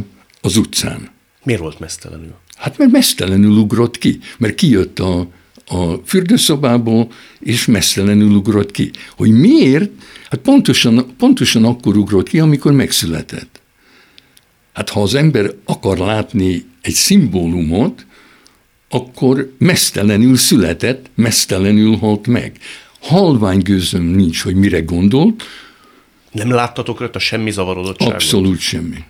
az 0.40 0.56
utcán. 0.56 1.18
Miért 1.50 1.64
volt 1.64 1.80
mesztelenül? 1.80 2.34
Hát 2.56 2.78
mert 2.78 2.90
mesztelenül 2.90 3.50
ugrott 3.50 3.98
ki, 3.98 4.18
mert 4.38 4.54
kijött 4.54 4.98
a, 4.98 5.26
a 5.66 5.94
fürdőszobából, 6.04 7.12
és 7.40 7.66
mesztelenül 7.66 8.30
ugrott 8.30 8.70
ki. 8.70 8.90
Hogy 9.16 9.30
miért? 9.30 9.90
Hát 10.28 10.40
pontosan, 10.40 11.14
pontosan 11.18 11.64
akkor 11.64 11.96
ugrott 11.96 12.28
ki, 12.28 12.38
amikor 12.38 12.72
megszületett. 12.72 13.60
Hát 14.72 14.88
ha 14.88 15.02
az 15.02 15.14
ember 15.14 15.54
akar 15.64 15.98
látni 15.98 16.64
egy 16.82 16.94
szimbólumot, 16.94 18.06
akkor 18.88 19.52
mesztelenül 19.58 20.36
született, 20.36 21.10
mesztelenül 21.14 21.96
halt 21.96 22.26
meg. 22.26 22.58
Halvány 23.00 23.62
gőzöm 23.62 24.04
nincs, 24.04 24.42
hogy 24.42 24.54
mire 24.54 24.80
gondolt, 24.80 25.42
nem 26.32 26.50
láttatok 26.50 26.98
rajta 26.98 27.18
semmi 27.18 27.50
zavarodottságot? 27.50 28.14
Abszolút 28.14 28.58
semmi. 28.58 29.04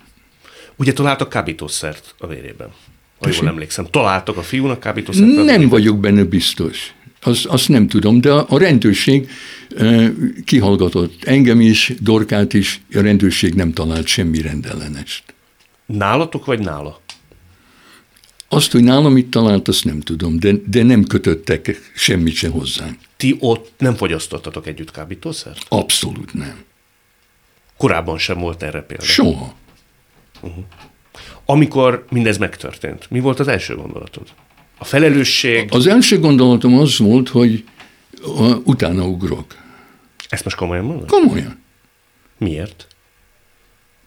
Ugye 0.81 0.93
találtak 0.93 1.29
kábítószert 1.29 2.15
a 2.17 2.27
vérében? 2.27 2.67
Ha 3.19 3.29
jól 3.33 3.47
emlékszem. 3.47 3.85
Találtak 3.85 4.37
a 4.37 4.41
fiúnak 4.41 4.79
kábítószert? 4.79 5.25
Nem 5.25 5.45
vérében? 5.45 5.69
vagyok 5.69 5.99
benne 5.99 6.23
biztos. 6.23 6.93
Azt, 7.21 7.45
azt 7.45 7.69
nem 7.69 7.87
tudom, 7.87 8.21
de 8.21 8.31
a 8.31 8.57
rendőrség 8.57 9.29
kihallgatott 10.45 11.23
engem 11.23 11.61
is, 11.61 11.93
Dorkát 11.99 12.53
is, 12.53 12.81
a 12.93 13.01
rendőrség 13.01 13.53
nem 13.53 13.73
talált 13.73 14.07
semmi 14.07 14.41
rendellenest. 14.41 15.23
Nálatok 15.85 16.45
vagy 16.45 16.59
nála? 16.59 17.01
Azt, 18.49 18.71
hogy 18.71 18.83
nálam 18.83 19.13
mit 19.13 19.27
talált, 19.27 19.67
azt 19.67 19.85
nem 19.85 19.99
tudom, 19.99 20.39
de, 20.39 20.53
de 20.67 20.83
nem 20.83 21.03
kötöttek 21.03 21.91
semmit 21.95 22.33
se 22.33 22.49
hozzánk. 22.49 22.97
Ti 23.17 23.35
ott 23.39 23.71
nem 23.77 23.95
fogyasztottatok 23.95 24.67
együtt 24.67 24.91
kábítószert? 24.91 25.65
Abszolút 25.69 26.33
nem. 26.33 26.63
Korábban 27.77 28.17
sem 28.17 28.39
volt 28.39 28.63
erre 28.63 28.81
példa. 28.81 29.03
Soha. 29.03 29.59
Uh-huh. 30.41 30.63
Amikor 31.45 32.05
mindez 32.09 32.37
megtörtént, 32.37 33.09
mi 33.09 33.19
volt 33.19 33.39
az 33.39 33.47
első 33.47 33.75
gondolatod? 33.75 34.27
A 34.77 34.85
felelősség? 34.85 35.67
Az 35.71 35.87
első 35.87 36.19
gondolatom 36.19 36.79
az 36.79 36.97
volt, 36.97 37.29
hogy 37.29 37.63
utána 38.63 39.07
ugrok. 39.07 39.55
Ezt 40.29 40.43
most 40.43 40.55
komolyan 40.55 40.85
mondod? 40.85 41.09
Komolyan. 41.09 41.59
Miért? 42.37 42.87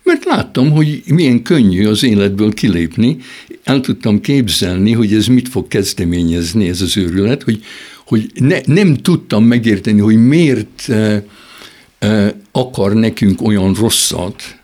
Mert 0.03 0.25
láttam, 0.25 0.71
hogy 0.71 1.03
milyen 1.07 1.43
könnyű 1.43 1.87
az 1.87 2.03
életből 2.03 2.55
kilépni. 2.55 3.17
El 3.63 3.81
tudtam 3.81 4.21
képzelni, 4.21 4.93
hogy 4.93 5.15
ez 5.15 5.27
mit 5.27 5.49
fog 5.49 5.69
kezdeményezni, 5.69 6.69
ez 6.69 6.81
az 6.81 6.97
őrület, 6.97 7.43
hogy, 7.43 7.65
hogy 8.07 8.31
ne, 8.35 8.59
nem 8.65 8.95
tudtam 8.95 9.45
megérteni, 9.45 10.01
hogy 10.01 10.17
miért 10.17 10.87
uh, 10.89 12.29
akar 12.53 12.93
nekünk 12.93 13.43
olyan 13.43 13.75
rosszat, 13.75 14.59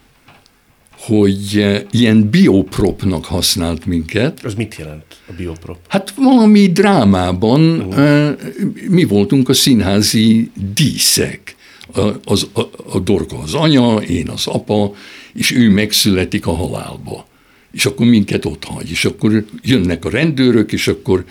hogy 1.01 1.67
ilyen 1.91 2.31
biopropnak 2.31 3.25
használt 3.25 3.87
minket. 3.87 4.45
Az 4.45 4.55
mit 4.55 4.77
jelent 4.79 5.05
a 5.29 5.33
bioprop? 5.37 5.79
Hát 5.89 6.15
valami 6.17 6.67
drámában 6.67 7.81
uh-huh. 7.81 8.39
mi 8.89 9.05
voltunk 9.05 9.49
a 9.49 9.53
színházi 9.53 10.51
díszek. 10.75 11.57
A, 11.95 12.01
az, 12.25 12.49
a, 12.53 12.61
a 12.93 12.99
dorka 12.99 13.39
az 13.39 13.55
anya, 13.55 13.97
én 13.97 14.29
az 14.29 14.47
apa, 14.47 14.95
és 15.35 15.51
ő 15.51 15.71
megszületik 15.71 16.47
a 16.47 16.55
halálba. 16.55 17.27
És 17.73 17.87
akkor 17.87 18.07
minket 18.07 18.45
ott 18.45 18.65
hagy, 18.65 18.91
és 18.91 19.05
akkor 19.05 19.45
jönnek 19.63 20.05
a 20.05 20.11
rendőrök, 20.11 20.73
és 20.73 20.89
akkor 20.89 21.25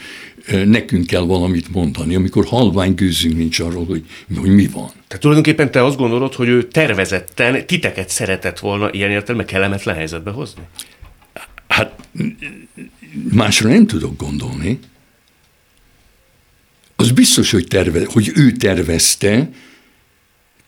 nekünk 0.66 1.08
kell 1.08 1.22
valamit 1.22 1.72
mondani, 1.72 2.16
amikor 2.16 2.46
halvány 2.46 2.94
gőzünk 2.94 3.38
nincs 3.38 3.60
arról, 3.60 3.86
hogy, 3.86 4.06
hogy 4.36 4.50
mi 4.50 4.68
van. 4.68 4.88
Tehát 4.88 5.20
tulajdonképpen 5.20 5.72
te 5.72 5.84
azt 5.84 5.98
gondolod, 5.98 6.34
hogy 6.34 6.48
ő 6.48 6.68
tervezetten 6.68 7.66
titeket 7.66 8.10
szeretett 8.10 8.60
volna 8.60 8.92
ilyen 8.92 9.12
értelme 9.12 9.46
kellemetlen 9.46 9.96
helyzetbe 9.96 10.32
hozni? 10.32 10.62
Hát 11.68 12.08
másra 13.32 13.70
nem 13.70 13.88
tudok 13.88 14.18
gondolni. 14.18 14.80
Az 16.96 17.12
biztos, 17.12 17.52
hogy, 17.52 17.68
terve, 17.68 18.02
hogy 18.06 18.32
ő 18.36 18.52
tervezte, 18.52 19.50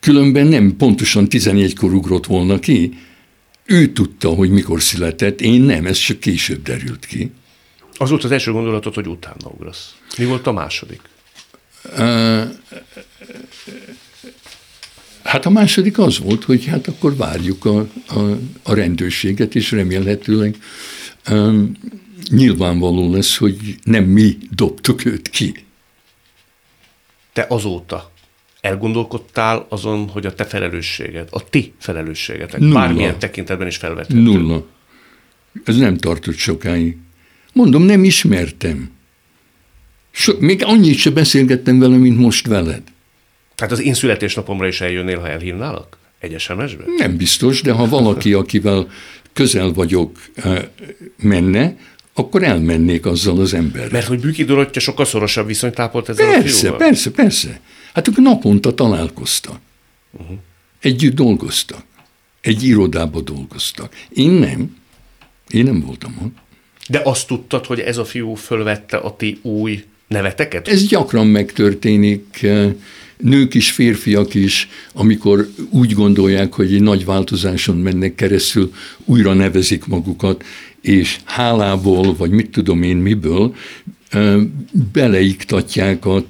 különben 0.00 0.46
nem 0.46 0.76
pontosan 0.76 1.26
11-kor 1.30 1.92
ugrott 1.92 2.26
volna 2.26 2.58
ki. 2.58 2.98
ő 3.64 3.92
tudta, 3.92 4.28
hogy 4.28 4.50
mikor 4.50 4.82
született, 4.82 5.40
én 5.40 5.60
nem, 5.60 5.86
ez 5.86 5.98
csak 5.98 6.20
később 6.20 6.62
derült 6.62 7.06
ki. 7.06 7.30
Az 7.96 8.10
volt 8.10 8.24
az 8.24 8.30
első 8.30 8.52
gondolatod, 8.52 8.94
hogy 8.94 9.06
utána 9.06 9.48
ugrasz. 9.48 9.94
Mi 10.18 10.24
volt 10.24 10.46
a 10.46 10.52
második? 10.52 11.00
Hát 15.22 15.46
a 15.46 15.50
második 15.50 15.98
az 15.98 16.18
volt, 16.18 16.44
hogy 16.44 16.66
hát 16.66 16.88
akkor 16.88 17.16
várjuk 17.16 17.64
a, 17.64 17.78
a, 18.08 18.18
a 18.62 18.74
rendőrséget, 18.74 19.54
és 19.54 19.70
remélhetőleg 19.70 20.56
um, 21.30 21.72
nyilvánvaló 22.30 23.12
lesz, 23.12 23.36
hogy 23.36 23.56
nem 23.84 24.04
mi 24.04 24.36
dobtuk 24.50 25.04
őt 25.04 25.28
ki. 25.28 25.64
Te 27.32 27.46
azóta 27.48 28.12
elgondolkodtál 28.60 29.66
azon, 29.68 30.08
hogy 30.08 30.26
a 30.26 30.34
te 30.34 30.44
felelősséged, 30.44 31.28
a 31.30 31.48
ti 31.48 31.72
felelősségetek 31.78 32.60
Nulla. 32.60 32.74
bármilyen 32.74 33.18
tekintetben 33.18 33.66
is 33.66 33.76
felvethető? 33.76 34.20
Nulla. 34.20 34.66
Ez 35.64 35.76
nem 35.76 35.96
tartott 35.96 36.36
sokáig. 36.36 36.96
Mondom, 37.52 37.82
nem 37.82 38.04
ismertem. 38.04 38.90
So, 40.10 40.32
még 40.38 40.64
annyit 40.64 40.96
sem 40.96 41.14
beszélgettem 41.14 41.78
vele, 41.78 41.96
mint 41.96 42.18
most 42.18 42.46
veled. 42.46 42.82
Tehát 43.54 43.72
az 43.72 43.80
én 43.80 43.94
születésnapomra 43.94 44.66
is 44.66 44.80
eljönnél, 44.80 45.18
ha 45.18 45.28
elhívnálak? 45.28 45.96
Egy 46.18 46.40
SMS-be? 46.40 46.84
Nem 46.96 47.16
biztos, 47.16 47.62
de 47.62 47.72
ha 47.72 47.88
valaki, 47.88 48.32
akivel 48.32 48.90
közel 49.32 49.72
vagyok, 49.72 50.18
eh, 50.34 50.64
menne, 51.16 51.76
akkor 52.14 52.42
elmennék 52.42 53.06
azzal 53.06 53.40
az 53.40 53.54
emberrel. 53.54 53.88
Mert 53.92 54.06
hogy 54.06 54.20
Büki 54.20 54.44
Dorottya 54.44 54.80
sokkal 54.80 55.04
szorosabb 55.04 55.46
viszonyt 55.46 55.74
tápolt 55.74 56.08
ezzel 56.08 56.26
persze, 56.26 56.56
a 56.56 56.60
fiúval? 56.60 56.78
Persze, 56.78 57.10
persze. 57.10 57.60
Hát 57.94 58.08
ők 58.08 58.16
naponta 58.16 58.74
találkoztak. 58.74 59.58
Uh-huh. 60.10 60.36
Együtt 60.80 61.14
dolgoztak. 61.14 61.84
Egy 62.40 62.62
irodába 62.62 63.20
dolgoztak. 63.20 63.94
Én 64.08 64.30
nem. 64.30 64.76
Én 65.48 65.64
nem 65.64 65.80
voltam 65.80 66.16
ott. 66.22 66.41
De 66.92 67.00
azt 67.04 67.26
tudtad, 67.26 67.66
hogy 67.66 67.80
ez 67.80 67.96
a 67.96 68.04
fiú 68.04 68.34
fölvette 68.34 68.96
a 68.96 69.16
ti 69.16 69.38
új 69.42 69.84
neveteket? 70.08 70.68
Ez 70.68 70.86
gyakran 70.86 71.26
megtörténik, 71.26 72.46
nők 73.16 73.54
is, 73.54 73.70
férfiak 73.70 74.34
is, 74.34 74.68
amikor 74.92 75.48
úgy 75.70 75.92
gondolják, 75.92 76.52
hogy 76.52 76.74
egy 76.74 76.82
nagy 76.82 77.04
változáson 77.04 77.76
mennek 77.76 78.14
keresztül, 78.14 78.72
újra 79.04 79.32
nevezik 79.32 79.86
magukat, 79.86 80.44
és 80.80 81.18
hálából, 81.24 82.16
vagy 82.16 82.30
mit 82.30 82.50
tudom 82.50 82.82
én 82.82 82.96
miből, 82.96 83.54
beleiktatják 84.92 86.06
a 86.06 86.24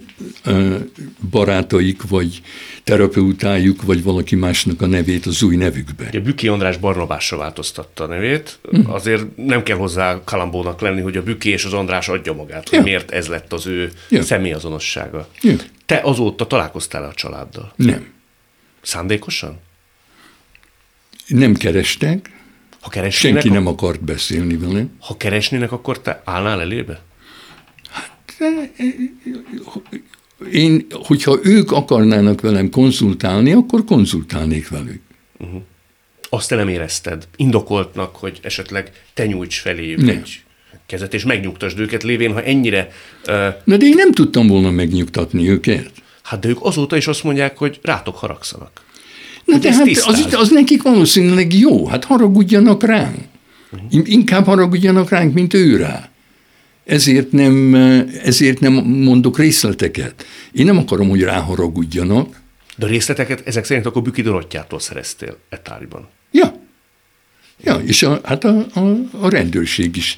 barátaik, 1.31 2.09
vagy 2.09 2.43
terapeutájuk, 2.85 3.83
vagy 3.83 4.03
valaki 4.03 4.35
másnak 4.35 4.83
a 4.83 4.87
nevét 4.87 5.27
az 5.27 5.43
új 5.43 5.57
nevükbe. 5.57 6.09
A 6.13 6.21
Büki 6.21 6.49
András 6.49 6.77
Barnabásra 6.77 7.37
változtatta 7.37 8.05
a 8.05 8.07
nevét. 8.07 8.59
Hm. 8.71 8.91
Azért 8.91 9.37
nem 9.37 9.63
kell 9.63 9.77
hozzá 9.77 10.21
kalambónak 10.25 10.81
lenni, 10.81 11.01
hogy 11.01 11.17
a 11.17 11.23
Büki 11.23 11.51
és 11.51 11.65
az 11.65 11.73
András 11.73 12.09
adja 12.09 12.33
magát, 12.33 12.69
hogy 12.69 12.79
ja. 12.79 12.85
miért 12.85 13.11
ez 13.11 13.27
lett 13.27 13.53
az 13.53 13.67
ő 13.67 13.91
ja. 14.09 14.23
személyazonossága. 14.23 15.29
Ja. 15.43 15.55
Te 15.87 16.01
azóta 16.05 16.47
találkoztál 16.47 17.05
a 17.05 17.13
családdal? 17.15 17.73
Nem. 17.77 18.07
Szándékosan? 18.83 19.61
Nem 21.27 21.55
kerestek. 21.55 22.31
Ha 22.81 22.89
keresnének, 22.91 23.43
Senki 23.43 23.59
nem 23.59 23.67
akart 23.67 24.05
beszélni 24.05 24.57
velem. 24.57 24.91
Ha 25.01 25.17
keresnének, 25.17 25.73
akkor 25.73 26.01
te 26.01 26.23
állnál 26.25 26.61
elébe? 26.61 27.03
Én, 30.53 30.87
hogyha 30.91 31.39
ők 31.43 31.73
akarnának 31.73 32.41
velem 32.41 32.71
konzultálni, 32.71 33.53
akkor 33.53 33.85
konzultálnék 33.85 34.69
velük. 34.69 35.01
Uh-huh. 35.39 35.61
Azt 36.31 36.49
te 36.49 36.55
nem 36.55 36.69
érezted 36.69 37.29
indokoltnak, 37.37 38.17
hogy 38.17 38.39
esetleg 38.43 38.93
te 39.15 39.27
nyújts 39.27 39.61
felé 39.61 39.97
egy 40.07 40.43
kezet, 40.87 41.15
és 41.15 41.25
megnyugtasd 41.25 41.79
őket, 41.79 42.03
lévén, 42.03 42.33
ha 42.33 42.43
ennyire... 42.43 42.89
Uh... 43.27 43.35
Na 43.65 43.77
de 43.77 43.87
én 43.87 43.95
nem 43.97 44.13
tudtam 44.13 44.47
volna 44.47 44.71
megnyugtatni 44.71 45.49
őket. 45.49 45.91
Hát 46.23 46.41
de 46.41 46.49
ők 46.49 46.65
azóta 46.65 46.97
is 46.97 47.07
azt 47.07 47.23
mondják, 47.23 47.59
hogy 47.59 47.79
rátok 47.83 48.17
haragszanak. 48.17 48.83
Na 49.45 49.59
de 49.59 49.73
hát 49.73 49.89
az, 49.89 50.27
az 50.33 50.51
nekik 50.51 50.83
valószínűleg 50.83 51.55
jó, 51.55 51.87
hát 51.87 52.05
haragudjanak 52.05 52.83
ránk. 52.83 53.19
Uh-huh. 53.73 54.11
Inkább 54.11 54.45
haragudjanak 54.45 55.11
ránk, 55.11 55.35
mint 55.35 55.55
ő 55.55 55.77
rá 55.77 56.12
ezért 56.85 57.33
nem, 57.33 57.75
ezért 58.25 58.61
nem 58.61 58.73
mondok 58.85 59.39
részleteket. 59.39 60.27
Én 60.53 60.65
nem 60.65 60.79
akarom, 60.79 61.09
hogy 61.09 61.23
ráharagudjanak. 61.23 62.41
De 62.77 62.87
a 62.87 62.89
részleteket 62.89 63.47
ezek 63.47 63.65
szerint 63.65 63.87
akkor 63.87 64.03
Büki 64.03 64.23
Dorottyától 64.23 64.81
szereztél 64.81 65.37
e 65.49 65.59
tárgyban. 65.59 66.09
Ja. 66.31 66.61
Ja, 67.65 67.75
és 67.75 68.03
a, 68.03 68.21
hát 68.25 68.45
a, 68.45 68.67
a, 68.75 68.81
a 69.21 69.29
rendőrség 69.29 69.97
is 69.97 70.17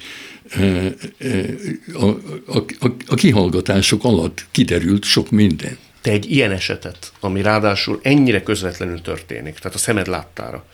a, 1.93 2.05
a, 2.47 2.65
a, 2.79 2.87
a 3.07 3.15
kihallgatások 3.15 4.03
alatt 4.03 4.45
kiderült 4.51 5.03
sok 5.03 5.29
minden. 5.29 5.77
Te 6.01 6.11
egy 6.11 6.31
ilyen 6.31 6.51
esetet, 6.51 7.11
ami 7.19 7.41
ráadásul 7.41 7.99
ennyire 8.03 8.43
közvetlenül 8.43 9.01
történik, 9.01 9.53
tehát 9.59 9.77
a 9.77 9.79
szemed 9.79 10.07
láttára, 10.07 10.65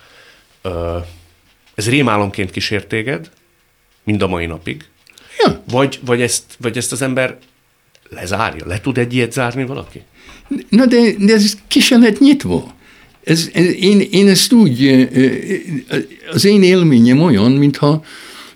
ez 1.76 1.90
rémálomként 1.90 2.52
kísért 2.52 2.88
téged, 2.88 3.30
mind 4.04 4.22
a 4.22 4.28
mai 4.28 4.46
napig, 4.46 4.86
Ja. 5.44 5.64
Vagy, 5.70 6.00
vagy, 6.06 6.22
ezt, 6.22 6.44
vagy 6.58 6.78
ezt 6.78 6.92
az 6.92 7.02
ember 7.02 7.38
lezárja? 8.10 8.66
Le 8.68 8.82
tud 8.82 8.98
egy 8.98 9.14
ilyet 9.14 9.32
zárni 9.32 9.66
valaki? 9.66 10.02
Na 10.70 10.86
de, 10.86 11.14
de 11.18 11.34
ez 11.34 11.58
ki 11.68 11.80
lett 11.90 12.20
nyitva. 12.20 12.76
Ez, 13.24 13.50
ez, 13.54 13.66
én, 13.66 14.00
én 14.00 14.28
ezt 14.28 14.54
úgy, 14.54 15.08
az 16.32 16.46
én 16.46 16.64
élményem 16.64 17.22
olyan, 17.22 17.52
mintha 17.52 18.04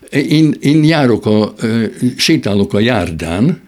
én, 0.10 0.56
én 0.60 0.84
járok 0.84 1.26
a, 1.26 1.54
sétálok 2.18 2.74
a 2.74 2.80
járdán, 2.80 3.62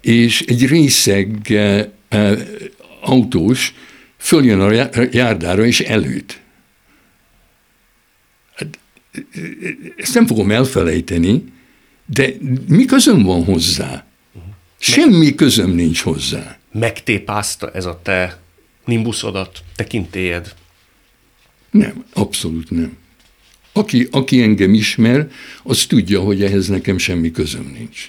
és 0.00 0.40
egy 0.40 0.66
részeg 0.66 1.52
autós 3.00 3.74
följön 4.16 4.60
a 4.60 4.88
járdára, 5.10 5.64
és 5.64 5.80
előtt. 5.80 6.40
Hát, 8.54 8.78
ezt 9.96 10.14
nem 10.14 10.26
fogom 10.26 10.50
elfelejteni, 10.50 11.44
de 12.12 12.34
mi 12.68 12.84
közöm 12.84 13.22
van 13.22 13.44
hozzá? 13.44 14.06
Semmi 14.78 15.34
közöm 15.34 15.70
nincs 15.70 16.00
hozzá. 16.00 16.58
Megtépázta 16.72 17.70
ez 17.70 17.84
a 17.84 18.00
te 18.02 18.40
nimbuszodat, 18.84 19.62
tekintélyed? 19.76 20.54
Nem, 21.70 22.04
abszolút 22.12 22.70
nem. 22.70 22.96
Aki, 23.72 24.08
aki 24.10 24.42
engem 24.42 24.74
ismer, 24.74 25.30
az 25.62 25.86
tudja, 25.86 26.20
hogy 26.20 26.42
ehhez 26.42 26.68
nekem 26.68 26.98
semmi 26.98 27.30
közöm 27.30 27.72
nincs. 27.78 28.08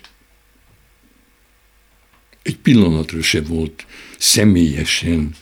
Egy 2.43 2.57
pillanatra 2.57 3.21
se 3.21 3.41
volt 3.41 3.85
személyesen. 4.17 5.35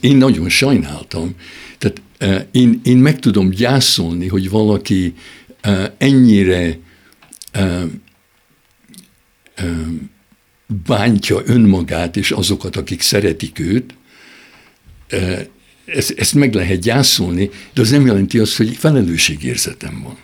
Én 0.00 0.16
nagyon 0.16 0.48
sajnáltam. 0.48 1.34
Tehát 1.78 2.02
eh, 2.18 2.46
én, 2.50 2.80
én 2.84 2.96
meg 2.96 3.18
tudom 3.18 3.50
gyászolni, 3.50 4.26
hogy 4.26 4.50
valaki 4.50 5.14
eh, 7.56 7.82
ennyire 9.54 10.14
bántja 10.66 11.42
önmagát 11.44 12.16
és 12.16 12.30
azokat, 12.30 12.76
akik 12.76 13.00
szeretik 13.00 13.58
őt, 13.58 13.94
ezt, 15.84 16.10
ezt 16.10 16.34
meg 16.34 16.54
lehet 16.54 16.80
gyászolni, 16.80 17.50
de 17.72 17.80
az 17.80 17.90
nem 17.90 18.06
jelenti 18.06 18.38
azt, 18.38 18.56
hogy 18.56 18.76
felelősségérzetem 18.76 20.02
van. 20.02 20.16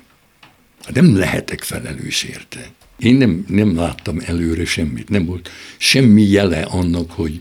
Hát 0.85 0.95
nem 0.95 1.17
lehetek 1.17 1.63
felelős 1.63 2.23
érte. 2.23 2.71
Én 2.99 3.15
nem, 3.15 3.45
nem 3.49 3.77
láttam 3.77 4.21
előre 4.25 4.65
semmit, 4.65 5.09
nem 5.09 5.25
volt 5.25 5.51
semmi 5.77 6.23
jele 6.23 6.63
annak, 6.63 7.11
hogy 7.11 7.41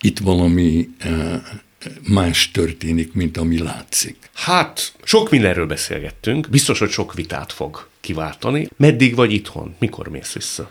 itt 0.00 0.18
valami 0.18 0.88
más 2.08 2.50
történik, 2.50 3.12
mint 3.12 3.36
ami 3.36 3.58
látszik. 3.58 4.16
Hát, 4.34 4.92
sok 5.02 5.30
mindenről 5.30 5.66
beszélgettünk, 5.66 6.48
biztos, 6.50 6.78
hogy 6.78 6.90
sok 6.90 7.14
vitát 7.14 7.52
fog 7.52 7.89
kiváltani. 8.00 8.68
Meddig 8.76 9.14
vagy 9.14 9.32
itthon? 9.32 9.74
Mikor 9.78 10.08
mész 10.08 10.32
vissza? 10.32 10.70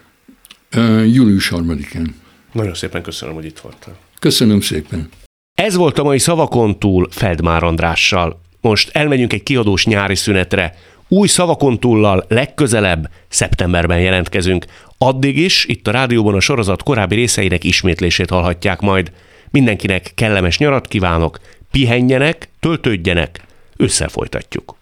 Uh, 0.76 1.14
július 1.14 1.48
harmadikán. 1.48 2.16
Nagyon 2.52 2.74
szépen 2.74 3.02
köszönöm, 3.02 3.36
hogy 3.36 3.46
itt 3.46 3.60
voltál. 3.60 3.98
Köszönöm 4.20 4.62
szépen. 4.62 5.10
Ez 5.54 5.76
volt 5.76 6.00
a 6.00 6.04
mai 6.04 6.20
Szavakon 6.20 6.80
túl 6.80 7.08
Feldmár 7.12 7.64
Andrással. 7.64 8.42
Most 8.62 8.90
elmegyünk 8.94 9.34
egy 9.34 9.44
kiadós 9.44 9.86
nyári 9.86 10.16
szünetre. 10.16 10.76
Új 11.08 11.28
Szavakon 11.28 11.80
túllal 11.80 12.26
legközelebb, 12.28 13.10
szeptemberben 13.28 14.00
jelentkezünk. 14.00 14.66
Addig 14.98 15.38
is 15.38 15.66
itt 15.66 15.88
a 15.88 15.92
rádióban 15.92 16.36
a 16.36 16.40
sorozat 16.40 16.84
korábbi 16.84 17.16
részeinek 17.16 17.64
ismétlését 17.64 18.30
hallhatják 18.30 18.80
majd. 18.80 19.12
Mindenkinek 19.52 20.12
kellemes 20.16 20.58
nyarat 20.58 20.88
kívánok, 20.88 21.40
pihenjenek, 21.72 22.50
töltődjenek, 22.60 23.42
összefolytatjuk. 23.78 24.76